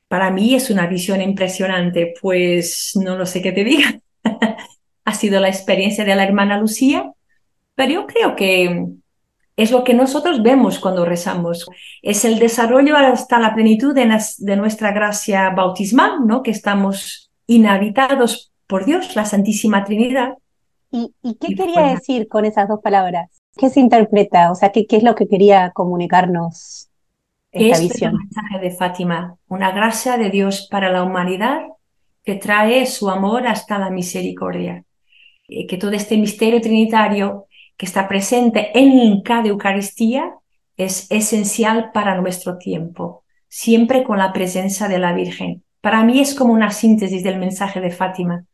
Para 0.09 0.31
mí 0.31 0.55
es 0.55 0.71
una 0.71 0.87
visión 0.87 1.21
impresionante, 1.21 2.15
pues 2.21 2.93
no 2.95 3.17
lo 3.17 3.27
sé 3.27 3.43
qué 3.43 3.53
te 3.53 3.65
diga. 3.65 4.01
ha 5.05 5.15
sido 5.15 5.41
la 5.41 5.49
experiencia 5.49 6.05
de 6.05 6.15
la 6.15 6.25
hermana 6.25 6.59
Lucía, 6.59 7.13
pero 7.75 7.93
yo 7.93 8.07
creo 8.07 8.37
que 8.37 8.87
es 9.57 9.71
lo 9.71 9.85
que 9.85 9.95
nosotros 9.95 10.43
vemos 10.43 10.79
cuando 10.79 11.05
rezamos. 11.05 11.67
Es 12.03 12.25
el 12.25 12.39
desarrollo 12.39 12.97
hasta 12.97 13.39
la 13.39 13.55
plenitud 13.55 13.95
de, 13.95 14.19
de 14.39 14.57
nuestra 14.57 14.93
gracia 14.93 15.51
bautismal, 15.51 16.27
¿no? 16.27 16.43
Que 16.43 16.51
estamos 16.51 17.33
inhabitados 17.47 18.53
por 18.67 18.85
Dios, 18.85 19.17
la 19.17 19.25
Santísima 19.25 19.85
Trinidad. 19.85 20.35
¿Y, 20.91 21.13
qué 21.41 21.55
quería 21.55 21.83
decir 21.89 22.29
con 22.29 22.45
esas 22.45 22.69
dos 22.69 22.81
palabras? 22.81 23.31
¿Qué 23.57 23.71
se 23.71 23.81
interpreta? 23.81 24.51
O 24.51 24.55
sea, 24.55 24.71
¿qué, 24.71 24.87
qué 24.87 24.97
es 24.97 25.03
lo 25.03 25.15
que 25.15 25.29
quería 25.29 25.71
comunicarnos 25.73 26.89
esta 27.51 27.73
este 27.75 27.85
visión? 27.85 28.15
Es 28.15 28.21
el 28.21 28.25
mensaje 28.25 28.59
de 28.61 28.71
Fátima, 28.71 29.37
una 29.49 29.73
gracia 29.73 30.19
de 30.19 30.31
Dios 30.31 30.69
para 30.71 30.91
la 30.91 31.03
humanidad 31.03 31.63
que 32.23 32.35
trae 32.35 32.85
su 32.87 33.09
amor 33.09 33.47
hasta 33.47 33.79
la 33.79 33.91
misericordia. 33.91 34.85
Eh, 35.49 35.67
que 35.67 35.77
todo 35.77 35.93
este 35.93 36.17
misterio 36.17 36.61
trinitario 36.61 37.47
que 37.77 37.87
está 37.87 38.09
presente 38.09 38.71
en 38.75 39.23
cada 39.23 39.49
Eucaristía 39.49 40.35
es 40.77 41.07
esencial 41.11 41.91
para 41.93 42.21
nuestro 42.21 42.59
tiempo, 42.59 43.23
siempre 43.49 44.03
con 44.03 44.19
la 44.19 44.33
presencia 44.33 44.89
de 44.89 44.99
la 44.99 45.13
Virgen. 45.13 45.63
Para 45.81 46.03
mí 46.03 46.21
es 46.21 46.35
como 46.35 46.53
una 46.53 46.71
síntesis 46.71 47.23
del 47.23 47.39
mensaje 47.39 47.81
de 47.81 47.91
Fátima. 47.91 48.45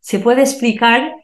Se 0.00 0.18
puede 0.18 0.42
explicar 0.42 1.14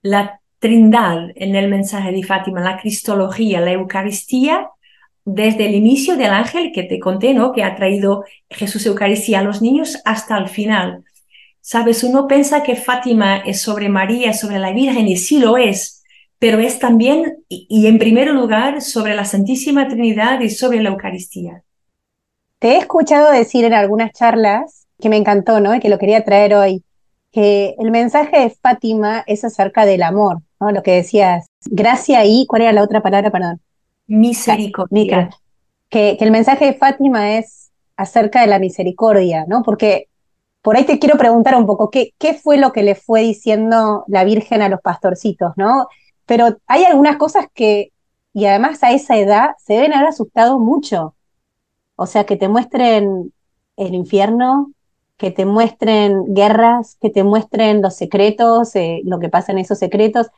la 0.00 0.40
trindad 0.64 1.28
en 1.34 1.56
el 1.56 1.68
mensaje 1.68 2.10
de 2.10 2.22
Fátima, 2.22 2.62
la 2.62 2.78
cristología, 2.78 3.60
la 3.60 3.72
Eucaristía, 3.72 4.70
desde 5.22 5.66
el 5.66 5.74
inicio 5.74 6.16
del 6.16 6.30
ángel 6.30 6.72
que 6.72 6.84
te 6.84 6.98
conté, 6.98 7.34
¿no? 7.34 7.52
Que 7.52 7.62
ha 7.62 7.76
traído 7.76 8.24
Jesús 8.48 8.86
Eucaristía 8.86 9.40
a 9.40 9.42
los 9.42 9.60
niños 9.60 10.00
hasta 10.06 10.38
el 10.38 10.48
final. 10.48 11.04
Sabes, 11.60 12.02
uno 12.02 12.26
piensa 12.26 12.62
que 12.62 12.76
Fátima 12.76 13.36
es 13.36 13.60
sobre 13.60 13.90
María, 13.90 14.32
sobre 14.32 14.58
la 14.58 14.72
Virgen, 14.72 15.06
y 15.06 15.18
sí 15.18 15.38
lo 15.38 15.58
es, 15.58 16.02
pero 16.38 16.58
es 16.60 16.78
también, 16.78 17.44
y 17.50 17.86
en 17.86 17.98
primer 17.98 18.30
lugar, 18.30 18.80
sobre 18.80 19.14
la 19.14 19.26
Santísima 19.26 19.86
Trinidad 19.86 20.40
y 20.40 20.48
sobre 20.48 20.82
la 20.82 20.88
Eucaristía. 20.88 21.62
Te 22.58 22.68
he 22.68 22.78
escuchado 22.78 23.30
decir 23.30 23.66
en 23.66 23.74
algunas 23.74 24.12
charlas 24.12 24.86
que 24.98 25.10
me 25.10 25.18
encantó, 25.18 25.60
¿no? 25.60 25.78
Que 25.78 25.90
lo 25.90 25.98
quería 25.98 26.24
traer 26.24 26.54
hoy, 26.54 26.82
que 27.32 27.74
el 27.78 27.90
mensaje 27.90 28.40
de 28.40 28.48
Fátima 28.48 29.24
es 29.26 29.44
acerca 29.44 29.84
del 29.84 30.02
amor, 30.02 30.38
¿no? 30.64 30.72
Lo 30.72 30.82
que 30.82 30.92
decías, 30.92 31.46
gracia 31.66 32.24
y, 32.24 32.46
¿cuál 32.46 32.62
era 32.62 32.72
la 32.72 32.82
otra 32.82 33.02
palabra? 33.02 33.30
Perdón. 33.30 33.60
Misericordia. 34.06 35.30
Que, 35.88 36.16
que 36.18 36.24
el 36.24 36.30
mensaje 36.30 36.64
de 36.66 36.74
Fátima 36.74 37.36
es 37.36 37.70
acerca 37.96 38.40
de 38.40 38.46
la 38.46 38.58
misericordia, 38.58 39.44
¿no? 39.46 39.62
Porque 39.62 40.08
por 40.62 40.76
ahí 40.76 40.84
te 40.84 40.98
quiero 40.98 41.18
preguntar 41.18 41.56
un 41.56 41.66
poco, 41.66 41.90
¿qué, 41.90 42.14
¿qué 42.18 42.34
fue 42.34 42.56
lo 42.56 42.72
que 42.72 42.82
le 42.82 42.94
fue 42.94 43.20
diciendo 43.20 44.04
la 44.08 44.24
Virgen 44.24 44.62
a 44.62 44.68
los 44.68 44.80
pastorcitos, 44.80 45.52
¿no? 45.56 45.88
Pero 46.26 46.56
hay 46.66 46.84
algunas 46.84 47.16
cosas 47.16 47.46
que, 47.54 47.92
y 48.32 48.46
además 48.46 48.82
a 48.82 48.92
esa 48.92 49.16
edad, 49.18 49.50
se 49.58 49.74
deben 49.74 49.92
haber 49.92 50.08
asustado 50.08 50.58
mucho. 50.58 51.14
O 51.96 52.06
sea, 52.06 52.24
que 52.24 52.36
te 52.36 52.48
muestren 52.48 53.32
el 53.76 53.94
infierno, 53.94 54.72
que 55.16 55.30
te 55.30 55.46
muestren 55.46 56.34
guerras, 56.34 56.96
que 57.00 57.10
te 57.10 57.22
muestren 57.22 57.82
los 57.82 57.94
secretos, 57.94 58.74
eh, 58.74 59.00
lo 59.04 59.20
que 59.20 59.28
pasa 59.28 59.52
en 59.52 59.58
esos 59.58 59.78
secretos. 59.78 60.28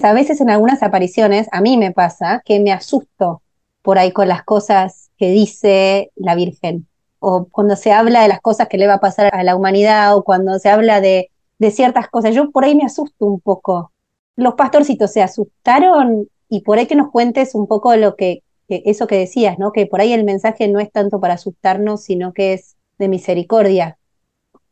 A 0.00 0.12
veces 0.12 0.40
en 0.40 0.50
algunas 0.50 0.82
apariciones, 0.82 1.48
a 1.52 1.60
mí 1.60 1.76
me 1.76 1.92
pasa 1.92 2.42
que 2.44 2.60
me 2.60 2.72
asusto 2.72 3.42
por 3.82 3.98
ahí 3.98 4.12
con 4.12 4.28
las 4.28 4.42
cosas 4.42 5.10
que 5.16 5.30
dice 5.30 6.10
la 6.16 6.34
Virgen, 6.34 6.86
o 7.20 7.46
cuando 7.50 7.76
se 7.76 7.92
habla 7.92 8.22
de 8.22 8.28
las 8.28 8.40
cosas 8.40 8.68
que 8.68 8.78
le 8.78 8.86
va 8.86 8.94
a 8.94 9.00
pasar 9.00 9.34
a 9.34 9.44
la 9.44 9.54
humanidad, 9.56 10.16
o 10.16 10.24
cuando 10.24 10.58
se 10.58 10.68
habla 10.70 11.00
de, 11.00 11.30
de 11.58 11.70
ciertas 11.70 12.08
cosas, 12.08 12.34
yo 12.34 12.50
por 12.50 12.64
ahí 12.64 12.74
me 12.74 12.84
asusto 12.84 13.26
un 13.26 13.40
poco. 13.40 13.92
Los 14.36 14.54
pastorcitos 14.54 15.12
se 15.12 15.22
asustaron 15.22 16.28
y 16.48 16.62
por 16.62 16.78
ahí 16.78 16.86
que 16.86 16.96
nos 16.96 17.10
cuentes 17.10 17.54
un 17.54 17.66
poco 17.66 17.94
lo 17.96 18.16
que, 18.16 18.42
que 18.68 18.82
eso 18.86 19.06
que 19.06 19.16
decías, 19.18 19.58
¿no? 19.58 19.72
Que 19.72 19.86
por 19.86 20.00
ahí 20.00 20.12
el 20.12 20.24
mensaje 20.24 20.68
no 20.68 20.80
es 20.80 20.90
tanto 20.90 21.20
para 21.20 21.34
asustarnos, 21.34 22.02
sino 22.02 22.32
que 22.32 22.54
es 22.54 22.76
de 22.98 23.08
misericordia. 23.08 23.98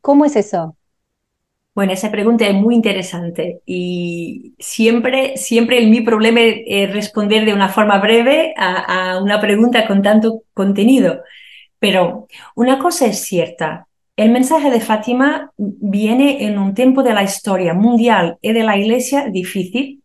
¿Cómo 0.01 0.25
es 0.25 0.37
eso? 0.37 0.77
Bueno, 1.75 1.93
esa 1.93 2.11
pregunta 2.11 2.47
es 2.47 2.55
muy 2.55 2.75
interesante 2.75 3.61
y 3.65 4.55
siempre, 4.59 5.37
siempre 5.37 5.87
mi 5.87 6.01
problema 6.01 6.41
es 6.43 6.93
responder 6.93 7.45
de 7.45 7.55
una 7.55 7.69
forma 7.69 7.99
breve 8.01 8.53
a, 8.57 9.13
a 9.15 9.23
una 9.23 9.41
pregunta 9.41 9.87
con 9.87 10.03
tanto 10.03 10.43
contenido. 10.53 11.23
Pero 11.79 12.27
una 12.57 12.79
cosa 12.79 13.07
es 13.07 13.21
cierta, 13.21 13.87
el 14.17 14.31
mensaje 14.31 14.71
de 14.71 14.81
Fátima 14.81 15.53
viene 15.57 16.45
en 16.45 16.59
un 16.59 16.75
tiempo 16.75 17.03
de 17.03 17.15
la 17.15 17.23
historia 17.23 17.73
mundial 17.73 18.37
y 18.43 18.53
de 18.53 18.65
la 18.65 18.77
Iglesia 18.77 19.29
difícil 19.31 20.03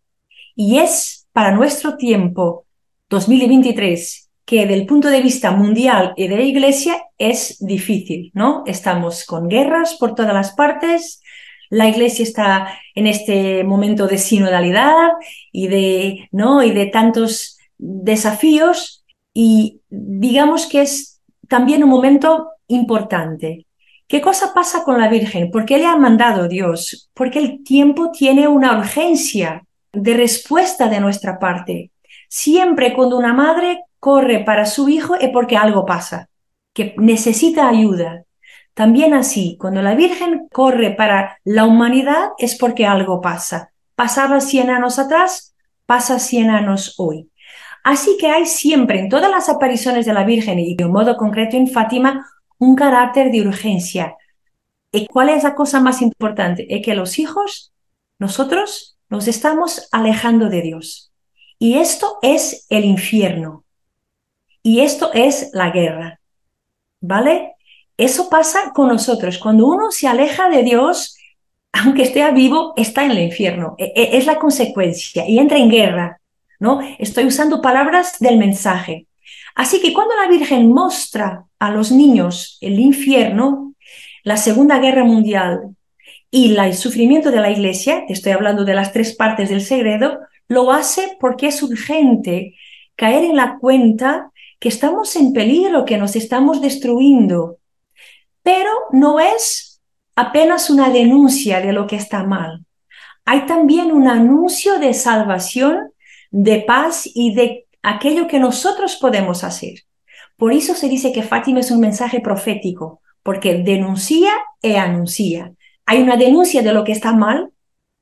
y 0.56 0.78
es 0.78 1.28
para 1.34 1.52
nuestro 1.52 1.98
tiempo 1.98 2.66
2023 3.10 4.30
que 4.46 4.68
del 4.68 4.86
punto 4.86 5.10
de 5.10 5.22
vista 5.22 5.52
mundial 5.52 6.14
y 6.16 6.28
de 6.28 6.38
la 6.38 6.44
Iglesia 6.44 7.04
es 7.18 7.58
difícil, 7.60 8.32
¿no? 8.36 8.64
Estamos 8.68 9.26
con 9.26 9.50
guerras 9.50 9.96
por 10.00 10.14
todas 10.16 10.34
las 10.34 10.54
partes, 10.54 11.22
la 11.76 11.90
Iglesia 11.90 12.24
está 12.24 12.80
en 12.96 13.06
este 13.06 13.66
momento 13.66 14.08
de 14.08 14.18
sinodalidad 14.18 15.10
y 15.52 15.68
de, 15.68 16.30
¿no? 16.32 16.64
y 16.64 16.72
de 16.72 16.86
tantos 16.86 17.58
desafíos 17.78 19.04
y 19.34 19.82
digamos 19.90 20.68
que 20.68 20.84
es 20.84 21.22
también 21.50 21.84
un 21.84 21.90
momento 21.90 22.52
importante. 22.68 23.68
¿Qué 24.08 24.22
cosa 24.22 24.54
pasa 24.54 24.86
con 24.86 25.02
la 25.02 25.10
Virgen? 25.10 25.52
¿Por 25.52 25.66
qué 25.66 25.78
le 25.78 25.86
ha 25.86 25.98
mandado 25.98 26.48
Dios? 26.48 27.10
Porque 27.14 27.40
el 27.40 27.64
tiempo 27.64 28.12
tiene 28.12 28.48
una 28.48 28.78
urgencia 28.78 29.66
de 29.92 30.14
respuesta 30.14 30.88
de 30.88 31.02
nuestra 31.02 31.40
parte. 31.40 31.92
Siempre 32.30 32.94
cuando 32.94 33.18
una 33.18 33.34
madre 33.34 33.82
corre 34.00 34.46
para 34.46 34.66
su 34.66 34.88
hijo 34.88 35.16
es 35.16 35.30
porque 35.30 35.58
algo 35.58 35.86
pasa, 35.86 36.30
que 36.74 36.96
necesita 36.98 37.68
ayuda. 37.68 38.25
También 38.76 39.14
así, 39.14 39.58
cuando 39.58 39.82
la 39.82 39.96
Virgen 39.96 40.50
corre 40.52 40.92
para 40.92 41.40
la 41.46 41.66
humanidad 41.66 42.32
es 42.38 42.58
porque 42.58 42.86
algo 42.86 43.22
pasa. 43.22 43.72
Pasaba 43.96 44.42
100 44.42 44.70
años 44.70 45.00
atrás, 45.00 45.56
pasa 45.86 46.20
100 46.20 46.50
años 46.50 46.94
hoy. 46.98 47.32
Así 47.86 48.18
que 48.20 48.28
hay 48.28 48.46
siempre 48.46 49.00
en 49.00 49.08
todas 49.10 49.32
las 49.32 49.48
apariciones 49.48 50.06
de 50.06 50.14
la 50.14 50.26
Virgen 50.26 50.60
y 50.60 50.76
de 50.76 50.84
un 50.84 50.92
modo 50.92 51.16
concreto 51.16 51.56
en 51.56 51.70
Fátima 51.70 52.28
un 52.58 52.76
carácter 52.76 53.32
de 53.32 53.48
urgencia. 53.48 54.18
¿Y 54.92 55.08
cuál 55.08 55.30
es 55.30 55.44
la 55.44 55.56
cosa 55.56 55.80
más 55.80 56.02
importante? 56.02 56.68
Es 56.70 56.86
que 56.86 56.96
los 56.96 57.18
hijos, 57.18 57.74
nosotros, 58.20 58.98
nos 59.08 59.30
estamos 59.30 59.88
alejando 59.94 60.50
de 60.50 60.62
Dios. 60.62 61.14
Y 61.60 61.76
esto 61.76 62.18
es 62.22 62.66
el 62.70 62.84
infierno. 62.84 63.64
Y 64.62 64.82
esto 64.82 65.14
es 65.14 65.52
la 65.54 65.70
guerra. 65.70 66.20
¿Vale? 67.00 67.55
Eso 67.98 68.30
pasa 68.30 68.72
con 68.74 68.90
nosotros. 68.90 69.38
Cuando 69.38 69.68
uno 69.68 69.92
se 69.92 70.08
aleja 70.08 70.50
de 70.50 70.64
Dios, 70.64 71.18
aunque 71.72 72.04
esté 72.04 72.30
vivo, 72.32 72.74
está 72.76 73.06
en 73.06 73.12
el 73.12 73.20
infierno. 73.20 73.76
E, 73.78 73.94
e, 73.96 74.18
es 74.18 74.26
la 74.26 74.38
consecuencia 74.38 75.28
y 75.28 75.40
entra 75.40 75.58
en 75.58 75.70
guerra. 75.70 76.22
¿no? 76.60 76.80
Estoy 77.00 77.26
usando 77.26 77.62
palabras 77.62 78.20
del 78.20 78.38
mensaje. 78.38 79.08
Así 79.56 79.82
que 79.82 79.94
cuando 79.94 80.16
la 80.16 80.28
Virgen 80.28 80.68
muestra 80.68 81.46
a 81.60 81.72
los 81.72 81.92
niños 81.92 82.58
el 82.62 82.80
infierno, 82.80 83.74
la 84.24 84.38
Segunda 84.38 84.80
Guerra 84.80 85.04
Mundial 85.04 85.76
y 86.30 86.56
el 86.56 86.74
sufrimiento 86.74 87.32
de 87.32 87.40
la 87.40 87.52
Iglesia, 87.52 88.04
estoy 88.10 88.34
hablando 88.34 88.66
de 88.66 88.74
las 88.74 88.92
tres 88.92 89.16
partes 89.16 89.50
del 89.50 89.62
segredo, 89.62 90.20
lo 90.48 90.72
hace 90.72 91.18
porque 91.20 91.48
es 91.48 91.64
urgente 91.64 92.56
caer 92.96 93.24
en 93.24 93.36
la 93.36 93.58
cuenta 93.60 94.32
que 94.60 94.70
estamos 94.70 95.16
en 95.16 95.34
peligro, 95.34 95.86
que 95.86 95.98
nos 95.98 96.16
estamos 96.16 96.62
destruyendo. 96.62 97.58
Pero 98.46 98.70
no 98.92 99.20
es 99.20 99.82
apenas 100.16 100.70
una 100.70 100.92
denuncia 100.92 101.62
de 101.62 101.74
lo 101.74 101.88
que 101.88 101.96
está 101.96 102.24
mal. 102.24 102.64
Hay 103.26 103.48
también 103.48 103.92
un 103.92 104.08
anuncio 104.08 104.78
de 104.78 104.94
salvación, 104.94 105.92
de 106.30 106.60
paz 106.60 107.10
y 107.12 107.34
de 107.34 107.66
aquello 107.82 108.28
que 108.28 108.38
nosotros 108.38 108.98
podemos 108.98 109.44
hacer. 109.44 109.80
Por 110.38 110.54
eso 110.54 110.76
se 110.76 110.90
dice 110.90 111.12
que 111.12 111.24
Fátima 111.24 111.62
es 111.62 111.72
un 111.72 111.80
mensaje 111.80 112.20
profético, 112.20 113.02
porque 113.24 113.56
denuncia 113.64 114.32
e 114.62 114.78
anuncia. 114.78 115.54
Hay 115.88 116.04
una 116.04 116.16
denuncia 116.16 116.62
de 116.62 116.72
lo 116.72 116.84
que 116.84 116.92
está 116.92 117.14
mal, 117.14 117.50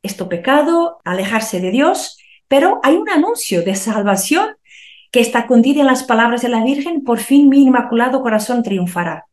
esto 0.02 0.28
pecado, 0.28 1.00
alejarse 1.06 1.62
de 1.62 1.72
Dios, 1.72 2.18
pero 2.50 2.82
hay 2.84 2.98
un 2.98 3.10
anuncio 3.10 3.64
de 3.64 3.76
salvación 3.76 4.58
que 5.10 5.22
está 5.22 5.48
contenido 5.48 5.80
en 5.80 5.88
las 5.88 6.04
palabras 6.04 6.42
de 6.42 6.50
la 6.50 6.66
Virgen, 6.66 7.06
por 7.06 7.20
fin 7.20 7.48
mi 7.48 7.64
inmaculado 7.64 8.22
corazón 8.22 8.62
triunfará. 8.62 9.26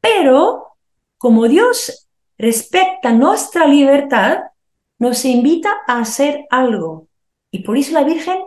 Pero 0.00 0.76
como 1.18 1.48
Dios 1.48 2.08
respeta 2.38 3.12
nuestra 3.12 3.66
libertad, 3.66 4.38
nos 4.98 5.24
invita 5.24 5.70
a 5.86 6.00
hacer 6.00 6.46
algo. 6.50 7.08
Y 7.50 7.62
por 7.62 7.76
eso 7.76 7.92
la 7.92 8.04
Virgen 8.04 8.38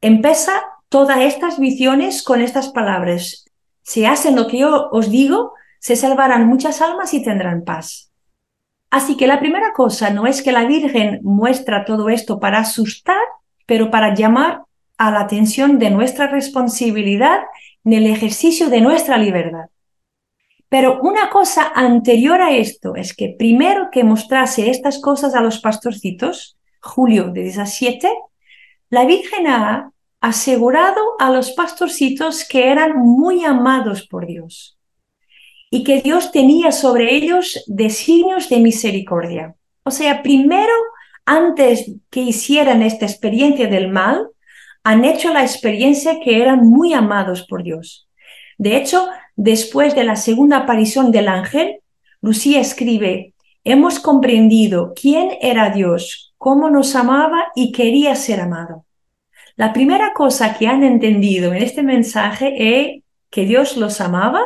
empieza 0.00 0.52
todas 0.88 1.18
estas 1.22 1.58
visiones 1.58 2.22
con 2.22 2.40
estas 2.40 2.68
palabras. 2.68 3.46
Si 3.82 4.04
hacen 4.04 4.36
lo 4.36 4.46
que 4.46 4.58
yo 4.58 4.88
os 4.92 5.10
digo, 5.10 5.54
se 5.80 5.96
salvarán 5.96 6.46
muchas 6.46 6.80
almas 6.80 7.12
y 7.14 7.22
tendrán 7.22 7.64
paz. 7.64 8.12
Así 8.90 9.16
que 9.16 9.26
la 9.26 9.40
primera 9.40 9.72
cosa 9.72 10.10
no 10.10 10.26
es 10.26 10.40
que 10.40 10.52
la 10.52 10.66
Virgen 10.66 11.18
muestra 11.24 11.84
todo 11.84 12.08
esto 12.08 12.38
para 12.38 12.60
asustar, 12.60 13.20
pero 13.66 13.90
para 13.90 14.14
llamar 14.14 14.62
a 14.98 15.10
la 15.10 15.20
atención 15.20 15.80
de 15.80 15.90
nuestra 15.90 16.28
responsabilidad 16.28 17.40
en 17.84 17.92
el 17.92 18.06
ejercicio 18.06 18.70
de 18.70 18.80
nuestra 18.80 19.18
libertad. 19.18 19.66
Pero 20.74 20.98
una 21.02 21.30
cosa 21.30 21.70
anterior 21.72 22.42
a 22.42 22.50
esto 22.50 22.96
es 22.96 23.14
que 23.14 23.36
primero 23.38 23.90
que 23.92 24.02
mostrase 24.02 24.70
estas 24.70 25.00
cosas 25.00 25.36
a 25.36 25.40
los 25.40 25.60
pastorcitos, 25.60 26.58
julio 26.80 27.30
de 27.30 27.44
17, 27.44 28.10
la 28.90 29.04
Virgen 29.04 29.46
ha 29.46 29.92
asegurado 30.20 31.00
a 31.20 31.30
los 31.30 31.52
pastorcitos 31.52 32.44
que 32.48 32.72
eran 32.72 32.96
muy 32.96 33.44
amados 33.44 34.08
por 34.08 34.26
Dios 34.26 34.76
y 35.70 35.84
que 35.84 36.02
Dios 36.02 36.32
tenía 36.32 36.72
sobre 36.72 37.14
ellos 37.14 37.62
designios 37.68 38.48
de 38.48 38.58
misericordia. 38.58 39.54
O 39.84 39.92
sea, 39.92 40.24
primero, 40.24 40.74
antes 41.24 41.88
que 42.10 42.18
hicieran 42.18 42.82
esta 42.82 43.06
experiencia 43.06 43.68
del 43.68 43.92
mal, 43.92 44.26
han 44.82 45.04
hecho 45.04 45.32
la 45.32 45.42
experiencia 45.42 46.18
que 46.18 46.42
eran 46.42 46.66
muy 46.66 46.94
amados 46.94 47.46
por 47.46 47.62
Dios. 47.62 48.08
De 48.58 48.76
hecho, 48.76 49.08
después 49.36 49.94
de 49.94 50.04
la 50.04 50.16
segunda 50.16 50.58
aparición 50.58 51.10
del 51.10 51.28
ángel, 51.28 51.80
Lucía 52.20 52.60
escribe, 52.60 53.34
hemos 53.64 53.98
comprendido 53.98 54.92
quién 54.94 55.36
era 55.40 55.70
Dios, 55.70 56.34
cómo 56.38 56.70
nos 56.70 56.94
amaba 56.94 57.46
y 57.54 57.72
quería 57.72 58.14
ser 58.14 58.40
amado. 58.40 58.86
La 59.56 59.72
primera 59.72 60.12
cosa 60.12 60.56
que 60.58 60.66
han 60.66 60.82
entendido 60.82 61.52
en 61.52 61.62
este 61.62 61.82
mensaje 61.82 62.54
es 62.58 63.02
que 63.30 63.44
Dios 63.46 63.76
los 63.76 64.00
amaba 64.00 64.42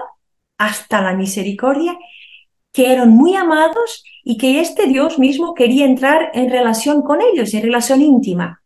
hasta 0.58 1.00
la 1.00 1.14
misericordia, 1.14 1.96
que 2.72 2.92
eran 2.92 3.10
muy 3.10 3.34
amados 3.34 4.04
y 4.22 4.36
que 4.36 4.60
este 4.60 4.86
Dios 4.86 5.18
mismo 5.18 5.54
quería 5.54 5.86
entrar 5.86 6.30
en 6.34 6.50
relación 6.50 7.02
con 7.02 7.20
ellos, 7.22 7.54
en 7.54 7.62
relación 7.62 8.02
íntima. 8.02 8.62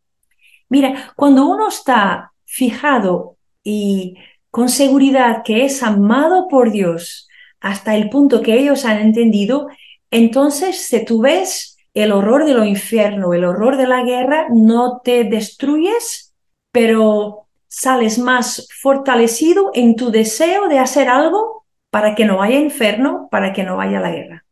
Mira, 0.68 1.12
cuando 1.16 1.46
uno 1.46 1.68
está 1.68 2.32
fijado 2.44 3.36
y 3.62 4.14
con 4.52 4.68
seguridad 4.68 5.42
que 5.44 5.64
es 5.64 5.82
amado 5.82 6.46
por 6.46 6.70
Dios 6.70 7.26
hasta 7.58 7.96
el 7.96 8.10
punto 8.10 8.42
que 8.42 8.58
ellos 8.58 8.84
han 8.84 9.00
entendido, 9.00 9.68
entonces 10.10 10.86
si 10.86 11.02
tú 11.06 11.22
ves 11.22 11.78
el 11.94 12.12
horror 12.12 12.44
de 12.44 12.52
lo 12.52 12.64
infierno, 12.66 13.32
el 13.32 13.46
horror 13.46 13.78
de 13.78 13.86
la 13.86 14.04
guerra, 14.04 14.48
no 14.50 15.00
te 15.02 15.24
destruyes, 15.24 16.34
pero 16.70 17.46
sales 17.66 18.18
más 18.18 18.68
fortalecido 18.82 19.70
en 19.72 19.96
tu 19.96 20.10
deseo 20.10 20.68
de 20.68 20.78
hacer 20.78 21.08
algo 21.08 21.64
para 21.88 22.14
que 22.14 22.26
no 22.26 22.42
haya 22.42 22.58
infierno, 22.58 23.28
para 23.30 23.54
que 23.54 23.64
no 23.64 23.80
haya 23.80 24.00
la 24.00 24.10
guerra. 24.10 24.44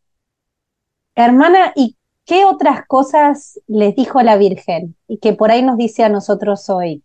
Hermana, 1.14 1.72
¿y 1.76 1.98
qué 2.24 2.46
otras 2.46 2.86
cosas 2.86 3.60
les 3.66 3.94
dijo 3.94 4.22
la 4.22 4.38
Virgen 4.38 4.96
y 5.06 5.18
que 5.18 5.34
por 5.34 5.50
ahí 5.50 5.62
nos 5.62 5.76
dice 5.76 6.04
a 6.04 6.08
nosotros 6.08 6.70
hoy? 6.70 7.02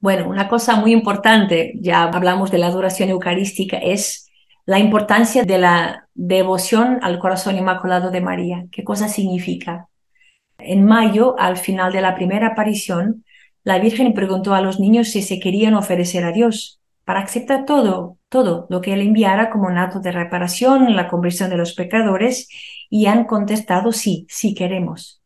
Bueno, 0.00 0.28
una 0.28 0.48
cosa 0.48 0.76
muy 0.76 0.92
importante, 0.92 1.74
ya 1.78 2.04
hablamos 2.04 2.50
de 2.50 2.56
la 2.56 2.68
adoración 2.68 3.10
eucarística, 3.10 3.76
es 3.76 4.30
la 4.64 4.78
importancia 4.78 5.44
de 5.44 5.58
la 5.58 6.08
devoción 6.14 6.98
al 7.02 7.18
corazón 7.18 7.58
inmaculado 7.58 8.10
de 8.10 8.22
María. 8.22 8.64
¿Qué 8.72 8.82
cosa 8.82 9.08
significa? 9.08 9.88
En 10.58 10.86
mayo, 10.86 11.38
al 11.38 11.58
final 11.58 11.92
de 11.92 12.00
la 12.00 12.14
primera 12.14 12.48
aparición, 12.48 13.24
la 13.62 13.78
Virgen 13.78 14.14
preguntó 14.14 14.54
a 14.54 14.62
los 14.62 14.80
niños 14.80 15.08
si 15.08 15.20
se 15.20 15.38
querían 15.38 15.74
ofrecer 15.74 16.24
a 16.24 16.32
Dios 16.32 16.80
para 17.04 17.20
aceptar 17.20 17.66
todo, 17.66 18.16
todo 18.30 18.66
lo 18.70 18.80
que 18.80 18.94
él 18.94 19.02
enviara 19.02 19.50
como 19.50 19.66
un 19.66 19.76
acto 19.76 20.00
de 20.00 20.12
reparación, 20.12 20.96
la 20.96 21.08
conversión 21.08 21.50
de 21.50 21.58
los 21.58 21.74
pecadores, 21.74 22.48
y 22.88 23.04
han 23.06 23.24
contestado 23.24 23.92
sí, 23.92 24.26
sí 24.30 24.54
queremos. 24.54 25.22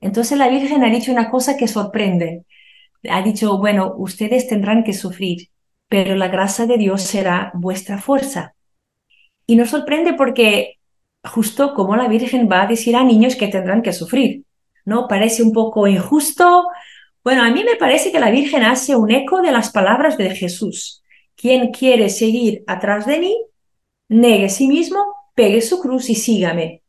Entonces 0.00 0.38
la 0.38 0.48
Virgen 0.48 0.82
ha 0.82 0.88
dicho 0.88 1.12
una 1.12 1.30
cosa 1.30 1.58
que 1.58 1.68
sorprende. 1.68 2.44
Ha 3.10 3.22
dicho, 3.22 3.58
bueno, 3.58 3.94
ustedes 3.96 4.48
tendrán 4.48 4.84
que 4.84 4.92
sufrir, 4.92 5.50
pero 5.88 6.16
la 6.16 6.28
gracia 6.28 6.66
de 6.66 6.78
Dios 6.78 7.02
será 7.02 7.52
vuestra 7.54 7.98
fuerza. 7.98 8.54
Y 9.46 9.56
nos 9.56 9.70
sorprende 9.70 10.14
porque 10.14 10.78
justo 11.22 11.74
como 11.74 11.96
la 11.96 12.08
Virgen 12.08 12.48
va 12.50 12.62
a 12.62 12.66
decir 12.66 12.96
a 12.96 13.04
niños 13.04 13.36
que 13.36 13.48
tendrán 13.48 13.82
que 13.82 13.92
sufrir, 13.92 14.44
¿no? 14.84 15.08
Parece 15.08 15.42
un 15.42 15.52
poco 15.52 15.86
injusto. 15.86 16.66
Bueno, 17.22 17.42
a 17.42 17.50
mí 17.50 17.64
me 17.64 17.76
parece 17.76 18.12
que 18.12 18.20
la 18.20 18.30
Virgen 18.30 18.62
hace 18.62 18.96
un 18.96 19.10
eco 19.10 19.40
de 19.42 19.52
las 19.52 19.70
palabras 19.70 20.16
de 20.18 20.30
Jesús. 20.30 21.02
Quien 21.36 21.72
quiere 21.72 22.08
seguir 22.10 22.64
atrás 22.66 23.06
de 23.06 23.18
mí, 23.18 23.36
negue 24.08 24.48
sí 24.48 24.68
mismo, 24.68 25.04
pegue 25.34 25.60
su 25.60 25.80
cruz 25.80 26.10
y 26.10 26.14
sígame. 26.14 26.82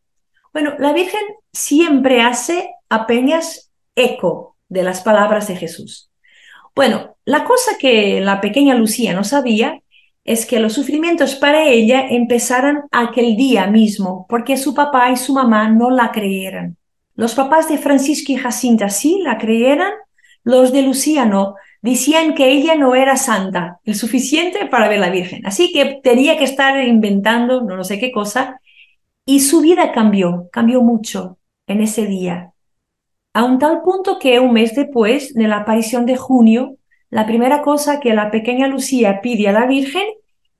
Bueno, 0.53 0.75
la 0.79 0.93
Virgen 0.93 1.23
siempre 1.51 2.21
hace 2.21 2.69
apenas 2.89 3.71
eco 3.95 4.54
de 4.69 4.83
las 4.83 5.01
palabras 5.01 5.47
de 5.47 5.55
Jesús. 5.55 6.09
Bueno, 6.75 7.17
la 7.25 7.45
cosa 7.45 7.77
que 7.79 8.19
la 8.21 8.41
pequeña 8.41 8.75
Lucía 8.75 9.13
no 9.13 9.23
sabía 9.23 9.79
es 10.25 10.45
que 10.45 10.59
los 10.59 10.73
sufrimientos 10.73 11.35
para 11.35 11.67
ella 11.67 12.07
empezaran 12.09 12.83
aquel 12.91 13.37
día 13.37 13.67
mismo, 13.67 14.25
porque 14.27 14.57
su 14.57 14.73
papá 14.73 15.11
y 15.11 15.17
su 15.17 15.33
mamá 15.33 15.69
no 15.69 15.91
la 15.91 16.11
creyeran. 16.11 16.77
Los 17.15 17.35
papás 17.35 17.69
de 17.69 17.77
Francisco 17.77 18.31
y 18.31 18.35
Jacinta 18.35 18.89
sí 18.89 19.19
la 19.23 19.37
creyeran, 19.37 19.91
los 20.43 20.73
de 20.73 20.81
Lucía 20.81 21.25
no, 21.25 21.55
decían 21.81 22.33
que 22.33 22.51
ella 22.51 22.75
no 22.75 22.95
era 22.95 23.15
santa, 23.15 23.79
el 23.85 23.93
suficiente 23.93 24.65
para 24.65 24.89
ver 24.89 24.99
la 24.99 25.11
Virgen. 25.11 25.45
Así 25.45 25.71
que 25.71 26.01
tenía 26.03 26.37
que 26.37 26.43
estar 26.43 26.83
inventando 26.83 27.61
no, 27.61 27.83
sé 27.83 27.99
qué 27.99 28.11
cosa. 28.11 28.59
Y 29.25 29.39
su 29.41 29.61
vida 29.61 29.91
cambió, 29.91 30.49
cambió 30.51 30.81
mucho 30.81 31.37
en 31.67 31.81
ese 31.81 32.07
día. 32.07 32.53
A 33.35 33.43
un 33.43 33.59
tal 33.59 33.81
punto 33.81 34.17
que 34.17 34.39
un 34.39 34.53
mes 34.53 34.75
después 34.75 35.33
de 35.33 35.49
la 35.49 35.57
aparición 35.57 36.05
de 36.05 36.15
junio, 36.15 36.77
la 37.09 37.25
primera 37.25 37.61
cosa 37.61 37.99
que 37.99 38.13
la 38.13 38.31
pequeña 38.31 38.69
Lucía 38.69 39.19
pide 39.21 39.49
a 39.49 39.51
la 39.51 39.65
Virgen 39.65 40.05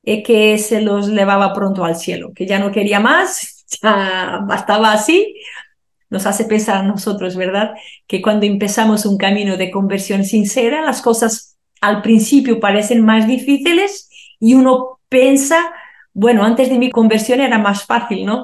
es 0.04 0.26
que 0.26 0.58
se 0.58 0.82
los 0.82 1.08
llevaba 1.08 1.54
pronto 1.54 1.86
al 1.86 1.96
cielo, 1.96 2.34
que 2.36 2.46
ya 2.46 2.60
no 2.60 2.74
quería 2.74 3.00
más, 3.00 3.66
ya 3.82 4.42
bastaba 4.46 4.92
así, 4.92 5.38
nos 6.10 6.26
hace 6.26 6.44
pensar 6.44 6.80
a 6.80 6.84
nosotros, 6.84 7.38
¿verdad? 7.38 7.76
Que 8.08 8.22
cuando 8.22 8.46
empezamos 8.46 9.06
un 9.06 9.18
camino 9.18 9.56
de 9.56 9.72
conversión 9.72 10.26
sincera, 10.26 10.82
las 10.82 11.02
cosas 11.02 11.58
al 11.80 12.02
principio 12.02 12.60
parecen 12.60 13.06
más 13.06 13.26
difíciles 13.26 14.10
y 14.38 14.54
uno 14.54 15.00
piensa, 15.08 15.72
bueno, 16.14 16.44
antes 16.44 16.70
de 16.70 16.78
mi 16.78 16.92
conversión 16.92 17.40
era 17.40 17.58
más 17.58 17.86
fácil, 17.86 18.26
¿no? 18.26 18.44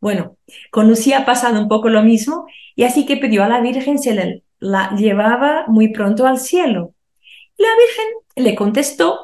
Bueno, 0.00 0.36
con 0.70 0.88
Lucía 0.88 1.18
ha 1.18 1.26
pasado 1.26 1.60
un 1.60 1.68
poco 1.68 1.88
lo 1.88 2.02
mismo 2.02 2.46
y 2.74 2.84
así 2.84 3.04
que 3.04 3.18
pidió 3.18 3.44
a 3.44 3.48
la 3.48 3.60
Virgen 3.60 3.98
se 3.98 4.42
la 4.58 4.94
llevaba 4.96 5.66
muy 5.68 5.92
pronto 5.92 6.26
al 6.26 6.38
cielo. 6.38 6.94
La 7.58 7.68
Virgen 7.78 8.44
le 8.44 8.54
contestó, 8.54 9.18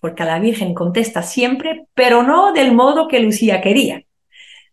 porque 0.00 0.24
la 0.24 0.38
Virgen 0.38 0.72
contesta 0.74 1.22
siempre, 1.22 1.86
pero 1.94 2.22
no 2.22 2.52
del 2.52 2.72
modo 2.72 3.08
que 3.08 3.20
Lucía 3.20 3.60
quería. 3.60 4.04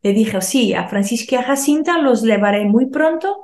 Le 0.02 0.14
dijo, 0.14 0.40
sí, 0.40 0.74
a 0.74 0.88
Francisca 0.88 1.36
y 1.36 1.40
a 1.40 1.44
Jacinta 1.44 1.98
los 1.98 2.22
llevaré 2.22 2.64
muy 2.64 2.86
pronto, 2.86 3.44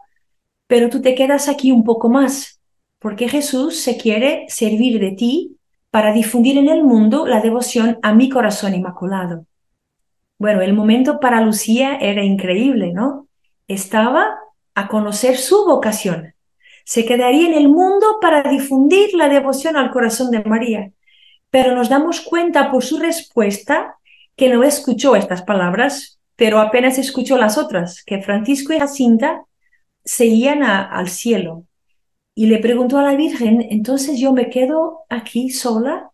pero 0.67 0.89
tú 0.89 1.01
te 1.01 1.13
quedas 1.13 1.49
aquí 1.49 1.73
un 1.73 1.83
poco 1.83 2.09
más, 2.09 2.61
porque 2.99 3.27
Jesús 3.27 3.81
se 3.81 3.97
quiere 3.97 4.45
servir 4.47 4.99
de 4.99 5.11
ti 5.11 5.57
para 5.91 6.13
difundir 6.13 6.57
en 6.57 6.69
el 6.69 6.83
mundo 6.83 7.27
la 7.27 7.41
devoción 7.41 7.99
a 8.01 8.13
mi 8.13 8.29
corazón 8.29 8.73
inmaculado. 8.73 9.45
Bueno, 10.37 10.61
el 10.61 10.73
momento 10.73 11.19
para 11.19 11.41
Lucía 11.41 11.97
era 11.97 12.23
increíble, 12.23 12.91
¿no? 12.93 13.27
Estaba 13.67 14.35
a 14.73 14.87
conocer 14.87 15.37
su 15.37 15.65
vocación. 15.65 16.33
Se 16.83 17.05
quedaría 17.05 17.47
en 17.47 17.53
el 17.53 17.69
mundo 17.69 18.19
para 18.21 18.43
difundir 18.43 19.13
la 19.13 19.29
devoción 19.29 19.77
al 19.77 19.91
corazón 19.91 20.31
de 20.31 20.43
María. 20.43 20.91
Pero 21.49 21.73
nos 21.73 21.89
damos 21.89 22.21
cuenta 22.21 22.69
por 22.69 22.83
su 22.83 22.99
respuesta 22.99 23.95
que 24.35 24.49
no 24.49 24.63
escuchó 24.63 25.15
estas 25.15 25.41
palabras, 25.41 26.19
pero 26.35 26.59
apenas 26.59 26.97
escuchó 26.97 27.37
las 27.37 27.57
otras, 27.57 28.03
que 28.03 28.21
Francisco 28.21 28.73
y 28.73 28.79
Jacinta 28.79 29.45
se 30.03 30.25
iban 30.25 30.63
al 30.63 31.07
cielo. 31.07 31.65
Y 32.35 32.47
le 32.47 32.59
preguntó 32.59 32.97
a 32.99 33.03
la 33.03 33.15
Virgen, 33.15 33.65
entonces 33.69 34.19
yo 34.19 34.33
me 34.33 34.49
quedo 34.49 35.05
aquí 35.09 35.49
sola. 35.49 36.11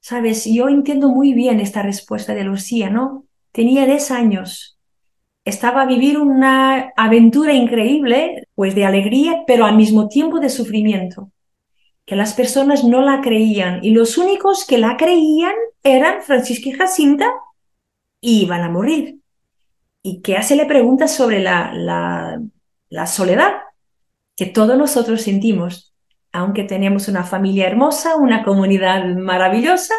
Sabes, 0.00 0.44
yo 0.44 0.68
entiendo 0.68 1.08
muy 1.08 1.32
bien 1.32 1.60
esta 1.60 1.82
respuesta 1.82 2.34
de 2.34 2.44
Lucía, 2.44 2.90
¿no? 2.90 3.24
Tenía 3.58 3.86
10 3.86 4.12
años. 4.12 4.78
Estaba 5.44 5.82
a 5.82 5.86
vivir 5.86 6.16
una 6.16 6.92
aventura 6.96 7.54
increíble, 7.54 8.46
pues 8.54 8.76
de 8.76 8.84
alegría, 8.84 9.42
pero 9.48 9.66
al 9.66 9.74
mismo 9.74 10.06
tiempo 10.06 10.38
de 10.38 10.48
sufrimiento. 10.48 11.32
Que 12.06 12.14
las 12.14 12.34
personas 12.34 12.84
no 12.84 13.00
la 13.00 13.20
creían 13.20 13.84
y 13.84 13.90
los 13.90 14.16
únicos 14.16 14.64
que 14.64 14.78
la 14.78 14.96
creían 14.96 15.54
eran 15.82 16.22
Francisco 16.22 16.68
y 16.68 16.72
Jacinta 16.72 17.34
y 18.20 18.42
iban 18.44 18.62
a 18.62 18.70
morir. 18.70 19.18
Y 20.04 20.22
que 20.22 20.36
hace 20.36 20.54
le 20.54 20.66
pregunta 20.66 21.08
sobre 21.08 21.40
la, 21.40 21.72
la, 22.88 23.06
soledad 23.08 23.54
que 24.36 24.46
todos 24.46 24.78
nosotros 24.78 25.22
sentimos. 25.22 25.96
Aunque 26.30 26.62
tenemos 26.62 27.08
una 27.08 27.24
familia 27.24 27.66
hermosa, 27.66 28.14
una 28.14 28.44
comunidad 28.44 29.04
maravillosa, 29.16 29.94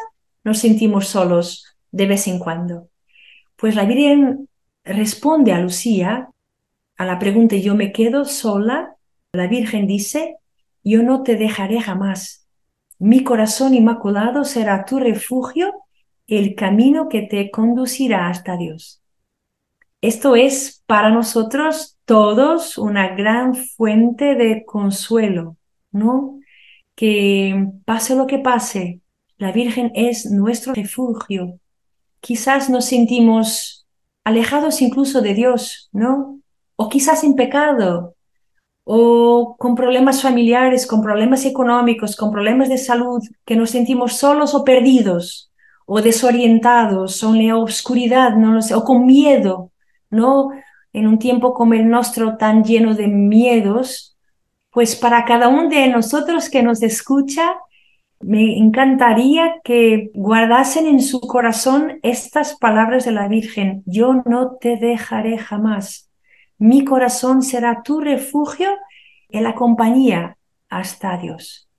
nos 0.46 0.60
sentimos 0.60 1.10
solos 1.10 1.66
de 1.92 2.06
vez 2.06 2.26
en 2.28 2.40
cuando. 2.40 2.88
Pues 3.60 3.76
la 3.76 3.86
Virgen 3.86 4.48
responde 4.86 5.52
a 5.52 5.60
Lucía 5.60 6.30
a 7.00 7.06
la 7.06 7.18
pregunta 7.18 7.56
yo 7.56 7.76
me 7.76 7.94
quedo 7.94 8.26
sola. 8.26 8.96
La 9.32 9.48
Virgen 9.48 9.88
dice, 9.88 10.36
yo 10.84 11.02
no 11.02 11.24
te 11.24 11.38
dejaré 11.38 11.80
jamás. 11.80 12.46
Mi 13.00 13.24
corazón 13.24 13.74
inmaculado 13.74 14.44
será 14.44 14.84
tu 14.84 15.00
refugio, 15.00 15.74
el 16.28 16.56
camino 16.56 17.08
que 17.08 17.22
te 17.22 17.52
conducirá 17.52 18.28
hasta 18.28 18.58
Dios. 18.58 19.02
Esto 20.02 20.36
es 20.36 20.84
para 20.86 21.10
nosotros 21.10 21.98
todos 22.04 22.78
una 22.78 23.16
gran 23.16 23.56
fuente 23.56 24.36
de 24.36 24.66
consuelo, 24.66 25.56
¿no? 25.92 26.40
Que 26.96 27.68
pase 27.86 28.16
lo 28.16 28.28
que 28.28 28.40
pase, 28.40 29.00
la 29.38 29.54
Virgen 29.54 29.92
es 29.96 30.30
nuestro 30.30 30.74
refugio, 30.74 31.60
quizás 32.22 32.70
nos 32.70 32.86
sentimos 32.86 33.88
alejados 34.24 34.82
incluso 34.82 35.22
de 35.22 35.34
Dios, 35.34 35.90
¿no? 35.92 36.40
O 36.76 36.90
quizás 36.90 37.24
en 37.24 37.36
pecado, 37.36 38.16
o 38.84 39.56
con 39.58 39.76
problemas 39.76 40.22
familiares, 40.22 40.88
con 40.88 41.02
problemas 41.02 41.46
económicos, 41.46 42.16
con 42.16 42.32
problemas 42.32 42.70
de 42.70 42.78
salud, 42.78 43.22
que 43.46 43.56
nos 43.56 43.70
sentimos 43.70 44.14
solos 44.18 44.54
o 44.56 44.64
perdidos, 44.64 45.52
o 45.86 46.02
desorientados, 46.02 47.24
o 47.24 47.36
en 47.36 47.48
la 47.48 47.58
oscuridad, 47.58 48.36
no 48.36 48.52
lo 48.52 48.62
sé, 48.62 48.74
o 48.76 48.84
con 48.84 49.06
miedo, 49.06 49.72
¿no? 50.10 50.50
En 50.94 51.08
un 51.08 51.20
tiempo 51.20 51.54
como 51.54 51.76
el 51.76 51.88
nuestro 51.88 52.38
tan 52.38 52.64
lleno 52.64 52.96
de 52.96 53.08
miedos, 53.08 54.18
pues 54.72 54.96
para 54.96 55.26
cada 55.26 55.48
uno 55.48 55.70
de 55.70 55.88
nosotros 55.88 56.50
que 56.50 56.64
nos 56.64 56.82
escucha, 56.82 57.56
me 58.22 58.58
encantaría 58.58 59.62
que 59.64 60.12
guardasen 60.14 60.88
en 60.88 61.02
su 61.02 61.22
corazón 61.22 62.00
estas 62.04 62.58
palabras 62.58 63.06
de 63.06 63.12
la 63.12 63.28
Virgen. 63.28 63.84
Yo 63.86 64.22
no 64.26 64.58
te 64.58 64.76
dejaré 64.76 65.38
jamás. 65.38 66.10
Mi 66.58 66.84
corazón 66.84 67.42
será 67.42 67.82
tu 67.84 68.02
refugio 68.02 68.70
en 69.30 69.44
la 69.44 69.56
compañía 69.56 70.38
hasta 70.70 71.18
Dios. 71.18 71.70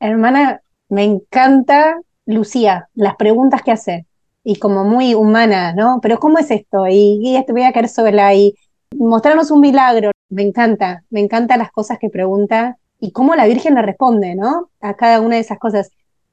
Hermana, 0.00 0.60
me 0.90 1.04
encanta 1.04 1.98
Lucía, 2.26 2.88
las 2.94 3.16
preguntas 3.16 3.62
que 3.62 3.72
hace 3.72 4.06
y 4.44 4.56
como 4.56 4.84
muy 4.84 5.14
humana, 5.14 5.72
¿no? 5.72 5.98
Pero 6.02 6.18
¿cómo 6.18 6.38
es 6.38 6.50
esto? 6.50 6.86
Y, 6.86 7.20
y 7.22 7.44
te 7.44 7.52
voy 7.52 7.62
a 7.62 7.72
caer 7.72 7.88
sola 7.88 8.34
y 8.34 8.54
mostrarnos 8.96 9.50
un 9.50 9.60
milagro. 9.60 10.10
Me 10.28 10.42
encanta, 10.42 11.04
me 11.08 11.20
encantan 11.20 11.58
las 11.58 11.72
cosas 11.72 11.98
que 11.98 12.10
pregunta 12.10 12.76
y 13.00 13.12
cómo 13.12 13.34
la 13.34 13.46
Virgen 13.46 13.74
le 13.74 13.82
responde, 13.82 14.34
¿no? 14.34 14.70
A 14.80 14.94
cada 14.94 15.20
una 15.20 15.36
de 15.36 15.42
esas 15.42 15.58
cosas. 15.58 15.90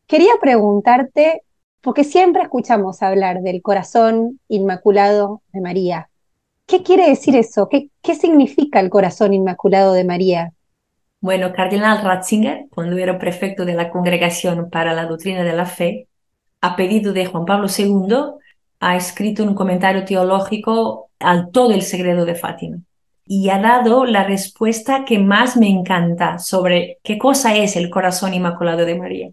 Quería 0.07 0.33
preguntarte, 0.41 1.43
porque 1.81 2.03
siempre 2.03 2.43
escuchamos 2.43 3.01
hablar 3.01 3.41
del 3.41 3.61
corazón 3.61 4.39
inmaculado 4.47 5.41
de 5.53 5.61
María. 5.61 6.09
¿Qué 6.65 6.81
quiere 6.81 7.07
decir 7.07 7.35
eso? 7.35 7.69
¿Qué, 7.69 7.89
qué 8.01 8.15
significa 8.15 8.79
el 8.79 8.89
corazón 8.89 9.33
inmaculado 9.33 9.93
de 9.93 10.03
María? 10.03 10.51
Bueno, 11.21 11.53
Cardenal 11.53 12.03
Ratzinger, 12.03 12.65
cuando 12.73 12.97
era 12.97 13.19
prefecto 13.19 13.65
de 13.65 13.73
la 13.73 13.91
Congregación 13.91 14.69
para 14.69 14.93
la 14.93 15.05
Doctrina 15.05 15.43
de 15.43 15.53
la 15.53 15.65
Fe, 15.65 16.07
a 16.61 16.75
pedido 16.75 17.13
de 17.13 17.27
Juan 17.27 17.45
Pablo 17.45 17.67
II, 17.75 18.15
ha 18.79 18.95
escrito 18.95 19.43
un 19.43 19.53
comentario 19.53 20.03
teológico 20.05 21.09
al 21.19 21.51
todo 21.51 21.71
el 21.71 21.83
secreto 21.83 22.25
de 22.25 22.35
Fátima 22.35 22.77
y 23.25 23.49
ha 23.49 23.59
dado 23.59 24.05
la 24.05 24.23
respuesta 24.23 25.05
que 25.05 25.19
más 25.19 25.57
me 25.57 25.67
encanta 25.67 26.37
sobre 26.39 26.99
qué 27.03 27.17
cosa 27.17 27.55
es 27.55 27.75
el 27.75 27.89
corazón 27.89 28.33
inmaculado 28.33 28.85
de 28.85 28.95
María. 28.95 29.31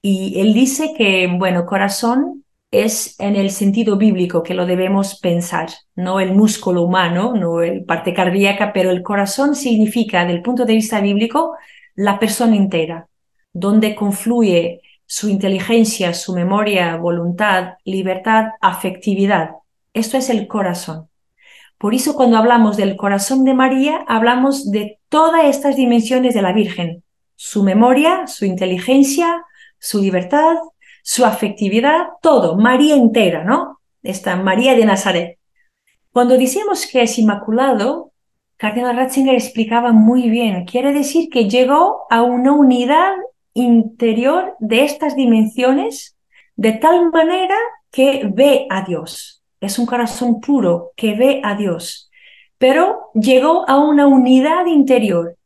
Y 0.00 0.40
él 0.40 0.54
dice 0.54 0.94
que, 0.96 1.26
bueno, 1.26 1.66
corazón 1.66 2.44
es 2.70 3.18
en 3.18 3.36
el 3.36 3.50
sentido 3.50 3.96
bíblico 3.96 4.42
que 4.42 4.54
lo 4.54 4.66
debemos 4.66 5.18
pensar, 5.18 5.68
no 5.94 6.20
el 6.20 6.34
músculo 6.34 6.82
humano, 6.82 7.34
no 7.34 7.62
el 7.62 7.84
parte 7.84 8.12
cardíaca, 8.14 8.72
pero 8.72 8.90
el 8.90 9.02
corazón 9.02 9.54
significa, 9.54 10.24
del 10.24 10.42
punto 10.42 10.64
de 10.64 10.74
vista 10.74 11.00
bíblico, 11.00 11.56
la 11.94 12.18
persona 12.18 12.56
entera, 12.56 13.08
donde 13.52 13.94
confluye 13.94 14.82
su 15.06 15.28
inteligencia, 15.28 16.12
su 16.14 16.34
memoria, 16.34 16.96
voluntad, 16.96 17.74
libertad, 17.84 18.50
afectividad. 18.60 19.52
Esto 19.94 20.18
es 20.18 20.30
el 20.30 20.46
corazón. 20.46 21.08
Por 21.78 21.94
eso 21.94 22.14
cuando 22.14 22.38
hablamos 22.38 22.76
del 22.76 22.96
corazón 22.96 23.44
de 23.44 23.52
María, 23.52 24.04
hablamos 24.08 24.70
de 24.70 24.98
todas 25.08 25.44
estas 25.44 25.76
dimensiones 25.76 26.34
de 26.34 26.42
la 26.42 26.52
Virgen, 26.52 27.02
su 27.34 27.62
memoria, 27.62 28.26
su 28.26 28.46
inteligencia, 28.46 29.44
su 29.78 30.00
libertad, 30.00 30.56
su 31.02 31.24
afectividad, 31.24 32.08
todo, 32.22 32.56
María 32.56 32.96
entera, 32.96 33.44
¿no? 33.44 33.78
Esta 34.02 34.36
María 34.36 34.74
de 34.74 34.86
Nazaret. 34.86 35.38
Cuando 36.12 36.38
decimos 36.38 36.86
que 36.86 37.02
es 37.02 37.18
inmaculado, 37.18 38.12
Cardenal 38.56 38.96
Ratzinger 38.96 39.34
explicaba 39.34 39.92
muy 39.92 40.30
bien, 40.30 40.64
quiere 40.64 40.94
decir 40.94 41.28
que 41.28 41.48
llegó 41.48 42.06
a 42.08 42.22
una 42.22 42.52
unidad 42.52 43.12
interior 43.52 44.56
de 44.60 44.84
estas 44.84 45.14
dimensiones 45.14 46.16
de 46.56 46.72
tal 46.72 47.10
manera 47.10 47.56
que 47.90 48.22
ve 48.32 48.66
a 48.70 48.82
Dios 48.82 49.35
es 49.60 49.78
un 49.78 49.86
corazón 49.86 50.40
puro 50.40 50.92
que 50.96 51.14
ve 51.14 51.40
a 51.44 51.54
Dios, 51.54 52.10
pero 52.58 53.10
llegó 53.14 53.68
a 53.68 53.78
una 53.78 54.06
unidad 54.06 54.66
interior. 54.66 55.36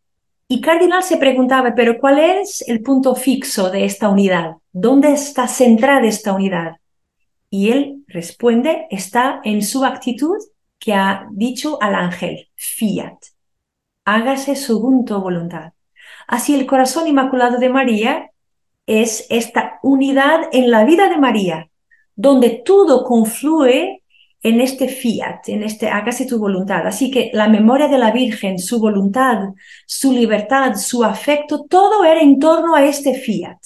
Y 0.48 0.60
Cardinal 0.60 1.02
se 1.02 1.16
preguntaba, 1.16 1.74
pero 1.74 1.98
¿cuál 1.98 2.18
es 2.18 2.62
el 2.68 2.82
punto 2.82 3.14
fixo 3.14 3.70
de 3.70 3.84
esta 3.84 4.08
unidad? 4.08 4.56
¿Dónde 4.72 5.12
está 5.12 5.46
centrada 5.46 6.06
esta 6.06 6.32
unidad? 6.32 6.76
Y 7.50 7.70
él 7.70 8.04
responde, 8.08 8.86
está 8.90 9.40
en 9.44 9.62
su 9.62 9.84
actitud 9.84 10.38
que 10.78 10.94
ha 10.94 11.26
dicho 11.30 11.78
al 11.80 11.94
ángel, 11.94 12.48
fiat, 12.56 13.18
hágase 14.04 14.56
según 14.56 15.04
tu 15.04 15.20
voluntad. 15.20 15.72
Así 16.26 16.54
el 16.54 16.66
corazón 16.66 17.06
inmaculado 17.06 17.58
de 17.58 17.68
María 17.68 18.30
es 18.86 19.26
esta 19.30 19.78
unidad 19.82 20.48
en 20.52 20.70
la 20.70 20.84
vida 20.84 21.08
de 21.08 21.18
María, 21.18 21.70
donde 22.16 22.62
todo 22.64 23.04
confluye 23.04 23.99
en 24.42 24.60
este 24.60 24.88
fiat, 24.88 25.48
en 25.48 25.62
este 25.62 25.88
hágase 25.88 26.26
tu 26.26 26.38
voluntad. 26.38 26.86
Así 26.86 27.10
que 27.10 27.30
la 27.34 27.48
memoria 27.48 27.88
de 27.88 27.98
la 27.98 28.10
Virgen, 28.10 28.58
su 28.58 28.78
voluntad, 28.80 29.50
su 29.86 30.12
libertad, 30.12 30.76
su 30.76 31.04
afecto, 31.04 31.66
todo 31.68 32.04
era 32.04 32.20
en 32.20 32.38
torno 32.38 32.74
a 32.74 32.84
este 32.84 33.14
fiat. 33.14 33.58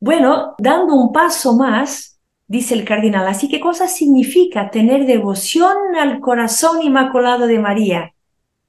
Bueno, 0.00 0.54
dando 0.58 0.94
un 0.94 1.12
paso 1.12 1.54
más, 1.54 2.18
dice 2.46 2.74
el 2.74 2.84
cardinal. 2.84 3.26
Así 3.26 3.48
que 3.48 3.60
cosa 3.60 3.88
significa 3.88 4.70
tener 4.70 5.06
devoción 5.06 5.76
al 5.98 6.20
corazón 6.20 6.82
inmaculado 6.82 7.46
de 7.46 7.58
María? 7.58 8.14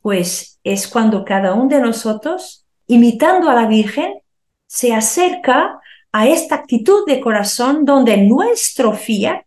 Pues 0.01 0.59
es 0.63 0.87
cuando 0.87 1.23
cada 1.23 1.53
uno 1.53 1.67
de 1.67 1.81
nosotros, 1.81 2.65
imitando 2.87 3.49
a 3.49 3.55
la 3.55 3.67
Virgen, 3.67 4.15
se 4.67 4.93
acerca 4.93 5.79
a 6.11 6.27
esta 6.27 6.55
actitud 6.55 7.05
de 7.05 7.21
corazón 7.21 7.85
donde 7.85 8.17
nuestro 8.17 8.93
fiat, 8.93 9.43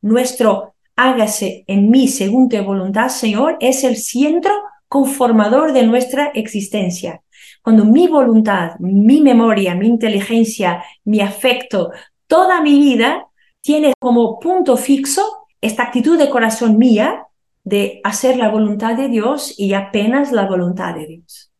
nuestro 0.00 0.71
hágase 1.02 1.64
en 1.66 1.90
mí 1.90 2.08
según 2.08 2.48
tu 2.48 2.62
voluntad, 2.62 3.08
Señor, 3.08 3.56
es 3.60 3.82
el 3.84 3.96
centro 3.96 4.52
conformador 4.88 5.72
de 5.72 5.84
nuestra 5.84 6.26
existencia. 6.34 7.22
Cuando 7.62 7.84
mi 7.84 8.06
voluntad, 8.06 8.76
mi 8.78 9.20
memoria, 9.20 9.74
mi 9.74 9.88
inteligencia, 9.88 10.84
mi 11.04 11.20
afecto, 11.20 11.90
toda 12.26 12.60
mi 12.60 12.78
vida 12.78 13.26
tiene 13.60 13.94
como 13.98 14.38
punto 14.38 14.76
fixo 14.76 15.22
esta 15.60 15.84
actitud 15.84 16.18
de 16.18 16.30
corazón 16.30 16.78
mía 16.78 17.26
de 17.64 18.00
hacer 18.04 18.36
la 18.36 18.50
voluntad 18.50 18.96
de 18.96 19.08
Dios 19.08 19.54
y 19.56 19.74
apenas 19.74 20.32
la 20.32 20.46
voluntad 20.46 20.94
de 20.94 21.06
Dios. 21.06 21.52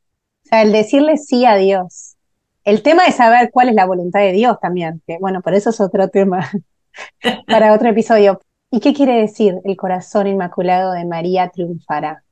O 0.45 0.49
sea, 0.49 0.62
el 0.62 0.72
decirle 0.72 1.16
sí 1.16 1.45
a 1.45 1.57
Dios. 1.57 2.16
El 2.64 2.82
tema 2.82 3.07
es 3.07 3.16
saber 3.16 3.51
cuál 3.53 3.68
es 3.68 3.74
la 3.74 3.86
voluntad 3.86 4.20
de 4.20 4.32
Dios 4.32 4.57
también, 4.61 5.03
que 5.07 5.18
bueno, 5.20 5.40
por 5.40 5.55
eso 5.55 5.70
es 5.70 5.80
otro 5.80 6.09
tema 6.09 6.49
para 7.47 7.72
otro 7.72 7.88
episodio. 7.88 8.40
¿Y 8.75 8.81
qué 8.81 8.95
quiere 8.95 9.20
decir 9.20 9.57
el 9.64 9.77
corazón 9.77 10.27
inmaculado 10.27 10.93
de 10.93 11.05
María 11.05 11.51
triunfará? 11.51 12.25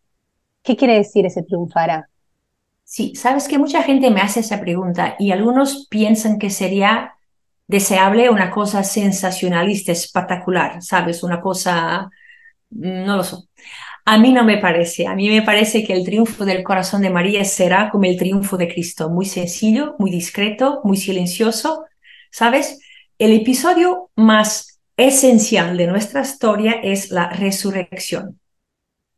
¿Qué 0.62 0.74
quiere 0.74 0.95
decir 0.95 1.26
ese 1.26 1.43
triunfará? 1.43 2.09
Sí, 2.82 3.14
sabes 3.14 3.47
que 3.47 3.59
mucha 3.59 3.82
gente 3.82 4.11
me 4.11 4.22
hace 4.22 4.41
esa 4.41 4.59
pregunta 4.59 5.16
y 5.18 5.32
algunos 5.32 5.86
piensan 5.91 6.38
que 6.38 6.49
sería 6.49 7.12
deseable 7.66 8.30
una 8.30 8.51
cosa 8.51 8.82
sensacionalista, 8.84 9.93
espectacular, 9.93 10.82
¿sabes? 10.82 11.22
Una 11.22 11.43
cosa, 11.43 12.11
mm, 12.70 13.05
no 13.05 13.18
lo 13.18 13.22
sé. 13.22 13.36
A 14.07 14.16
mí 14.16 14.32
no 14.32 14.43
me 14.43 14.57
parece, 14.57 15.07
a 15.07 15.14
mí 15.14 15.28
me 15.28 15.43
parece 15.43 15.84
que 15.84 15.93
el 15.93 16.05
triunfo 16.07 16.47
del 16.47 16.62
corazón 16.62 17.03
de 17.03 17.11
María 17.11 17.45
será 17.45 17.91
como 17.91 18.05
el 18.05 18.16
triunfo 18.16 18.57
de 18.57 18.68
Cristo, 18.68 19.11
muy 19.11 19.26
sencillo, 19.26 19.95
muy 19.99 20.11
discreto, 20.11 20.80
muy 20.84 20.97
silencioso, 20.97 21.84
¿sabes? 22.30 22.80
El 23.18 23.32
episodio 23.34 24.11
más 24.16 24.70
esencial 25.01 25.76
de 25.76 25.86
nuestra 25.86 26.22
historia 26.22 26.72
es 26.82 27.11
la 27.11 27.30
resurrección. 27.30 28.40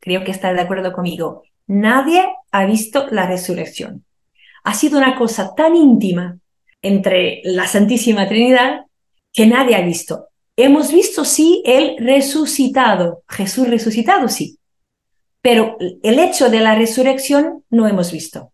Creo 0.00 0.24
que 0.24 0.30
está 0.30 0.52
de 0.52 0.60
acuerdo 0.60 0.92
conmigo. 0.92 1.42
Nadie 1.66 2.24
ha 2.50 2.64
visto 2.66 3.06
la 3.10 3.26
resurrección. 3.26 4.04
Ha 4.64 4.74
sido 4.74 4.98
una 4.98 5.16
cosa 5.16 5.54
tan 5.54 5.76
íntima, 5.76 6.38
entre 6.82 7.40
la 7.44 7.66
Santísima 7.66 8.28
Trinidad 8.28 8.86
que 9.32 9.46
nadie 9.46 9.76
ha 9.76 9.80
visto. 9.82 10.28
Hemos 10.56 10.92
visto, 10.92 11.24
sí, 11.24 11.62
el 11.64 11.96
resucitado, 11.98 13.22
Jesús 13.28 13.68
resucitado, 13.68 14.28
sí, 14.28 14.58
pero 15.40 15.76
el 16.02 16.18
hecho 16.18 16.50
de 16.50 16.60
la 16.60 16.74
resurrección 16.74 17.64
no 17.70 17.88
hemos 17.88 18.12
visto. 18.12 18.52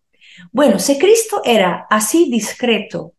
Bueno, 0.51 0.79
si 0.79 0.97
Cristo 0.97 1.41
era 1.43 1.85
así 1.89 2.29
discreto, 2.31 3.13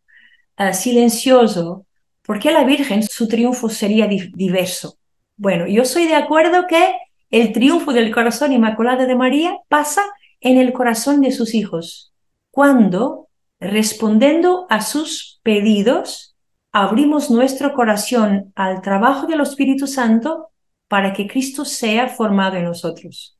uh, 0.58 0.72
silencioso, 0.72 1.86
¿por 2.30 2.38
qué 2.38 2.52
la 2.52 2.62
Virgen 2.62 3.02
su 3.02 3.26
triunfo 3.26 3.68
sería 3.68 4.06
diverso? 4.06 4.98
Bueno, 5.36 5.66
yo 5.66 5.84
soy 5.84 6.06
de 6.06 6.14
acuerdo 6.14 6.68
que 6.68 6.94
el 7.28 7.50
triunfo 7.50 7.92
del 7.92 8.14
corazón 8.14 8.52
inmaculado 8.52 9.04
de 9.04 9.16
María 9.16 9.58
pasa 9.66 10.04
en 10.40 10.56
el 10.56 10.72
corazón 10.72 11.22
de 11.22 11.32
sus 11.32 11.54
hijos, 11.56 12.12
cuando 12.52 13.26
Respondiendo 13.58 14.68
a 14.70 14.80
sus 14.80 15.40
pedidos, 15.42 16.36
abrimos 16.70 17.32
nuestro 17.32 17.74
corazón 17.74 18.52
al 18.54 18.80
trabajo 18.80 19.26
del 19.26 19.40
Espíritu 19.40 19.88
Santo 19.88 20.50
para 20.86 21.12
que 21.12 21.26
Cristo 21.26 21.64
sea 21.64 22.06
formado 22.06 22.56
en 22.58 22.64
nosotros. 22.66 23.36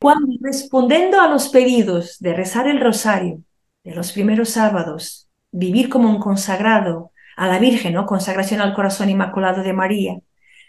Cuando 0.00 0.26
respondiendo 0.42 1.20
a 1.20 1.28
los 1.28 1.48
pedidos 1.48 2.18
de 2.18 2.34
rezar 2.34 2.66
el 2.66 2.80
rosario 2.80 3.44
de 3.84 3.94
los 3.94 4.10
primeros 4.10 4.48
sábados, 4.48 5.28
vivir 5.52 5.88
como 5.88 6.10
un 6.10 6.18
consagrado 6.18 7.12
a 7.36 7.48
la 7.48 7.58
Virgen, 7.58 7.94
¿no? 7.94 8.06
Consagración 8.06 8.60
al 8.60 8.74
corazón 8.74 9.10
inmaculado 9.10 9.62
de 9.62 9.72
María, 9.72 10.18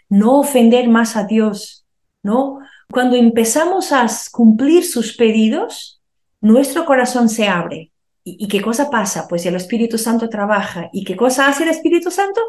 no 0.08 0.38
ofender 0.38 0.88
más 0.88 1.16
a 1.16 1.24
Dios, 1.24 1.86
¿no? 2.22 2.60
Cuando 2.90 3.16
empezamos 3.16 3.92
a 3.92 4.06
cumplir 4.30 4.84
sus 4.84 5.16
pedidos, 5.16 6.00
nuestro 6.40 6.84
corazón 6.84 7.28
se 7.28 7.48
abre 7.48 7.90
¿Y, 8.36 8.48
qué 8.48 8.60
cosa 8.60 8.90
pasa? 8.90 9.26
Pues 9.28 9.46
el 9.46 9.54
Espíritu 9.54 9.96
Santo 9.96 10.28
trabaja. 10.28 10.90
¿Y 10.92 11.04
qué 11.04 11.16
cosa 11.16 11.48
hace 11.48 11.62
el 11.64 11.70
Espíritu 11.70 12.10
Santo? 12.10 12.40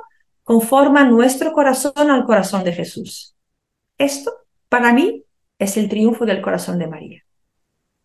Conforma 0.43 1.03
nuestro 1.05 1.53
corazón 1.53 2.11
al 2.11 2.26
corazón 2.26 2.63
de 2.63 2.74
Jesús. 2.74 3.36
Esto, 3.97 4.32
para 4.67 4.91
mí, 4.93 5.24
es 5.57 5.78
el 5.78 5.88
triunfo 5.88 6.26
del 6.26 6.41
corazón 6.41 6.80
de 6.80 6.88
María. 6.88 7.24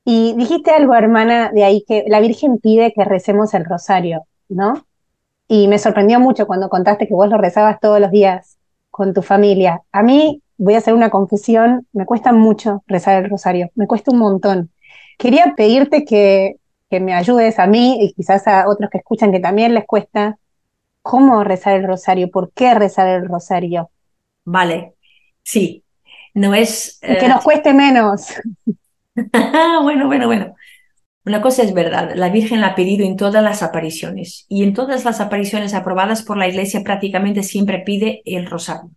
Y 0.05 0.35
dijiste 0.37 0.71
algo, 0.71 0.95
hermana, 0.95 1.51
de 1.53 1.65
ahí 1.65 1.85
que 1.87 2.05
la 2.07 2.21
Virgen 2.21 2.59
pide 2.59 2.93
que 2.93 3.05
recemos 3.05 3.55
el 3.55 3.65
rosario, 3.65 4.23
¿no? 4.49 4.87
Y 5.49 5.69
me 5.69 5.79
sorprendió 5.79 6.21
mucho 6.21 6.47
cuando 6.47 6.69
contaste 6.69 7.07
que 7.07 7.15
vos 7.15 7.29
lo 7.29 7.39
rezabas 7.39 7.81
todos 7.81 8.01
los 8.01 8.11
días 8.11 8.59
con 8.91 9.13
tu 9.13 9.23
familia. 9.23 9.83
A 9.93 10.03
mí, 10.03 10.43
voy 10.57 10.75
a 10.75 10.79
hacer 10.79 10.95
una 10.95 11.11
confesión, 11.11 11.87
me 11.93 12.07
cuesta 12.07 12.33
mucho 12.33 12.83
rezar 12.87 13.23
el 13.23 13.31
rosario, 13.31 13.71
me 13.75 13.87
cuesta 13.87 14.13
un 14.13 14.19
montón. 14.19 14.71
Quería 15.19 15.55
pedirte 15.57 16.05
que 16.05 16.57
que 16.95 17.01
me 17.01 17.13
ayudes 17.13 17.59
a 17.59 17.67
mí 17.67 17.99
y 18.01 18.13
quizás 18.13 18.47
a 18.47 18.69
otros 18.69 18.89
que 18.89 18.99
escuchan 18.99 19.33
que 19.33 19.41
también 19.41 19.75
les 19.75 19.85
cuesta, 19.85 20.39
¿cómo 21.03 21.43
rezar 21.43 21.75
el 21.75 21.87
rosario? 21.87 22.31
¿Por 22.31 22.53
qué 22.53 22.73
rezar 22.75 23.09
el 23.09 23.29
rosario? 23.29 23.91
Vale, 24.45 24.95
sí, 25.43 25.83
no 26.35 26.55
es... 26.55 27.01
Que 27.01 27.27
nos 27.29 27.41
eh, 27.41 27.45
cueste 27.45 27.75
menos. 27.75 28.35
bueno, 29.83 30.07
bueno, 30.07 30.27
bueno. 30.27 30.55
Una 31.27 31.41
cosa 31.41 31.63
es 31.63 31.73
verdad, 31.73 32.13
la 32.15 32.29
Virgen 32.29 32.61
la 32.61 32.69
ha 32.69 32.75
pedido 32.75 33.07
en 33.07 33.17
todas 33.17 33.43
las 33.43 33.63
apariciones 33.63 34.45
y 34.49 34.63
en 34.63 34.75
todas 34.75 35.07
las 35.07 35.21
apariciones 35.21 35.73
aprobadas 35.73 36.23
por 36.23 36.37
la 36.37 36.49
Iglesia 36.49 36.83
prácticamente 36.83 37.43
siempre 37.43 37.79
pide 37.79 38.21
el 38.27 38.45
rosario, 38.45 38.91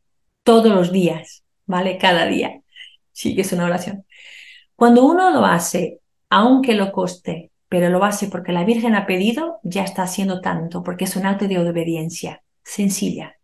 todos 0.43 0.73
los 0.73 0.91
días, 0.91 1.43
¿vale? 1.65 1.97
Cada 1.97 2.25
día. 2.25 2.61
Sí, 3.13 3.33
que 3.33 3.41
es 3.41 3.53
una 3.53 3.65
oración. 3.65 4.05
Cuando 4.75 5.05
uno 5.05 5.31
lo 5.31 5.45
hace, 5.45 6.01
aunque 6.29 6.73
lo 6.73 6.91
coste, 6.91 7.51
pero 7.69 7.89
lo 7.89 8.03
hace 8.03 8.27
porque 8.27 8.51
la 8.51 8.65
Virgen 8.65 8.93
ha 8.95 9.05
pedido, 9.05 9.59
ya 9.63 9.83
está 9.83 10.03
haciendo 10.03 10.41
tanto, 10.41 10.83
porque 10.83 11.05
es 11.05 11.15
un 11.15 11.25
acto 11.25 11.47
de 11.47 11.59
obediencia 11.59 12.43
sencilla. 12.63 13.37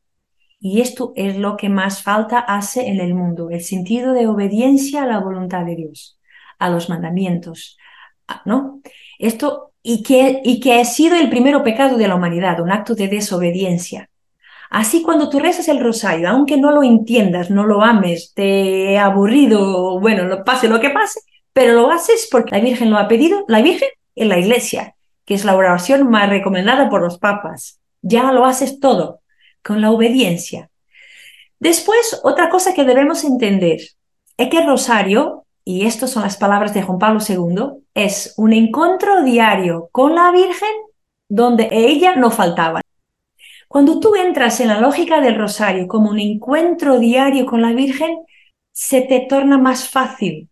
Y 0.59 0.81
esto 0.81 1.13
es 1.15 1.37
lo 1.37 1.55
que 1.55 1.69
más 1.69 2.03
falta 2.03 2.39
hace 2.39 2.87
en 2.87 2.99
el 2.99 3.15
mundo, 3.15 3.49
el 3.49 3.61
sentido 3.61 4.13
de 4.13 4.27
obediencia 4.27 5.03
a 5.03 5.07
la 5.07 5.19
voluntad 5.19 5.65
de 5.65 5.75
Dios, 5.75 6.19
a 6.59 6.69
los 6.69 6.89
mandamientos, 6.89 7.77
¿no? 8.45 8.81
Esto, 9.19 9.71
y 9.81 10.03
que, 10.03 10.41
y 10.43 10.59
que 10.59 10.79
ha 10.79 10.85
sido 10.85 11.15
el 11.15 11.29
primero 11.29 11.63
pecado 11.63 11.97
de 11.97 12.07
la 12.07 12.15
humanidad, 12.15 12.59
un 12.61 12.71
acto 12.71 12.95
de 12.95 13.07
desobediencia. 13.07 14.09
Así 14.69 15.03
cuando 15.03 15.29
tú 15.29 15.39
rezas 15.39 15.67
el 15.67 15.79
rosario, 15.79 16.29
aunque 16.29 16.57
no 16.57 16.71
lo 16.71 16.81
entiendas, 16.81 17.51
no 17.51 17.65
lo 17.65 17.83
ames, 17.83 18.33
te 18.33 18.97
aburrido, 18.97 19.99
bueno, 19.99 20.43
pase 20.43 20.67
lo 20.67 20.79
que 20.79 20.89
pase, 20.89 21.19
pero 21.53 21.73
lo 21.73 21.91
haces 21.91 22.27
porque 22.31 22.55
la 22.55 22.61
Virgen 22.61 22.89
lo 22.89 22.97
ha 22.97 23.07
pedido, 23.07 23.45
la 23.47 23.61
Virgen 23.61 23.89
en 24.15 24.29
la 24.29 24.39
iglesia, 24.39 24.95
que 25.25 25.35
es 25.35 25.45
la 25.45 25.55
oración 25.55 26.09
más 26.09 26.29
recomendada 26.29 26.89
por 26.89 27.01
los 27.01 27.19
papas. 27.19 27.79
Ya 28.01 28.31
lo 28.31 28.45
haces 28.45 28.79
todo 28.79 29.21
con 29.63 29.79
la 29.79 29.91
obediencia. 29.91 30.69
Después, 31.59 32.19
otra 32.23 32.49
cosa 32.49 32.73
que 32.73 32.83
debemos 32.83 33.23
entender 33.23 33.79
es 34.37 34.49
que 34.49 34.57
el 34.57 34.67
rosario, 34.67 35.42
y 35.65 35.85
estas 35.85 36.11
son 36.11 36.23
las 36.23 36.37
palabras 36.37 36.73
de 36.73 36.83
Juan 36.83 36.99
Pablo 36.99 37.19
II, 37.27 37.83
es 37.93 38.33
un 38.37 38.53
encuentro 38.53 39.23
diario 39.23 39.89
con 39.91 40.15
la 40.15 40.31
Virgen 40.31 40.69
donde 41.29 41.69
ella 41.71 42.15
no 42.15 42.31
faltaba. 42.31 42.81
Cuando 43.67 43.99
tú 43.99 44.15
entras 44.15 44.59
en 44.59 44.67
la 44.67 44.79
lógica 44.79 45.21
del 45.21 45.37
rosario 45.37 45.87
como 45.87 46.11
un 46.11 46.19
encuentro 46.19 46.99
diario 46.99 47.45
con 47.45 47.61
la 47.61 47.71
Virgen, 47.73 48.17
se 48.71 49.01
te 49.01 49.25
torna 49.27 49.57
más 49.57 49.89
fácil 49.89 50.49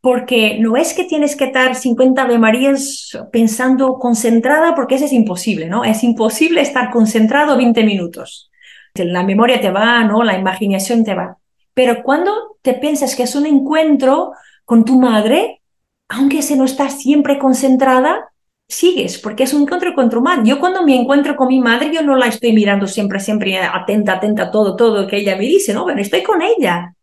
porque 0.00 0.58
no 0.58 0.76
es 0.76 0.94
que 0.94 1.04
tienes 1.04 1.36
que 1.36 1.44
estar 1.44 1.74
50 1.74 2.22
Ave 2.22 2.38
Marías 2.38 3.18
pensando 3.30 3.98
concentrada, 3.98 4.74
porque 4.74 4.94
eso 4.94 5.04
es 5.04 5.12
imposible, 5.12 5.68
¿no? 5.68 5.84
Es 5.84 6.02
imposible 6.02 6.62
estar 6.62 6.90
concentrado 6.90 7.56
20 7.56 7.84
minutos. 7.84 8.50
La 8.94 9.22
memoria 9.22 9.60
te 9.60 9.70
va, 9.70 10.02
¿no? 10.04 10.22
La 10.24 10.38
imaginación 10.38 11.04
te 11.04 11.14
va. 11.14 11.36
Pero 11.80 12.02
cuando 12.02 12.58
te 12.60 12.74
piensas 12.74 13.16
que 13.16 13.22
es 13.22 13.34
un 13.34 13.46
encuentro 13.46 14.32
con 14.66 14.84
tu 14.84 15.00
madre, 15.00 15.62
aunque 16.10 16.42
se 16.42 16.54
no 16.54 16.66
está 16.66 16.90
siempre 16.90 17.38
concentrada, 17.38 18.34
sigues, 18.68 19.16
porque 19.16 19.44
es 19.44 19.54
un 19.54 19.62
encuentro 19.62 19.94
con 19.94 20.10
tu 20.10 20.20
madre. 20.20 20.42
Yo 20.44 20.60
cuando 20.60 20.84
me 20.84 20.94
encuentro 20.94 21.36
con 21.36 21.48
mi 21.48 21.58
madre, 21.58 21.90
yo 21.90 22.02
no 22.02 22.16
la 22.16 22.26
estoy 22.26 22.52
mirando 22.52 22.86
siempre, 22.86 23.18
siempre 23.18 23.56
atenta, 23.56 24.12
atenta 24.12 24.42
a 24.42 24.50
todo, 24.50 24.76
todo 24.76 25.06
que 25.06 25.16
ella 25.16 25.36
me 25.36 25.46
dice, 25.46 25.72
¿no? 25.72 25.86
Pero 25.86 26.02
estoy 26.02 26.22
con 26.22 26.42
ella. 26.42 26.94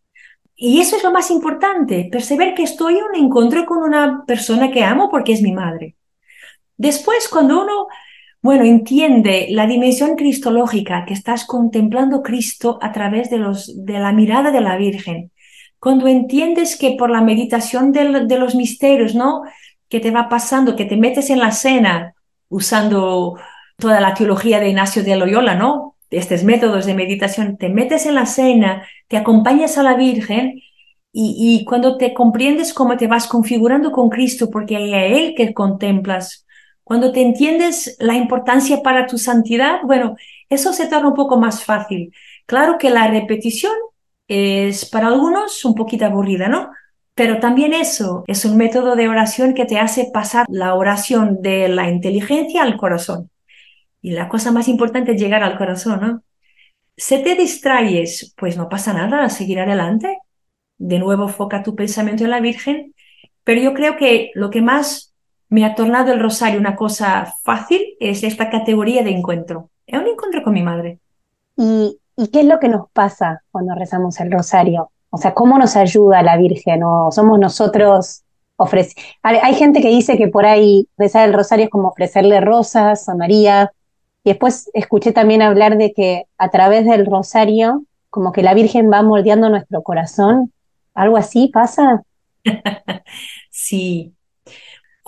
Y 0.55 0.79
eso 0.79 0.95
es 0.95 1.03
lo 1.03 1.11
más 1.11 1.31
importante, 1.31 2.07
perceber 2.11 2.53
que 2.53 2.61
estoy 2.61 2.99
en 2.99 3.05
un 3.05 3.15
encuentro 3.15 3.65
con 3.65 3.79
una 3.79 4.25
persona 4.27 4.69
que 4.69 4.83
amo 4.83 5.09
porque 5.09 5.33
es 5.33 5.41
mi 5.41 5.53
madre. 5.53 5.95
Después, 6.77 7.27
cuando 7.29 7.63
uno, 7.63 7.87
bueno, 8.47 8.63
entiende 8.63 9.47
la 9.49 9.67
dimensión 9.67 10.15
cristológica, 10.15 11.03
que 11.05 11.13
estás 11.13 11.43
contemplando 11.43 12.23
Cristo 12.23 12.79
a 12.81 12.93
través 12.93 13.29
de, 13.29 13.39
los, 13.39 13.85
de 13.85 13.99
la 13.99 14.13
mirada 14.13 14.51
de 14.51 14.61
la 14.61 14.77
Virgen. 14.77 15.31
Cuando 15.79 16.07
entiendes 16.07 16.77
que 16.77 16.95
por 16.97 17.09
la 17.09 17.19
meditación 17.19 17.91
de, 17.91 18.37
los 18.39 18.55
misterios, 18.55 19.15
¿no? 19.15 19.41
Que 19.89 19.99
te 19.99 20.11
va 20.11 20.29
pasando, 20.29 20.77
que 20.77 20.85
te 20.85 20.95
metes 20.95 21.29
en 21.29 21.39
la 21.39 21.51
cena 21.51 22.13
usando 22.47 23.37
toda 23.75 23.99
la 23.99 24.13
teología 24.13 24.61
de 24.61 24.69
Ignacio 24.69 25.03
de 25.03 25.17
Loyola, 25.17 25.55
¿no? 25.55 25.97
Estos 26.09 26.45
métodos 26.45 26.85
de 26.85 26.93
meditación, 26.93 27.57
te 27.57 27.67
metes 27.67 28.05
en 28.05 28.15
la 28.15 28.25
cena, 28.25 28.87
te 29.09 29.17
acompañas 29.17 29.77
a 29.77 29.83
la 29.83 29.95
Virgen 29.95 30.61
y, 31.11 31.65
cuando 31.65 31.97
te 31.97 32.13
comprendes 32.13 32.73
cómo 32.73 32.95
te 32.95 33.07
vas 33.07 33.27
configurando 33.27 33.91
con 33.91 34.07
Cristo, 34.07 34.49
porque 34.49 34.77
hay 34.77 34.93
a 34.93 35.05
Él 35.05 35.33
que 35.35 35.53
contemplas, 35.53 36.46
cuando 36.87 37.11
te 37.11 37.21
entiendes 37.21 37.97
la 37.99 38.15
importancia 38.15 38.81
para 38.81 39.07
tu 39.07 39.17
santidad, 39.17 39.81
bueno, 39.83 40.15
eso 40.47 40.71
se 40.71 40.87
torna 40.87 41.09
un 41.09 41.15
poco 41.15 41.37
más 41.37 41.65
fácil. 41.65 42.13
Claro 42.45 42.77
que 42.77 42.89
la 42.89 43.09
repetición 43.09 43.73
es 44.29 44.85
para 44.89 45.07
algunos 45.07 45.65
un 45.65 45.75
poquito 45.75 46.05
aburrida, 46.05 46.47
¿no? 46.47 46.71
Pero 47.13 47.41
también 47.41 47.73
eso 47.73 48.23
es 48.27 48.45
un 48.45 48.55
método 48.55 48.95
de 48.95 49.09
oración 49.09 49.53
que 49.53 49.65
te 49.65 49.79
hace 49.79 50.09
pasar 50.13 50.45
la 50.47 50.75
oración 50.75 51.41
de 51.41 51.67
la 51.67 51.89
inteligencia 51.89 52.63
al 52.63 52.77
corazón. 52.77 53.29
Y 54.01 54.11
la 54.11 54.29
cosa 54.29 54.53
más 54.53 54.69
importante 54.69 55.11
es 55.11 55.21
llegar 55.21 55.43
al 55.43 55.57
corazón, 55.57 55.99
¿no? 55.99 56.23
Si 56.95 57.21
te 57.21 57.35
distraes, 57.35 58.33
pues 58.37 58.55
no 58.55 58.69
pasa 58.69 58.93
nada, 58.93 59.27
seguir 59.29 59.59
adelante. 59.59 60.19
De 60.77 60.99
nuevo, 60.99 61.27
foca 61.27 61.63
tu 61.63 61.75
pensamiento 61.75 62.23
en 62.23 62.29
la 62.29 62.39
Virgen. 62.39 62.93
Pero 63.43 63.59
yo 63.61 63.73
creo 63.73 63.97
que 63.97 64.31
lo 64.35 64.49
que 64.49 64.61
más 64.61 65.06
me 65.49 65.65
ha 65.65 65.75
tornado 65.75 66.11
el 66.11 66.19
rosario 66.19 66.59
una 66.59 66.75
cosa 66.75 67.33
fácil 67.43 67.95
es 67.99 68.23
esta 68.23 68.49
categoría 68.49 69.03
de 69.03 69.11
encuentro. 69.11 69.69
Es 69.85 69.99
un 69.99 70.07
encuentro 70.07 70.43
con 70.43 70.53
mi 70.53 70.61
madre. 70.61 70.99
¿Y, 71.55 71.99
¿Y 72.15 72.27
qué 72.29 72.41
es 72.41 72.45
lo 72.45 72.59
que 72.59 72.67
nos 72.67 72.89
pasa 72.91 73.43
cuando 73.51 73.75
rezamos 73.75 74.19
el 74.19 74.31
rosario? 74.31 74.91
O 75.09 75.17
sea, 75.17 75.33
¿cómo 75.33 75.57
nos 75.57 75.75
ayuda 75.75 76.21
la 76.21 76.37
Virgen? 76.37 76.83
¿O 76.83 77.11
somos 77.11 77.39
nosotros 77.39 78.23
ofrece 78.57 78.95
Hay 79.21 79.53
gente 79.53 79.81
que 79.81 79.89
dice 79.89 80.17
que 80.17 80.27
por 80.27 80.45
ahí 80.45 80.87
rezar 80.97 81.27
el 81.27 81.33
rosario 81.33 81.65
es 81.65 81.71
como 81.71 81.89
ofrecerle 81.89 82.41
rosas 82.41 83.07
a 83.07 83.15
María. 83.15 83.71
Y 84.23 84.31
después 84.31 84.69
escuché 84.73 85.13
también 85.13 85.41
hablar 85.41 85.77
de 85.77 85.93
que 85.93 86.25
a 86.37 86.49
través 86.49 86.85
del 86.85 87.05
rosario, 87.05 87.85
como 88.09 88.31
que 88.31 88.43
la 88.43 88.53
Virgen 88.53 88.91
va 88.91 89.01
moldeando 89.01 89.49
nuestro 89.49 89.81
corazón. 89.83 90.51
¿Algo 90.93 91.17
así 91.17 91.49
pasa? 91.53 92.03
sí, 93.51 94.13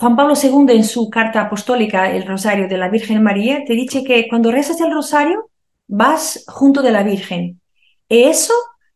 Juan 0.00 0.16
Pablo 0.16 0.32
II 0.32 0.74
en 0.74 0.84
su 0.84 1.10
carta 1.10 1.42
apostólica, 1.42 2.10
el 2.10 2.26
Rosario 2.26 2.68
de 2.68 2.78
la 2.78 2.88
Virgen 2.88 3.22
María, 3.22 3.64
te 3.66 3.74
dice 3.74 4.02
que 4.02 4.28
cuando 4.30 4.50
rezas 4.50 4.80
el 4.80 4.90
rosario 4.90 5.50
vas 5.88 6.42
junto 6.48 6.80
de 6.80 6.90
la 6.90 7.02
Virgen. 7.02 7.60
Y 8.08 8.22
eso 8.22 8.54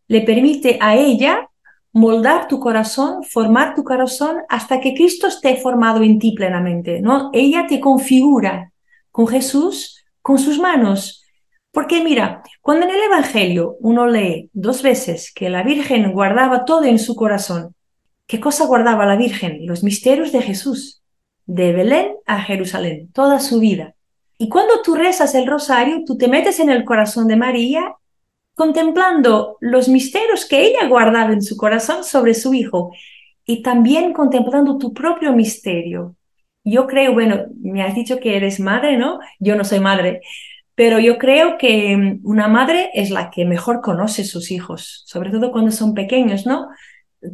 le 0.09 0.23
permite 0.23 0.79
a 0.81 0.97
ella 0.97 1.51
moldar 1.93 2.49
tu 2.49 2.59
corazón, 2.59 3.23
formar 3.23 3.75
tu 3.75 3.85
corazón 3.85 4.39
hasta 4.49 4.81
que 4.81 4.95
Cristo 4.95 5.27
esté 5.27 5.57
formado 5.57 6.03
en 6.03 6.19
ti 6.19 6.33
plenamente, 6.33 7.03
¿no? 7.03 7.29
Ella 7.35 7.67
te 7.69 7.81
configura 7.81 8.73
con 9.11 9.27
Jesús, 9.27 10.03
con 10.23 10.39
sus 10.39 10.59
manos. 10.59 11.23
Porque 11.71 12.03
mira, 12.03 12.43
cuando 12.63 12.87
en 12.87 12.95
el 12.95 13.03
Evangelio 13.03 13.77
uno 13.81 14.07
lee 14.07 14.49
dos 14.55 14.81
veces 14.81 15.35
que 15.35 15.51
la 15.51 15.63
Virgen 15.65 16.13
guardaba 16.13 16.65
todo 16.65 16.85
en 16.85 16.99
su 16.99 17.15
corazón, 17.15 17.75
¿Qué 18.27 18.41
cosa 18.41 18.67
guardaba 18.67 19.07
la 19.07 19.17
Virgen? 19.17 19.67
Los 19.67 19.83
misterios 19.83 20.33
de 20.33 20.43
Jesús, 20.43 21.03
de 21.47 21.73
Belén 21.73 22.15
a 22.27 22.41
Jerusalén, 22.41 23.11
toda 23.13 23.39
su 23.39 23.61
vida. 23.61 23.95
Y 24.39 24.49
cuando 24.49 24.83
tú 24.83 24.95
rezas 24.95 25.35
el 25.35 25.47
rosario, 25.47 26.05
tú 26.07 26.17
te 26.17 26.29
metes 26.29 26.59
en 26.59 26.71
el 26.71 26.85
corazón 26.85 27.29
de 27.29 27.37
María, 27.37 27.95
contemplando 28.55 29.59
los 29.61 29.89
misterios 29.89 30.47
que 30.47 30.65
ella 30.65 30.89
guardaba 30.89 31.33
en 31.33 31.43
su 31.43 31.57
corazón 31.57 32.05
sobre 32.05 32.35
su 32.35 32.55
hijo 32.55 32.93
y 33.45 33.63
también 33.63 34.13
contemplando 34.13 34.79
tu 34.79 34.95
propio 34.95 35.33
misterio. 35.33 36.17
Yo 36.65 36.87
creo, 36.87 37.13
bueno, 37.13 37.45
me 37.61 37.83
has 37.83 37.95
dicho 37.95 38.21
que 38.21 38.37
eres 38.37 38.59
madre, 38.59 38.97
¿no? 38.97 39.19
Yo 39.39 39.55
no 39.55 39.65
soy 39.65 39.81
madre, 39.81 40.23
pero 40.75 40.99
yo 40.99 41.19
creo 41.19 41.59
que 41.59 41.97
mm, 41.97 42.21
una 42.25 42.49
madre 42.49 42.91
es 42.95 43.11
la 43.11 43.31
que 43.31 43.45
mejor 43.45 43.83
conoce 43.83 44.25
sus 44.25 44.51
hijos, 44.51 45.03
sobre 45.07 45.31
todo 45.31 45.53
cuando 45.53 45.71
son 45.71 45.93
pequeños, 45.93 46.47
¿no? 46.47 46.69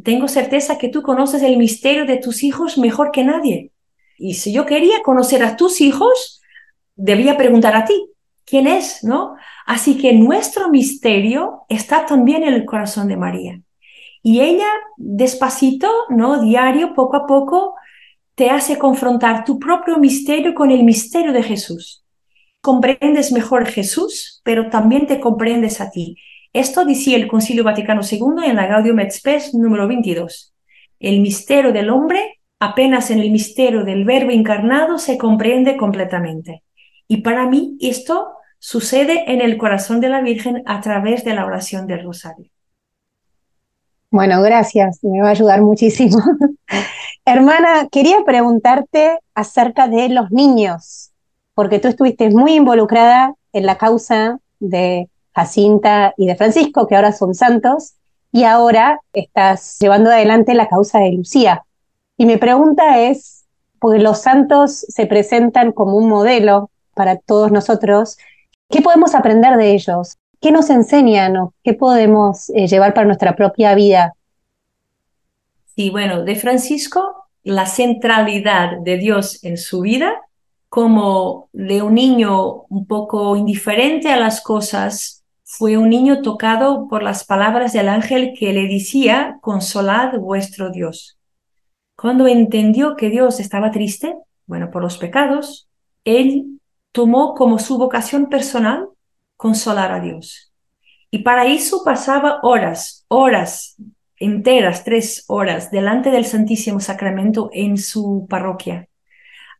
Tengo 0.03 0.27
certeza 0.27 0.77
que 0.77 0.89
tú 0.89 1.01
conoces 1.01 1.43
el 1.43 1.57
misterio 1.57 2.05
de 2.05 2.17
tus 2.17 2.43
hijos 2.43 2.77
mejor 2.77 3.11
que 3.11 3.23
nadie. 3.23 3.71
Y 4.17 4.35
si 4.35 4.53
yo 4.53 4.65
quería 4.65 5.01
conocer 5.03 5.43
a 5.43 5.57
tus 5.57 5.81
hijos, 5.81 6.41
debía 6.95 7.37
preguntar 7.37 7.75
a 7.75 7.85
ti, 7.85 8.09
¿quién 8.45 8.67
es? 8.67 9.03
¿No? 9.03 9.35
Así 9.65 9.97
que 9.97 10.13
nuestro 10.13 10.69
misterio 10.69 11.63
está 11.69 12.05
también 12.05 12.43
en 12.43 12.53
el 12.53 12.65
corazón 12.65 13.07
de 13.07 13.17
María. 13.17 13.61
Y 14.23 14.41
ella, 14.41 14.67
despacito, 14.97 15.89
¿no? 16.09 16.41
Diario, 16.41 16.93
poco 16.93 17.17
a 17.17 17.25
poco, 17.25 17.75
te 18.35 18.49
hace 18.49 18.77
confrontar 18.77 19.43
tu 19.43 19.59
propio 19.59 19.97
misterio 19.97 20.53
con 20.53 20.71
el 20.71 20.83
misterio 20.83 21.33
de 21.33 21.43
Jesús. 21.43 22.03
Comprendes 22.61 23.31
mejor 23.31 23.65
Jesús, 23.65 24.41
pero 24.43 24.69
también 24.69 25.07
te 25.07 25.19
comprendes 25.19 25.81
a 25.81 25.89
ti. 25.89 26.17
Esto 26.53 26.83
decía 26.83 27.15
el 27.15 27.27
Concilio 27.27 27.63
Vaticano 27.63 28.01
II 28.09 28.45
en 28.45 28.57
la 28.57 28.67
Gaudium 28.67 28.99
et 28.99 29.11
Spes 29.11 29.53
número 29.53 29.87
22. 29.87 30.53
El 30.99 31.21
misterio 31.21 31.71
del 31.71 31.89
hombre, 31.89 32.39
apenas 32.59 33.09
en 33.09 33.19
el 33.19 33.31
misterio 33.31 33.85
del 33.85 34.03
Verbo 34.03 34.31
encarnado, 34.31 34.97
se 34.97 35.17
comprende 35.17 35.77
completamente. 35.77 36.63
Y 37.07 37.21
para 37.21 37.47
mí 37.47 37.77
esto 37.79 38.33
sucede 38.59 39.31
en 39.31 39.41
el 39.41 39.57
corazón 39.57 40.01
de 40.01 40.09
la 40.09 40.21
Virgen 40.21 40.61
a 40.65 40.81
través 40.81 41.23
de 41.23 41.33
la 41.33 41.45
oración 41.45 41.87
del 41.87 42.03
rosario. 42.03 42.51
Bueno, 44.09 44.41
gracias, 44.41 44.99
me 45.03 45.21
va 45.21 45.29
a 45.29 45.31
ayudar 45.31 45.61
muchísimo. 45.61 46.21
Hermana, 47.25 47.87
quería 47.89 48.17
preguntarte 48.25 49.19
acerca 49.33 49.87
de 49.87 50.09
los 50.09 50.31
niños, 50.31 51.11
porque 51.53 51.79
tú 51.79 51.87
estuviste 51.87 52.29
muy 52.29 52.55
involucrada 52.55 53.35
en 53.53 53.65
la 53.65 53.77
causa 53.77 54.39
de 54.59 55.09
Jacinta 55.33 56.13
y 56.17 56.27
de 56.27 56.35
Francisco, 56.35 56.87
que 56.87 56.95
ahora 56.95 57.11
son 57.11 57.33
santos, 57.33 57.93
y 58.31 58.43
ahora 58.43 58.99
estás 59.13 59.77
llevando 59.79 60.09
adelante 60.09 60.53
la 60.53 60.69
causa 60.69 60.99
de 60.99 61.11
Lucía. 61.11 61.63
Y 62.17 62.25
mi 62.25 62.37
pregunta 62.37 62.99
es, 62.99 63.45
porque 63.79 63.99
los 63.99 64.21
santos 64.21 64.85
se 64.87 65.05
presentan 65.05 65.71
como 65.71 65.97
un 65.97 66.07
modelo 66.07 66.69
para 66.93 67.17
todos 67.17 67.51
nosotros, 67.51 68.17
¿qué 68.69 68.81
podemos 68.81 69.15
aprender 69.15 69.57
de 69.57 69.71
ellos? 69.71 70.17
¿Qué 70.39 70.51
nos 70.51 70.69
enseñan 70.69 71.37
o 71.37 71.53
qué 71.63 71.73
podemos 71.73 72.49
eh, 72.51 72.67
llevar 72.67 72.93
para 72.93 73.05
nuestra 73.05 73.35
propia 73.35 73.75
vida? 73.75 74.13
Sí, 75.75 75.89
bueno, 75.89 76.23
de 76.23 76.35
Francisco, 76.35 77.27
la 77.43 77.65
centralidad 77.65 78.77
de 78.79 78.97
Dios 78.97 79.43
en 79.43 79.57
su 79.57 79.81
vida, 79.81 80.13
como 80.69 81.49
de 81.53 81.81
un 81.81 81.95
niño 81.95 82.63
un 82.69 82.85
poco 82.85 83.35
indiferente 83.35 84.11
a 84.11 84.17
las 84.17 84.41
cosas, 84.41 85.20
fue 85.53 85.75
un 85.77 85.89
niño 85.89 86.21
tocado 86.21 86.87
por 86.87 87.03
las 87.03 87.25
palabras 87.25 87.73
del 87.73 87.89
ángel 87.89 88.33
que 88.39 88.53
le 88.53 88.69
decía, 88.69 89.37
consolad 89.41 90.17
vuestro 90.17 90.71
Dios. 90.71 91.19
Cuando 91.97 92.25
entendió 92.25 92.95
que 92.95 93.09
Dios 93.09 93.41
estaba 93.41 93.69
triste, 93.69 94.15
bueno, 94.45 94.71
por 94.71 94.81
los 94.81 94.97
pecados, 94.97 95.67
él 96.05 96.61
tomó 96.93 97.35
como 97.35 97.59
su 97.59 97.77
vocación 97.77 98.29
personal 98.29 98.87
consolar 99.35 99.91
a 99.91 99.99
Dios. 99.99 100.53
Y 101.09 101.19
para 101.19 101.45
eso 101.45 101.83
pasaba 101.83 102.39
horas, 102.43 103.03
horas 103.09 103.75
enteras, 104.21 104.85
tres 104.85 105.25
horas, 105.27 105.69
delante 105.69 106.11
del 106.11 106.25
Santísimo 106.25 106.79
Sacramento 106.79 107.49
en 107.51 107.77
su 107.77 108.25
parroquia. 108.29 108.87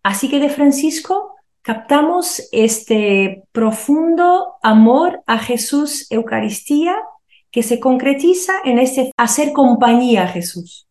Así 0.03 0.29
que 0.29 0.39
de 0.39 0.49
Francisco 0.49 1.35
captamos 1.61 2.47
este 2.51 3.43
profundo 3.51 4.55
amor 4.63 5.21
a 5.27 5.37
Jesús 5.37 6.07
Eucaristía 6.09 6.95
que 7.51 7.63
se 7.63 7.79
concretiza 7.79 8.53
en 8.65 8.79
este 8.79 9.11
hacer 9.17 9.51
compañía 9.51 10.23
a 10.23 10.27
Jesús. 10.27 10.87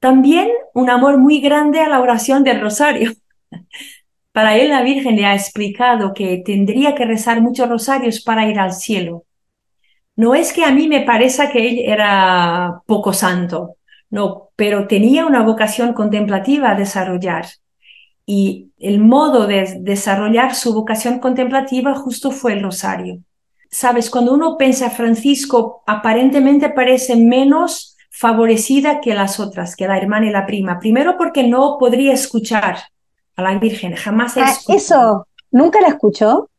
También 0.00 0.48
un 0.74 0.90
amor 0.90 1.18
muy 1.18 1.40
grande 1.40 1.80
a 1.80 1.88
la 1.88 2.00
oración 2.00 2.44
del 2.44 2.60
rosario. 2.60 3.12
Para 4.32 4.56
él 4.56 4.70
la 4.70 4.82
Virgen 4.82 5.16
le 5.16 5.26
ha 5.26 5.34
explicado 5.34 6.14
que 6.14 6.42
tendría 6.44 6.94
que 6.94 7.04
rezar 7.04 7.40
muchos 7.40 7.68
rosarios 7.68 8.20
para 8.20 8.46
ir 8.48 8.58
al 8.60 8.72
cielo. 8.72 9.24
No 10.14 10.34
es 10.34 10.52
que 10.52 10.64
a 10.64 10.70
mí 10.70 10.86
me 10.86 11.00
parezca 11.00 11.50
que 11.50 11.68
él 11.68 11.78
era 11.80 12.82
poco 12.86 13.12
santo, 13.12 13.76
no, 14.10 14.50
pero 14.54 14.86
tenía 14.86 15.26
una 15.26 15.42
vocación 15.42 15.92
contemplativa 15.92 16.70
a 16.70 16.74
desarrollar 16.76 17.46
y 18.30 18.72
el 18.78 19.00
modo 19.00 19.46
de 19.46 19.78
desarrollar 19.80 20.54
su 20.54 20.74
vocación 20.74 21.18
contemplativa 21.18 21.94
justo 21.94 22.30
fue 22.30 22.52
el 22.52 22.62
rosario. 22.62 23.20
Sabes, 23.70 24.10
cuando 24.10 24.34
uno 24.34 24.58
piensa 24.58 24.90
Francisco, 24.90 25.82
aparentemente 25.86 26.68
parece 26.68 27.16
menos 27.16 27.96
favorecida 28.10 29.00
que 29.00 29.14
las 29.14 29.40
otras, 29.40 29.74
que 29.76 29.88
la 29.88 29.96
hermana 29.96 30.26
y 30.26 30.30
la 30.30 30.44
prima. 30.44 30.78
Primero 30.78 31.16
porque 31.16 31.48
no 31.48 31.78
podría 31.80 32.12
escuchar 32.12 32.76
a 33.34 33.42
la 33.42 33.58
Virgen. 33.58 33.94
Jamás 33.94 34.36
ah, 34.36 34.54
Eso, 34.68 35.26
¿nunca 35.50 35.80
la 35.80 35.88
escuchó? 35.88 36.50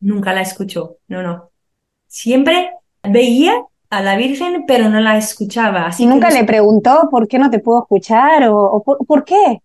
Nunca 0.00 0.32
la 0.32 0.40
escuchó, 0.40 0.96
no, 1.08 1.22
no. 1.22 1.50
Siempre 2.06 2.70
veía 3.02 3.52
a 3.90 4.00
la 4.00 4.16
Virgen, 4.16 4.64
pero 4.66 4.88
no 4.88 4.98
la 5.00 5.18
escuchaba. 5.18 5.88
Así 5.88 6.04
¿Y 6.04 6.06
nunca 6.06 6.30
le 6.30 6.44
preguntó 6.44 7.08
por 7.10 7.28
qué 7.28 7.38
no 7.38 7.50
te 7.50 7.58
puedo 7.58 7.82
escuchar 7.82 8.48
o, 8.48 8.82
por, 8.82 9.24
qué? 9.26 9.60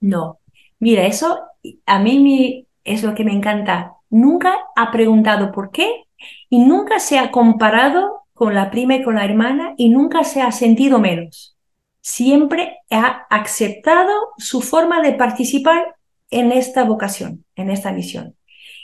No. 0.00 0.40
Mira, 0.78 1.06
eso 1.06 1.40
a 1.86 1.98
mí 1.98 2.66
es 2.84 3.02
lo 3.02 3.14
que 3.14 3.24
me 3.24 3.32
encanta. 3.32 3.94
Nunca 4.10 4.54
ha 4.76 4.90
preguntado 4.92 5.52
por 5.52 5.70
qué 5.70 6.04
y 6.48 6.60
nunca 6.60 7.00
se 7.00 7.18
ha 7.18 7.30
comparado 7.30 8.22
con 8.34 8.54
la 8.54 8.70
prima 8.70 8.96
y 8.96 9.02
con 9.02 9.16
la 9.16 9.24
hermana 9.24 9.74
y 9.76 9.88
nunca 9.88 10.24
se 10.24 10.42
ha 10.42 10.52
sentido 10.52 10.98
menos. 10.98 11.56
Siempre 12.00 12.78
ha 12.90 13.26
aceptado 13.30 14.12
su 14.36 14.60
forma 14.60 15.02
de 15.02 15.14
participar 15.14 15.96
en 16.30 16.52
esta 16.52 16.84
vocación, 16.84 17.44
en 17.56 17.70
esta 17.70 17.92
misión. 17.92 18.36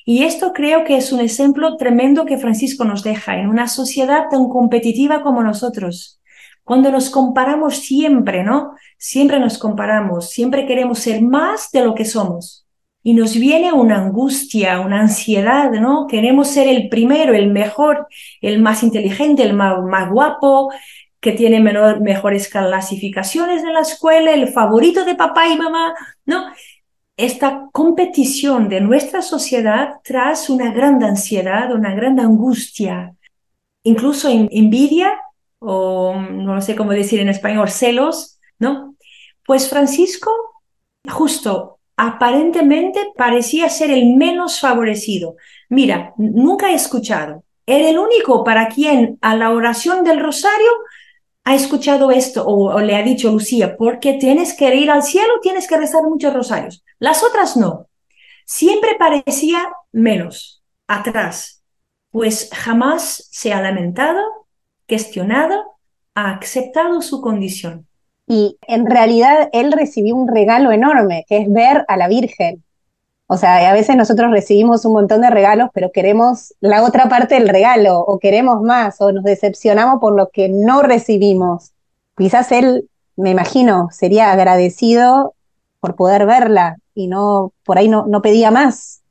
Y 0.05 0.24
esto 0.24 0.53
creo 0.53 0.84
que 0.84 0.97
es 0.97 1.12
un 1.12 1.20
ejemplo 1.20 1.76
tremendo 1.76 2.24
que 2.24 2.38
Francisco 2.38 2.84
nos 2.84 3.05
deja 3.05 3.36
en 3.36 3.49
una 3.49 3.68
sociedad 3.68 4.24
tan 4.30 4.49
competitiva 4.49 5.22
como 5.22 5.43
nosotros. 5.43 6.20
Cuando 6.64 6.90
nos 6.90 7.10
comparamos 7.10 7.76
siempre, 7.76 8.44
¿no? 8.44 8.74
Siempre 8.98 9.40
nos 9.40 9.58
comparamos, 9.58 10.30
siempre 10.30 10.66
queremos 10.66 11.00
ser 11.00 11.22
más 11.22 11.70
de 11.72 11.84
lo 11.84 11.94
que 11.94 12.04
somos. 12.04 12.66
Y 13.02 13.14
nos 13.14 13.34
viene 13.34 13.72
una 13.72 13.96
angustia, 13.96 14.80
una 14.80 15.00
ansiedad, 15.00 15.72
¿no? 15.72 16.06
Queremos 16.08 16.48
ser 16.48 16.68
el 16.68 16.88
primero, 16.88 17.34
el 17.34 17.50
mejor, 17.50 18.06
el 18.40 18.60
más 18.60 18.82
inteligente, 18.84 19.42
el 19.42 19.54
más, 19.54 20.10
guapo, 20.10 20.72
que 21.20 21.32
tiene 21.32 21.60
mejores 21.60 22.48
clasificaciones 22.48 23.62
en 23.62 23.74
la 23.74 23.80
escuela, 23.80 24.32
el 24.32 24.48
favorito 24.48 25.04
de 25.04 25.14
papá 25.14 25.48
y 25.48 25.56
mamá, 25.56 25.94
¿no? 26.26 26.46
esta 27.16 27.68
competición 27.72 28.68
de 28.68 28.80
nuestra 28.80 29.22
sociedad 29.22 30.00
tras 30.02 30.48
una 30.50 30.72
gran 30.72 31.02
ansiedad, 31.04 31.72
una 31.72 31.94
gran 31.94 32.18
angustia, 32.18 33.14
incluso 33.82 34.28
envidia 34.28 35.12
o 35.62 36.14
no 36.16 36.60
sé 36.60 36.76
cómo 36.76 36.92
decir 36.92 37.20
en 37.20 37.28
español, 37.28 37.70
celos, 37.70 38.38
¿no? 38.58 38.96
Pues 39.46 39.68
Francisco, 39.68 40.30
justo, 41.08 41.78
aparentemente 41.96 43.12
parecía 43.16 43.68
ser 43.68 43.90
el 43.90 44.16
menos 44.16 44.60
favorecido. 44.60 45.36
Mira, 45.68 46.14
nunca 46.16 46.70
he 46.70 46.74
escuchado. 46.74 47.44
Era 47.66 47.88
el 47.88 47.98
único 47.98 48.44
para 48.44 48.68
quien 48.68 49.18
a 49.20 49.36
la 49.36 49.50
oración 49.50 50.04
del 50.04 50.20
rosario 50.20 50.70
ha 51.44 51.54
escuchado 51.54 52.10
esto 52.10 52.44
o, 52.46 52.78
le 52.80 52.96
ha 52.96 53.02
dicho 53.02 53.30
Lucía, 53.30 53.76
porque 53.76 54.14
tienes 54.14 54.54
que 54.54 54.74
ir 54.74 54.90
al 54.90 55.02
cielo, 55.02 55.34
tienes 55.40 55.66
que 55.66 55.76
rezar 55.76 56.02
muchos 56.04 56.32
rosarios. 56.32 56.84
Las 56.98 57.22
otras 57.22 57.56
no. 57.56 57.88
Siempre 58.44 58.96
parecía 58.98 59.68
menos, 59.92 60.62
atrás, 60.86 61.62
pues 62.10 62.50
jamás 62.52 63.28
se 63.30 63.52
ha 63.52 63.60
lamentado, 63.60 64.41
cuestionado, 64.89 65.76
ha 66.14 66.33
aceptado 66.33 67.01
su 67.03 67.20
condición. 67.20 67.87
Y 68.26 68.59
en 68.66 68.87
realidad 68.87 69.49
él 69.53 69.72
recibió 69.72 70.14
un 70.14 70.28
regalo 70.28 70.72
enorme, 70.72 71.24
que 71.28 71.39
es 71.39 71.53
ver 71.53 71.85
a 71.89 71.97
la 71.97 72.09
Virgen. 72.09 72.62
O 73.26 73.37
sea, 73.37 73.70
a 73.70 73.72
veces 73.72 73.97
nosotros 73.97 74.30
recibimos 74.30 74.85
un 74.85 74.93
montón 74.93 75.22
de 75.22 75.30
regalos, 75.30 75.70
pero 75.72 75.91
queremos 75.91 76.55
la 76.61 76.85
otra 76.85 77.09
parte 77.09 77.35
del 77.35 77.49
regalo, 77.49 78.01
o 78.01 78.18
queremos 78.18 78.61
más, 78.61 79.01
o 79.01 79.11
nos 79.11 79.24
decepcionamos 79.24 80.01
por 80.01 80.14
lo 80.14 80.28
que 80.28 80.49
no 80.49 80.83
recibimos. 80.83 81.72
Quizás 82.16 82.53
él, 82.53 82.89
me 83.16 83.30
imagino, 83.30 83.89
sería 83.91 84.33
agradecido 84.33 85.35
por 85.80 85.97
poder 85.97 86.26
verla 86.26 86.76
y 86.95 87.07
no, 87.07 87.53
por 87.64 87.78
ahí 87.78 87.89
no, 87.89 88.07
no 88.07 88.20
pedía 88.20 88.51
más. 88.51 89.03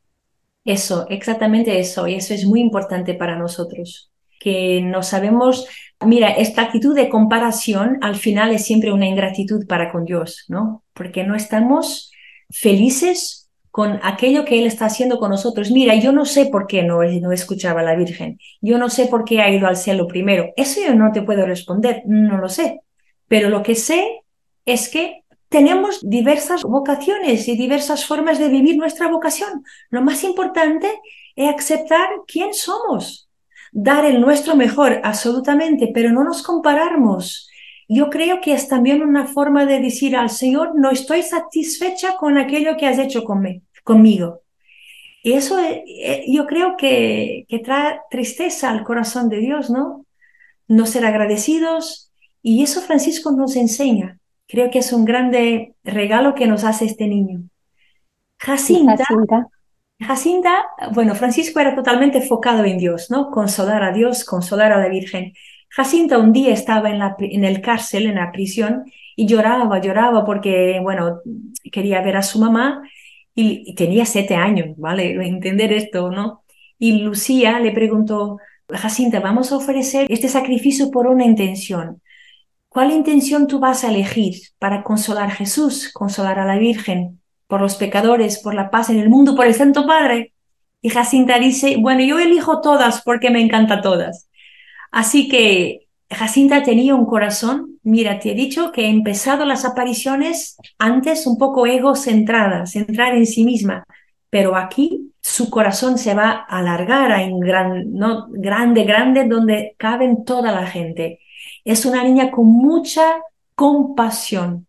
Eso, 0.64 1.08
exactamente 1.10 1.80
eso, 1.80 2.08
y 2.08 2.16
eso 2.16 2.36
es 2.36 2.46
muy 2.46 2.62
importante 2.62 3.16
para 3.16 3.36
nosotros, 3.36 4.11
que 4.42 4.82
no 4.82 5.04
sabemos, 5.04 5.68
mira, 6.04 6.32
esta 6.32 6.64
actitud 6.64 6.96
de 6.96 7.10
comparación 7.10 8.00
al 8.02 8.16
final 8.16 8.52
es 8.52 8.66
siempre 8.66 8.92
una 8.92 9.06
ingratitud 9.06 9.68
para 9.68 9.92
con 9.92 10.04
Dios, 10.04 10.46
¿no? 10.48 10.84
Porque 10.94 11.24
no 11.24 11.36
estamos 11.36 12.12
felices 12.50 13.52
con 13.70 14.00
aquello 14.02 14.44
que 14.44 14.58
Él 14.58 14.66
está 14.66 14.86
haciendo 14.86 15.20
con 15.20 15.30
nosotros. 15.30 15.70
Mira, 15.70 15.94
yo 15.94 16.12
no 16.12 16.26
sé 16.26 16.48
por 16.48 16.66
qué 16.66 16.82
no, 16.82 17.04
no 17.04 17.32
escuchaba 17.32 17.82
a 17.82 17.84
la 17.84 17.96
Virgen, 17.96 18.40
yo 18.62 18.80
no 18.80 18.90
sé 18.90 19.06
por 19.06 19.26
qué 19.26 19.42
ha 19.42 19.52
ido 19.52 19.68
al 19.68 19.78
cielo 19.78 20.08
primero. 20.08 20.50
Eso 20.58 20.82
yo 20.82 20.96
no 20.96 21.12
te 21.12 21.22
puedo 21.22 21.46
responder, 21.46 22.02
no 22.08 22.40
lo 22.40 22.50
sé. 22.50 22.82
Pero 23.28 23.50
lo 23.50 23.62
que 23.62 23.76
sé 23.76 24.24
es 24.66 24.90
que 24.90 25.22
tenemos 25.50 26.00
diversas 26.02 26.64
vocaciones 26.64 27.48
y 27.48 27.56
diversas 27.56 28.06
formas 28.06 28.40
de 28.40 28.50
vivir 28.50 28.76
nuestra 28.76 29.08
vocación. 29.08 29.64
Lo 29.92 30.02
más 30.02 30.24
importante 30.24 30.90
es 31.36 31.54
aceptar 31.54 32.10
quién 32.26 32.56
somos, 32.56 33.30
dar 33.72 34.06
el 34.06 34.22
nuestro 34.22 34.56
mejor, 34.56 35.02
absolutamente, 35.04 35.92
pero 35.94 36.12
no 36.12 36.24
nos 36.24 36.44
compararmos 36.44 37.48
yo 37.94 38.10
creo 38.10 38.40
que 38.40 38.54
es 38.54 38.70
también 38.70 39.04
una 39.04 39.28
forma 39.28 39.66
de 39.66 39.82
decir 39.82 40.16
al 40.16 40.30
Señor, 40.30 40.80
no 40.80 40.92
estoy 40.92 41.24
satisfecha 41.24 42.16
con 42.16 42.38
aquello 42.38 42.78
que 42.78 42.88
has 42.88 42.98
hecho 42.98 43.26
conmigo. 43.84 44.44
Y 45.22 45.34
eso 45.34 45.60
eh, 45.60 45.84
eh, 45.86 46.24
yo 46.26 46.48
creo 46.48 46.78
que, 46.78 47.46
que 47.50 47.60
trae 47.60 48.00
tristeza 48.10 48.70
al 48.70 48.86
corazón 48.86 49.28
de 49.28 49.40
Dios, 49.40 49.70
¿no? 49.70 50.06
No 50.70 50.86
ser 50.86 51.06
agradecidos. 51.06 52.14
Y 52.42 52.64
eso 52.64 52.80
Francisco 52.80 53.34
nos 53.34 53.58
enseña. 53.58 54.20
Creo 54.48 54.72
que 54.72 54.80
es 54.80 54.94
un 54.94 55.04
grande 55.04 55.76
regalo 55.84 56.34
que 56.34 56.48
nos 56.48 56.64
hace 56.64 56.86
este 56.86 57.08
niño. 57.08 57.42
Jacinta, 58.38 58.96
Jacinta. 59.04 59.50
Jacinta, 60.02 60.66
bueno, 60.94 61.14
Francisco 61.16 61.60
era 61.60 61.76
totalmente 61.76 62.18
enfocado 62.18 62.66
en 62.66 62.78
Dios, 62.78 63.12
¿no? 63.12 63.30
Consolar 63.30 63.84
a 63.84 63.92
Dios, 63.92 64.26
consolar 64.26 64.72
a 64.72 64.80
la 64.80 64.90
Virgen. 64.90 65.34
Jacinta 65.70 66.18
un 66.18 66.34
día 66.34 66.54
estaba 66.54 66.90
en, 66.90 67.00
la, 67.00 67.16
en 67.20 67.46
el 67.46 67.62
cárcel, 67.62 68.08
en 68.08 68.16
la 68.16 68.32
prisión, 68.32 68.86
y 69.16 69.28
lloraba, 69.28 69.80
lloraba 69.80 70.26
porque, 70.26 70.80
bueno, 70.82 71.22
quería 71.72 72.02
ver 72.02 72.18
a 72.18 72.24
su 72.24 72.40
mamá 72.40 72.82
y, 73.36 73.76
tenía 73.76 74.06
siete 74.06 74.36
años, 74.36 74.76
¿vale? 74.78 75.14
Entender 75.28 75.72
esto, 75.72 76.10
¿no? 76.10 76.44
Y 76.80 77.04
Lucía 77.04 77.60
le 77.60 77.72
preguntó, 77.72 78.38
Jacinta, 78.70 79.20
vamos 79.20 79.52
a 79.52 79.58
ofrecer 79.58 80.08
este 80.10 80.30
sacrificio 80.30 80.90
por 80.90 81.08
una 81.08 81.26
intención. 81.26 82.02
¿Cuál 82.70 82.92
intención 82.92 83.48
tú 83.48 83.60
vas 83.60 83.84
a 83.84 83.90
elegir 83.90 84.42
para 84.58 84.84
consolar 84.84 85.30
a 85.30 85.36
Jesús, 85.36 85.92
consolar 85.94 86.40
a 86.40 86.46
la 86.46 86.58
Virgen, 86.58 87.21
por 87.52 87.60
los 87.60 87.76
pecadores, 87.76 88.40
por 88.40 88.54
la 88.54 88.72
paz 88.72 88.90
en 88.90 88.98
el 88.98 89.10
mundo, 89.10 89.36
por 89.36 89.46
el 89.46 89.54
Santo 89.54 89.86
Padre? 89.86 90.32
Y 90.82 90.88
Jacinta 90.88 91.38
dice, 91.38 91.76
bueno, 91.78 92.02
yo 92.02 92.18
elijo 92.18 92.62
todas 92.62 93.02
porque 93.02 93.30
me 93.30 93.42
encantan 93.42 93.82
todas. 93.82 94.30
Así 94.90 95.28
que 95.28 95.82
Jacinta 96.10 96.64
tenía 96.64 96.96
un 96.96 97.06
corazón, 97.06 97.78
mira, 97.84 98.20
te 98.20 98.32
he 98.32 98.36
dicho 98.36 98.72
que 98.72 98.86
he 98.86 98.90
empezado 98.90 99.44
las 99.44 99.66
apariciones 99.66 100.56
antes 100.80 101.28
un 101.28 101.38
poco 101.38 101.68
egocentrada, 101.68 102.66
centrada 102.68 103.18
en 103.18 103.26
sí 103.26 103.44
misma, 103.44 103.84
pero 104.30 104.56
aquí 104.56 105.12
su 105.20 105.50
corazón 105.50 105.98
se 105.98 106.14
va 106.14 106.46
a 106.48 106.60
alargar 106.60 107.12
en 107.20 107.38
gran, 107.42 107.92
¿no? 107.92 108.28
grande, 108.30 108.86
grande, 108.86 109.26
donde 109.28 109.76
caben 109.78 110.24
toda 110.24 110.54
la 110.54 110.68
gente. 110.68 111.20
Es 111.66 111.86
una 111.86 112.02
niña 112.06 112.32
con 112.32 112.46
mucha 112.46 113.18
compasión. 113.56 114.68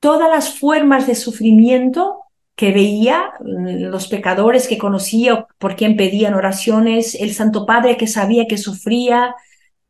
Todas 0.00 0.30
las 0.30 0.58
formas 0.58 1.06
de 1.06 1.14
sufrimiento 1.14 2.22
que 2.54 2.72
veía, 2.72 3.32
los 3.40 4.08
pecadores 4.08 4.66
que 4.68 4.78
conocía, 4.78 5.46
por 5.58 5.76
quien 5.76 5.96
pedían 5.96 6.34
oraciones, 6.34 7.14
el 7.14 7.32
Santo 7.32 7.66
Padre 7.66 7.96
que 7.96 8.06
sabía 8.06 8.46
que 8.46 8.58
sufría, 8.58 9.34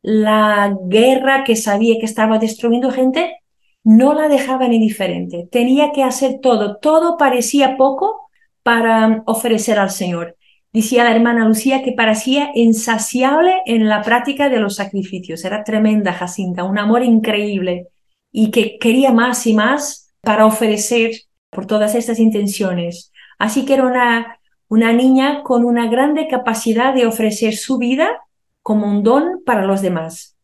la 0.02 0.76
guerra 0.86 1.44
que 1.44 1.56
sabía 1.56 1.96
que 1.98 2.06
estaba 2.06 2.38
destruyendo 2.38 2.90
gente, 2.90 3.36
no 3.84 4.12
la 4.12 4.28
dejaban 4.28 4.72
indiferente. 4.72 5.48
Tenía 5.50 5.92
que 5.92 6.02
hacer 6.02 6.40
todo. 6.42 6.76
Todo 6.76 7.16
parecía 7.16 7.76
poco 7.76 8.28
para 8.62 9.22
ofrecer 9.26 9.78
al 9.78 9.90
Señor. 9.90 10.36
Decía 10.72 11.04
la 11.04 11.14
hermana 11.14 11.48
Lucía 11.48 11.82
que 11.82 11.92
parecía 11.92 12.50
insaciable 12.54 13.62
en 13.64 13.88
la 13.88 14.02
práctica 14.02 14.50
de 14.50 14.60
los 14.60 14.76
sacrificios. 14.76 15.44
Era 15.44 15.64
tremenda 15.64 16.12
Jacinta, 16.12 16.64
un 16.64 16.78
amor 16.78 17.02
increíble 17.02 17.88
y 18.30 18.50
que 18.50 18.78
quería 18.78 19.12
más 19.12 19.46
y 19.46 19.54
más 19.54 20.12
para 20.20 20.46
ofrecer 20.46 21.12
por 21.50 21.66
todas 21.66 21.94
estas 21.94 22.18
intenciones. 22.18 23.12
Así 23.38 23.64
que 23.64 23.74
era 23.74 23.84
una, 23.84 24.40
una 24.68 24.92
niña 24.92 25.42
con 25.42 25.64
una 25.64 25.88
grande 25.88 26.28
capacidad 26.28 26.94
de 26.94 27.06
ofrecer 27.06 27.56
su 27.56 27.78
vida 27.78 28.08
como 28.62 28.86
un 28.86 29.02
don 29.02 29.42
para 29.44 29.64
los 29.64 29.80
demás 29.80 30.36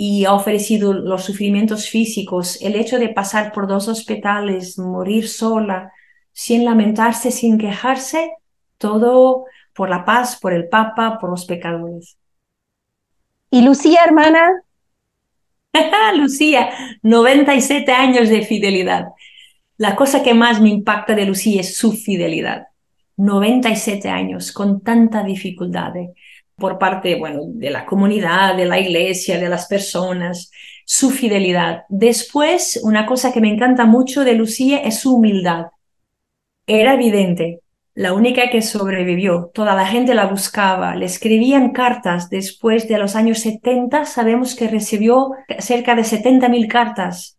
y 0.00 0.24
ha 0.24 0.32
ofrecido 0.32 0.94
los 0.94 1.24
sufrimientos 1.24 1.90
físicos, 1.90 2.62
el 2.62 2.76
hecho 2.76 3.00
de 3.00 3.08
pasar 3.08 3.52
por 3.52 3.66
dos 3.66 3.88
hospitales, 3.88 4.78
morir 4.78 5.28
sola, 5.28 5.92
sin 6.32 6.64
lamentarse, 6.64 7.32
sin 7.32 7.58
quejarse, 7.58 8.30
todo 8.78 9.46
por 9.74 9.90
la 9.90 10.04
paz, 10.04 10.38
por 10.40 10.52
el 10.52 10.68
Papa, 10.68 11.18
por 11.20 11.30
los 11.30 11.46
pecadores. 11.46 12.16
¿Y 13.50 13.62
Lucía, 13.62 14.02
hermana? 14.06 14.62
Lucía, 16.16 16.70
97 17.02 17.92
años 17.92 18.28
de 18.28 18.42
fidelidad. 18.42 19.06
la 19.76 19.94
cosa 19.94 20.22
que 20.22 20.34
más 20.34 20.60
me 20.60 20.70
impacta 20.70 21.14
de 21.14 21.24
Lucía 21.24 21.60
es 21.60 21.76
su 21.76 21.92
fidelidad. 21.92 22.66
97 23.16 24.08
años 24.08 24.52
con 24.52 24.80
tanta 24.82 25.22
dificultad 25.22 25.96
¿eh? 25.96 26.12
por 26.56 26.78
parte, 26.78 27.16
bueno, 27.16 27.42
de 27.44 27.70
la 27.70 27.86
comunidad, 27.86 28.56
de 28.56 28.64
la 28.64 28.80
iglesia, 28.80 29.38
de 29.38 29.48
las 29.48 29.66
personas, 29.66 30.50
su 30.84 31.10
fidelidad. 31.10 31.82
Después, 31.88 32.80
una 32.82 33.06
cosa 33.06 33.32
que 33.32 33.40
me 33.40 33.48
encanta 33.48 33.84
mucho 33.86 34.24
de 34.24 34.34
Lucía 34.34 34.78
es 34.78 35.00
su 35.00 35.16
humildad. 35.16 35.66
Era 36.66 36.94
evidente, 36.94 37.60
la 37.98 38.12
única 38.12 38.48
que 38.48 38.62
sobrevivió. 38.62 39.50
Toda 39.52 39.74
la 39.74 39.84
gente 39.84 40.14
la 40.14 40.26
buscaba, 40.26 40.94
le 40.94 41.04
escribían 41.04 41.72
cartas. 41.72 42.30
Después 42.30 42.86
de 42.86 42.96
los 42.96 43.16
años 43.16 43.40
70 43.40 44.04
sabemos 44.04 44.54
que 44.54 44.68
recibió 44.68 45.32
cerca 45.58 45.96
de 45.96 46.02
70.000 46.02 46.68
cartas 46.68 47.38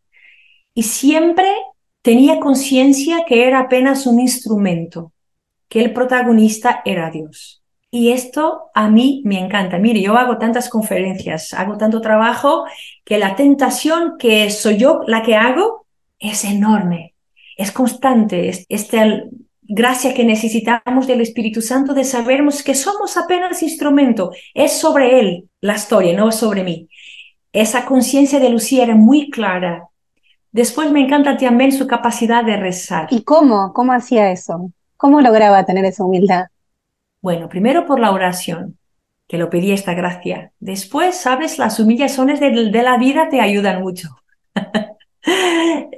y 0.74 0.84
siempre 0.84 1.48
tenía 2.02 2.42
conciencia 2.42 3.24
que 3.26 3.48
era 3.48 3.60
apenas 3.60 4.06
un 4.06 4.20
instrumento, 4.20 5.14
que 5.70 5.80
el 5.80 5.94
protagonista 5.94 6.82
era 6.84 7.10
Dios. 7.10 7.64
Y 7.90 8.12
esto 8.12 8.64
a 8.74 8.90
mí 8.90 9.22
me 9.24 9.40
encanta. 9.40 9.78
Mire, 9.78 10.02
yo 10.02 10.18
hago 10.18 10.38
tantas 10.38 10.68
conferencias, 10.68 11.54
hago 11.54 11.78
tanto 11.78 12.02
trabajo, 12.02 12.66
que 13.06 13.18
la 13.18 13.38
tentación 13.38 14.18
que 14.20 14.50
soy 14.50 14.76
yo 14.76 15.04
la 15.08 15.24
que 15.24 15.38
hago 15.38 15.86
es 16.20 16.44
enorme, 16.44 17.14
es 17.56 17.72
constante. 17.72 18.66
Este 18.68 19.30
gracia 19.70 20.16
que 20.16 20.26
necesitamos 20.26 21.06
del 21.06 21.22
Espíritu 21.22 21.62
Santo 21.62 21.94
de 21.94 22.04
sabermos 22.04 22.64
que 22.64 22.74
somos 22.74 23.16
apenas 23.18 23.62
instrumento. 23.62 24.32
Es 24.56 24.74
sobre 24.74 25.20
Él 25.20 25.50
la 25.62 25.76
historia, 25.76 26.18
no 26.18 26.32
sobre 26.32 26.64
mí. 26.64 26.90
Esa 27.54 27.86
conciencia 27.86 28.40
de 28.40 28.50
Lucía 28.50 28.84
era 28.84 28.96
muy 28.96 29.30
clara. 29.30 29.88
Después 30.52 30.92
me 30.92 31.02
encanta 31.02 31.38
también 31.38 31.72
su 31.72 31.86
capacidad 31.86 32.44
de 32.44 32.58
rezar. 32.58 33.08
¿Y 33.12 33.24
cómo? 33.24 33.72
¿Cómo 33.74 33.94
hacía 33.94 34.32
eso? 34.32 34.72
¿Cómo 34.98 35.22
lograba 35.22 35.64
tener 35.64 35.86
esa 35.86 36.04
humildad? 36.04 36.48
Bueno, 37.22 37.48
primero 37.48 37.86
por 37.86 38.00
la 38.00 38.12
oración, 38.12 38.80
que 39.28 39.38
lo 39.38 39.52
pedía 39.52 39.76
esta 39.76 39.94
gracia. 39.94 40.52
Después, 40.60 41.16
sabes, 41.16 41.60
las 41.60 41.80
humillaciones 41.80 42.40
de, 42.40 42.52
la 42.52 42.98
vida 42.98 43.30
te 43.30 43.40
ayudan 43.40 43.82
mucho. 43.82 44.10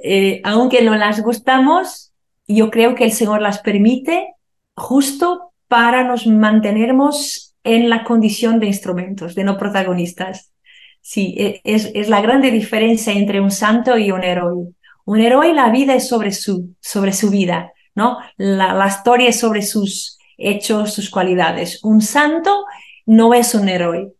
Eh, 0.04 0.40
aunque 0.42 0.82
no 0.82 0.96
las 0.96 1.22
gustamos, 1.22 2.11
yo 2.46 2.70
creo 2.70 2.94
que 2.94 3.04
el 3.04 3.12
Señor 3.12 3.40
las 3.40 3.58
permite 3.60 4.34
justo 4.76 5.52
para 5.68 6.04
nos 6.04 6.26
mantenernos 6.26 7.54
en 7.64 7.88
la 7.88 8.04
condición 8.04 8.58
de 8.60 8.66
instrumentos, 8.66 9.34
de 9.34 9.44
no 9.44 9.56
protagonistas. 9.56 10.52
Sí, 11.00 11.34
e, 11.38 11.60
es, 11.64 11.90
es 11.94 12.08
la 12.08 12.20
grande 12.20 12.50
diferencia 12.50 13.12
entre 13.12 13.40
un 13.40 13.50
santo 13.50 13.96
y 13.98 14.10
un 14.10 14.24
héroe. 14.24 14.68
Un 15.04 15.20
héroe, 15.20 15.52
la 15.52 15.70
vida 15.70 15.94
es 15.94 16.08
sobre 16.08 16.32
su, 16.32 16.74
sobre 16.80 17.12
su 17.12 17.30
vida, 17.30 17.72
¿no? 17.94 18.18
La, 18.36 18.74
la 18.74 18.86
historia 18.88 19.28
es 19.28 19.40
sobre 19.40 19.62
sus 19.62 20.18
hechos, 20.36 20.94
sus 20.94 21.10
cualidades. 21.10 21.82
Un 21.82 22.00
santo 22.00 22.64
no 23.06 23.34
es 23.34 23.54
un 23.54 23.68
héroe, 23.68 24.12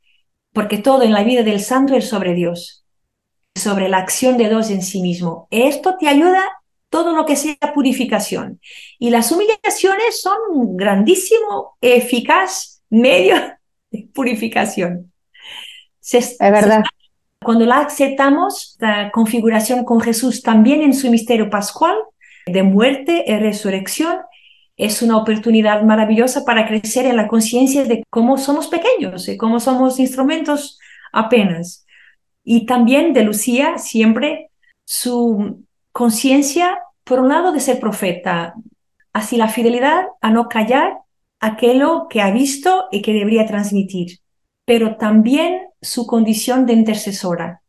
porque 0.52 0.78
todo 0.78 1.02
en 1.02 1.12
la 1.12 1.24
vida 1.24 1.42
del 1.42 1.60
santo 1.60 1.94
es 1.94 2.08
sobre 2.08 2.34
Dios, 2.34 2.84
sobre 3.54 3.88
la 3.88 3.98
acción 3.98 4.36
de 4.36 4.48
Dios 4.48 4.70
en 4.70 4.82
sí 4.82 5.02
mismo. 5.02 5.46
Esto 5.50 5.96
te 5.98 6.08
ayuda 6.08 6.42
todo 6.92 7.16
lo 7.16 7.24
que 7.24 7.36
sea 7.36 7.56
purificación. 7.74 8.60
Y 8.98 9.08
las 9.08 9.32
humillaciones 9.32 10.20
son 10.20 10.36
un 10.50 10.76
grandísimo, 10.76 11.78
eficaz 11.80 12.82
medio 12.90 13.34
de 13.90 14.08
purificación. 14.12 15.10
es 16.02 16.36
verdad. 16.38 16.84
cuando 17.42 17.64
la 17.64 17.78
aceptamos, 17.78 18.76
la 18.78 19.10
configuración 19.10 19.84
con 19.84 20.02
Jesús 20.02 20.42
también 20.42 20.82
en 20.82 20.92
su 20.92 21.10
misterio 21.10 21.48
pascual 21.48 21.96
de 22.44 22.62
muerte 22.62 23.24
y 23.26 23.36
resurrección, 23.38 24.18
es 24.76 25.00
una 25.00 25.16
oportunidad 25.16 25.84
maravillosa 25.84 26.44
para 26.44 26.66
crecer 26.66 27.06
en 27.06 27.16
la 27.16 27.26
conciencia 27.26 27.84
de 27.84 28.04
cómo 28.10 28.36
somos 28.36 28.68
pequeños 28.68 29.28
y 29.28 29.38
cómo 29.38 29.60
somos 29.60 29.98
instrumentos 29.98 30.78
apenas. 31.10 31.86
Y 32.44 32.66
también 32.66 33.14
de 33.14 33.22
Lucía, 33.22 33.78
siempre 33.78 34.50
su 34.84 35.64
conciencia, 35.92 36.78
por 37.04 37.20
un 37.20 37.28
lado, 37.28 37.52
de 37.52 37.60
ser 37.60 37.78
profeta, 37.78 38.54
así 39.12 39.36
la 39.36 39.48
fidelidad 39.48 40.06
a 40.20 40.30
no 40.30 40.48
callar 40.48 40.98
aquello 41.40 42.08
que 42.08 42.22
ha 42.22 42.30
visto 42.30 42.86
y 42.90 43.02
que 43.02 43.12
debería 43.12 43.46
transmitir, 43.46 44.20
pero 44.64 44.96
también 44.96 45.60
su 45.80 46.06
condición 46.06 46.66
de 46.66 46.72
intercesora. 46.72 47.62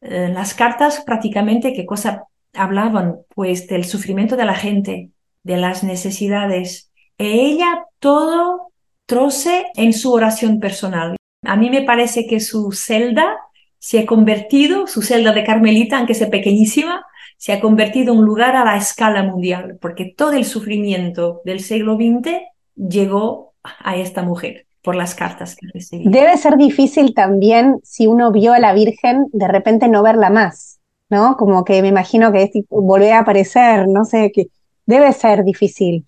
Eh, 0.00 0.30
las 0.32 0.54
cartas 0.54 1.02
prácticamente, 1.04 1.72
¿qué 1.72 1.86
cosa 1.86 2.24
hablaban? 2.54 3.18
Pues 3.34 3.68
del 3.68 3.84
sufrimiento 3.84 4.36
de 4.36 4.44
la 4.44 4.54
gente, 4.54 5.10
de 5.42 5.56
las 5.56 5.84
necesidades. 5.84 6.90
E 7.18 7.26
ella 7.26 7.84
todo 7.98 8.72
troce 9.06 9.66
en 9.76 9.92
su 9.92 10.12
oración 10.12 10.58
personal. 10.58 11.16
A 11.44 11.56
mí 11.56 11.70
me 11.70 11.82
parece 11.82 12.26
que 12.26 12.40
su 12.40 12.72
celda 12.72 13.36
se 13.78 14.00
ha 14.00 14.06
convertido, 14.06 14.86
su 14.86 15.02
celda 15.02 15.32
de 15.32 15.44
Carmelita, 15.44 15.98
aunque 15.98 16.14
sea 16.14 16.28
pequeñísima, 16.28 17.04
se 17.40 17.54
ha 17.54 17.60
convertido 17.62 18.12
en 18.12 18.18
un 18.18 18.26
lugar 18.26 18.54
a 18.54 18.66
la 18.66 18.76
escala 18.76 19.22
mundial, 19.22 19.78
porque 19.80 20.12
todo 20.14 20.32
el 20.32 20.44
sufrimiento 20.44 21.40
del 21.46 21.60
siglo 21.60 21.96
XX 21.96 22.32
llegó 22.76 23.54
a 23.62 23.96
esta 23.96 24.22
mujer 24.22 24.66
por 24.82 24.94
las 24.94 25.14
cartas 25.14 25.56
que 25.56 25.66
recibí. 25.72 26.04
Debe 26.06 26.36
ser 26.36 26.58
difícil 26.58 27.14
también 27.14 27.80
si 27.82 28.06
uno 28.06 28.30
vio 28.30 28.52
a 28.52 28.58
la 28.58 28.74
Virgen, 28.74 29.28
de 29.32 29.48
repente 29.48 29.88
no 29.88 30.02
verla 30.02 30.28
más, 30.28 30.80
¿no? 31.08 31.38
Como 31.38 31.64
que 31.64 31.80
me 31.80 31.88
imagino 31.88 32.30
que 32.30 32.50
volver 32.68 33.14
a 33.14 33.20
aparecer, 33.20 33.88
no 33.88 34.04
sé, 34.04 34.32
que 34.34 34.48
debe 34.84 35.10
ser 35.14 35.42
difícil. 35.42 36.04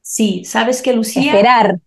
Sí, 0.00 0.44
sabes 0.44 0.80
que 0.80 0.92
Lucía... 0.92 1.32
Esperar. 1.32 1.80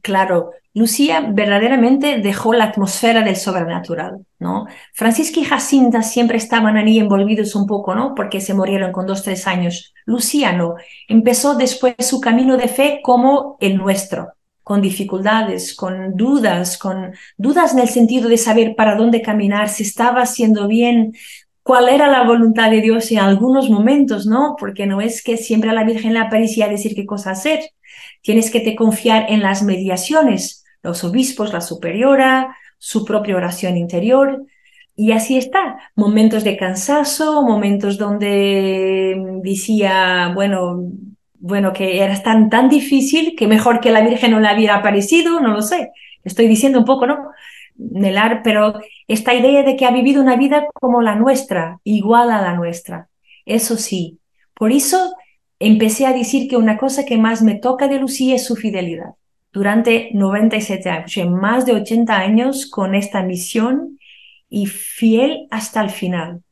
Claro, 0.00 0.52
Lucía 0.76 1.26
verdaderamente 1.32 2.18
dejó 2.18 2.52
la 2.52 2.64
atmósfera 2.64 3.22
del 3.22 3.36
sobrenatural, 3.36 4.26
¿no? 4.38 4.66
Francisca 4.92 5.40
y 5.40 5.44
Jacinta 5.44 6.02
siempre 6.02 6.36
estaban 6.36 6.76
ahí 6.76 6.98
envolvidos 6.98 7.54
un 7.54 7.66
poco, 7.66 7.94
¿no? 7.94 8.14
Porque 8.14 8.42
se 8.42 8.52
murieron 8.52 8.92
con 8.92 9.06
dos, 9.06 9.22
tres 9.22 9.46
años. 9.46 9.94
Lucía 10.04 10.52
no. 10.52 10.74
Empezó 11.08 11.54
después 11.54 11.94
su 12.00 12.20
camino 12.20 12.58
de 12.58 12.68
fe 12.68 13.00
como 13.02 13.56
el 13.58 13.78
nuestro, 13.78 14.34
con 14.62 14.82
dificultades, 14.82 15.74
con 15.74 16.14
dudas, 16.14 16.76
con 16.76 17.14
dudas 17.38 17.72
en 17.72 17.78
el 17.78 17.88
sentido 17.88 18.28
de 18.28 18.36
saber 18.36 18.76
para 18.76 18.96
dónde 18.96 19.22
caminar, 19.22 19.70
si 19.70 19.82
estaba 19.82 20.20
haciendo 20.20 20.68
bien, 20.68 21.14
cuál 21.62 21.88
era 21.88 22.06
la 22.06 22.24
voluntad 22.24 22.70
de 22.70 22.82
Dios 22.82 23.10
en 23.12 23.20
algunos 23.20 23.70
momentos, 23.70 24.26
¿no? 24.26 24.56
Porque 24.58 24.84
no 24.84 25.00
es 25.00 25.24
que 25.24 25.38
siempre 25.38 25.70
a 25.70 25.72
la 25.72 25.84
Virgen 25.84 26.12
le 26.12 26.18
aparecía 26.18 26.68
decir 26.68 26.94
qué 26.94 27.06
cosa 27.06 27.30
hacer. 27.30 27.60
Tienes 28.20 28.50
que 28.50 28.60
te 28.60 28.76
confiar 28.76 29.24
en 29.30 29.40
las 29.40 29.62
mediaciones 29.62 30.55
los 30.86 31.02
obispos, 31.02 31.52
la 31.52 31.60
superiora, 31.60 32.56
su 32.78 33.04
propia 33.04 33.36
oración 33.36 33.76
interior. 33.76 34.46
Y 34.94 35.12
así 35.12 35.36
está, 35.36 35.78
momentos 35.96 36.44
de 36.44 36.56
cansancio, 36.56 37.42
momentos 37.42 37.98
donde 37.98 39.20
decía, 39.42 40.32
bueno, 40.34 40.92
bueno, 41.38 41.72
que 41.72 42.02
era 42.02 42.22
tan, 42.22 42.48
tan 42.48 42.68
difícil 42.68 43.34
que 43.36 43.46
mejor 43.46 43.80
que 43.80 43.90
la 43.90 44.00
Virgen 44.00 44.30
no 44.30 44.40
le 44.40 44.54
hubiera 44.54 44.76
aparecido, 44.76 45.40
no 45.40 45.52
lo 45.52 45.60
sé. 45.60 45.90
Estoy 46.24 46.46
diciendo 46.46 46.78
un 46.78 46.84
poco, 46.84 47.06
¿no? 47.06 47.18
Nelar, 47.76 48.42
pero 48.42 48.80
esta 49.08 49.34
idea 49.34 49.62
de 49.64 49.76
que 49.76 49.86
ha 49.86 49.90
vivido 49.90 50.22
una 50.22 50.36
vida 50.36 50.66
como 50.72 51.02
la 51.02 51.16
nuestra, 51.16 51.78
igual 51.84 52.30
a 52.30 52.40
la 52.40 52.54
nuestra. 52.54 53.08
Eso 53.44 53.76
sí, 53.76 54.20
por 54.54 54.72
eso 54.72 55.14
empecé 55.58 56.06
a 56.06 56.12
decir 56.12 56.48
que 56.48 56.56
una 56.56 56.78
cosa 56.78 57.04
que 57.04 57.18
más 57.18 57.42
me 57.42 57.56
toca 57.56 57.88
de 57.88 57.98
Lucía 57.98 58.36
es 58.36 58.46
su 58.46 58.56
fidelidad 58.56 59.14
durante 59.56 60.10
97 60.12 60.90
años, 60.90 61.30
más 61.30 61.64
de 61.64 61.72
80 61.72 62.14
años 62.14 62.66
con 62.66 62.94
esta 62.94 63.22
misión 63.22 63.98
y 64.50 64.66
fiel 64.66 65.46
hasta 65.50 65.80
el 65.80 65.88
final. 65.88 66.42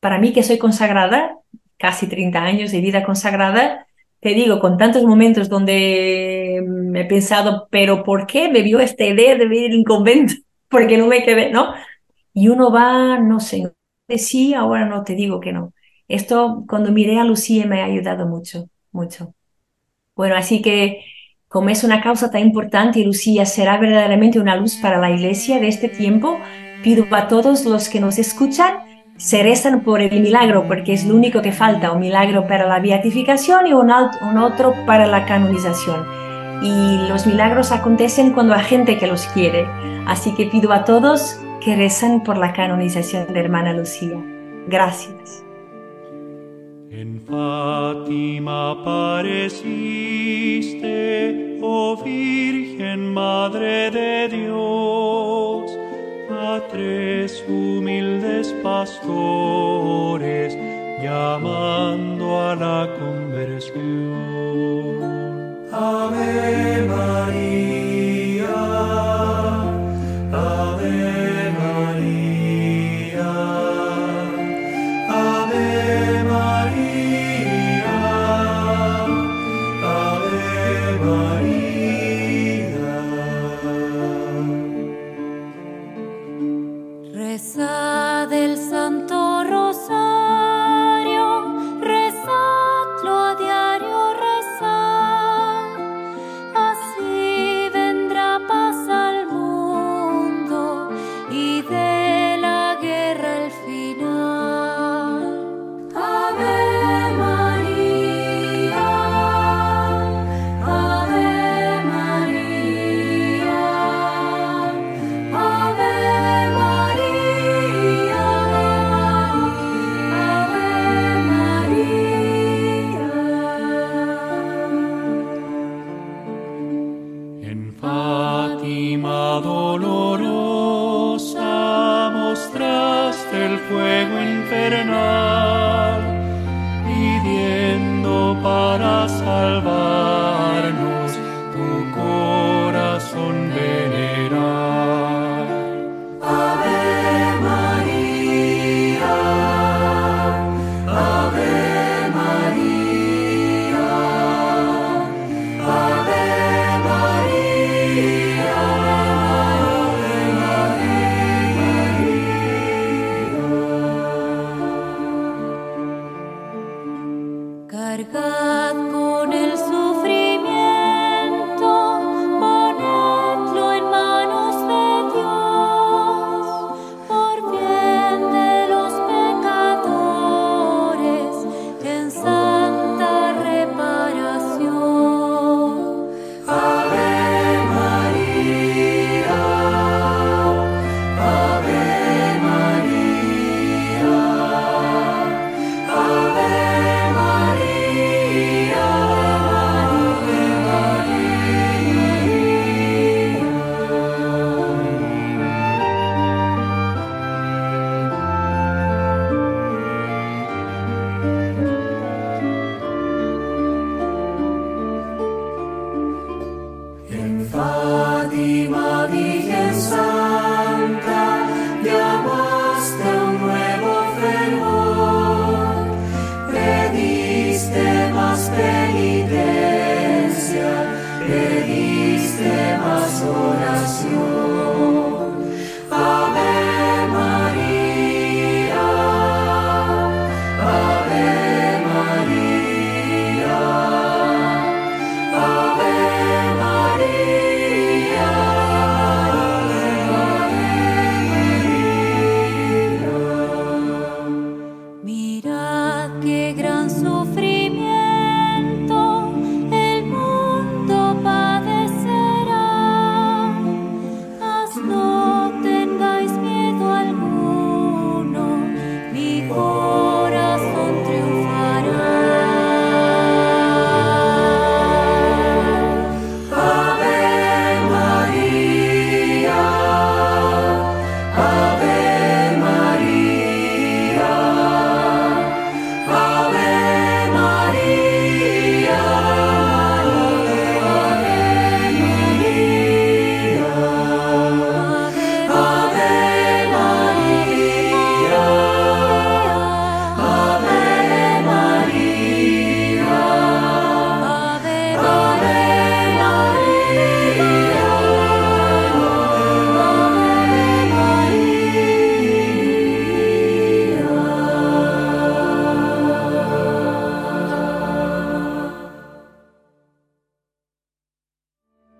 Para 0.00 0.18
mí 0.18 0.32
que 0.32 0.42
soy 0.42 0.58
consagrada, 0.58 1.36
casi 1.78 2.08
30 2.08 2.42
años 2.42 2.72
de 2.72 2.80
vida 2.80 3.04
consagrada, 3.04 3.86
te 4.18 4.30
digo, 4.30 4.58
con 4.58 4.78
tantos 4.78 5.04
momentos 5.04 5.48
donde 5.48 6.60
me 6.66 7.02
he 7.02 7.04
pensado, 7.04 7.68
pero 7.70 8.02
¿por 8.02 8.26
qué 8.26 8.48
me 8.48 8.62
vio 8.62 8.80
esta 8.80 9.04
idea 9.04 9.36
de 9.36 9.46
vivir 9.46 9.72
en 9.72 9.84
convento? 9.84 10.34
Porque 10.68 10.98
no 10.98 11.06
me 11.06 11.22
quedé, 11.22 11.52
¿no? 11.52 11.72
Y 12.34 12.48
uno 12.48 12.72
va, 12.72 13.20
no 13.20 13.38
sé, 13.38 13.70
sí, 14.16 14.54
ahora 14.54 14.86
no 14.86 15.04
te 15.04 15.14
digo 15.14 15.38
que 15.38 15.52
no. 15.52 15.72
Esto, 16.08 16.64
cuando 16.68 16.90
miré 16.90 17.20
a 17.20 17.24
Lucía, 17.24 17.64
me 17.66 17.80
ha 17.80 17.84
ayudado 17.84 18.26
mucho, 18.26 18.68
mucho. 18.90 19.34
Bueno, 20.16 20.34
así 20.34 20.60
que 20.62 21.04
como 21.50 21.68
es 21.68 21.84
una 21.84 22.00
causa 22.00 22.30
tan 22.30 22.40
importante 22.40 23.00
y 23.00 23.04
Lucía 23.04 23.44
será 23.44 23.76
verdaderamente 23.76 24.38
una 24.38 24.56
luz 24.56 24.76
para 24.76 24.98
la 24.98 25.10
iglesia 25.10 25.58
de 25.58 25.68
este 25.68 25.88
tiempo, 25.88 26.38
pido 26.82 27.04
a 27.10 27.28
todos 27.28 27.66
los 27.66 27.90
que 27.90 28.00
nos 28.00 28.18
escuchan 28.18 28.88
se 29.20 29.42
rezan 29.42 29.82
por 29.82 30.00
el 30.00 30.22
milagro, 30.22 30.66
porque 30.66 30.94
es 30.94 31.04
lo 31.04 31.14
único 31.14 31.42
que 31.42 31.52
falta, 31.52 31.92
un 31.92 32.00
milagro 32.00 32.46
para 32.46 32.66
la 32.66 32.80
beatificación 32.80 33.66
y 33.66 33.74
un, 33.74 33.90
un 33.90 34.38
otro 34.38 34.72
para 34.86 35.06
la 35.06 35.26
canonización. 35.26 36.06
Y 36.62 37.06
los 37.06 37.26
milagros 37.26 37.70
acontecen 37.70 38.32
cuando 38.32 38.54
hay 38.54 38.64
gente 38.64 38.96
que 38.96 39.06
los 39.06 39.26
quiere. 39.26 39.66
Así 40.06 40.34
que 40.34 40.46
pido 40.46 40.72
a 40.72 40.86
todos 40.86 41.38
que 41.62 41.76
rezan 41.76 42.22
por 42.22 42.38
la 42.38 42.54
canonización 42.54 43.30
de 43.30 43.40
hermana 43.40 43.74
Lucía. 43.74 44.16
Gracias. 44.68 45.44
En 47.00 47.12
Fátima 47.26 48.72
apareciste, 48.72 49.48
oh 51.62 51.96
Virgen 52.04 53.14
Madre 53.14 53.90
de 53.90 54.28
Dios, 54.28 55.70
a 56.30 56.60
tres 56.70 57.42
humildes 57.48 58.54
pastores 58.62 60.54
llamando 61.02 62.38
a 62.38 62.54
la 62.54 62.86
conversión. 62.98 63.80
Ave 65.72 66.82
María. 66.86 67.69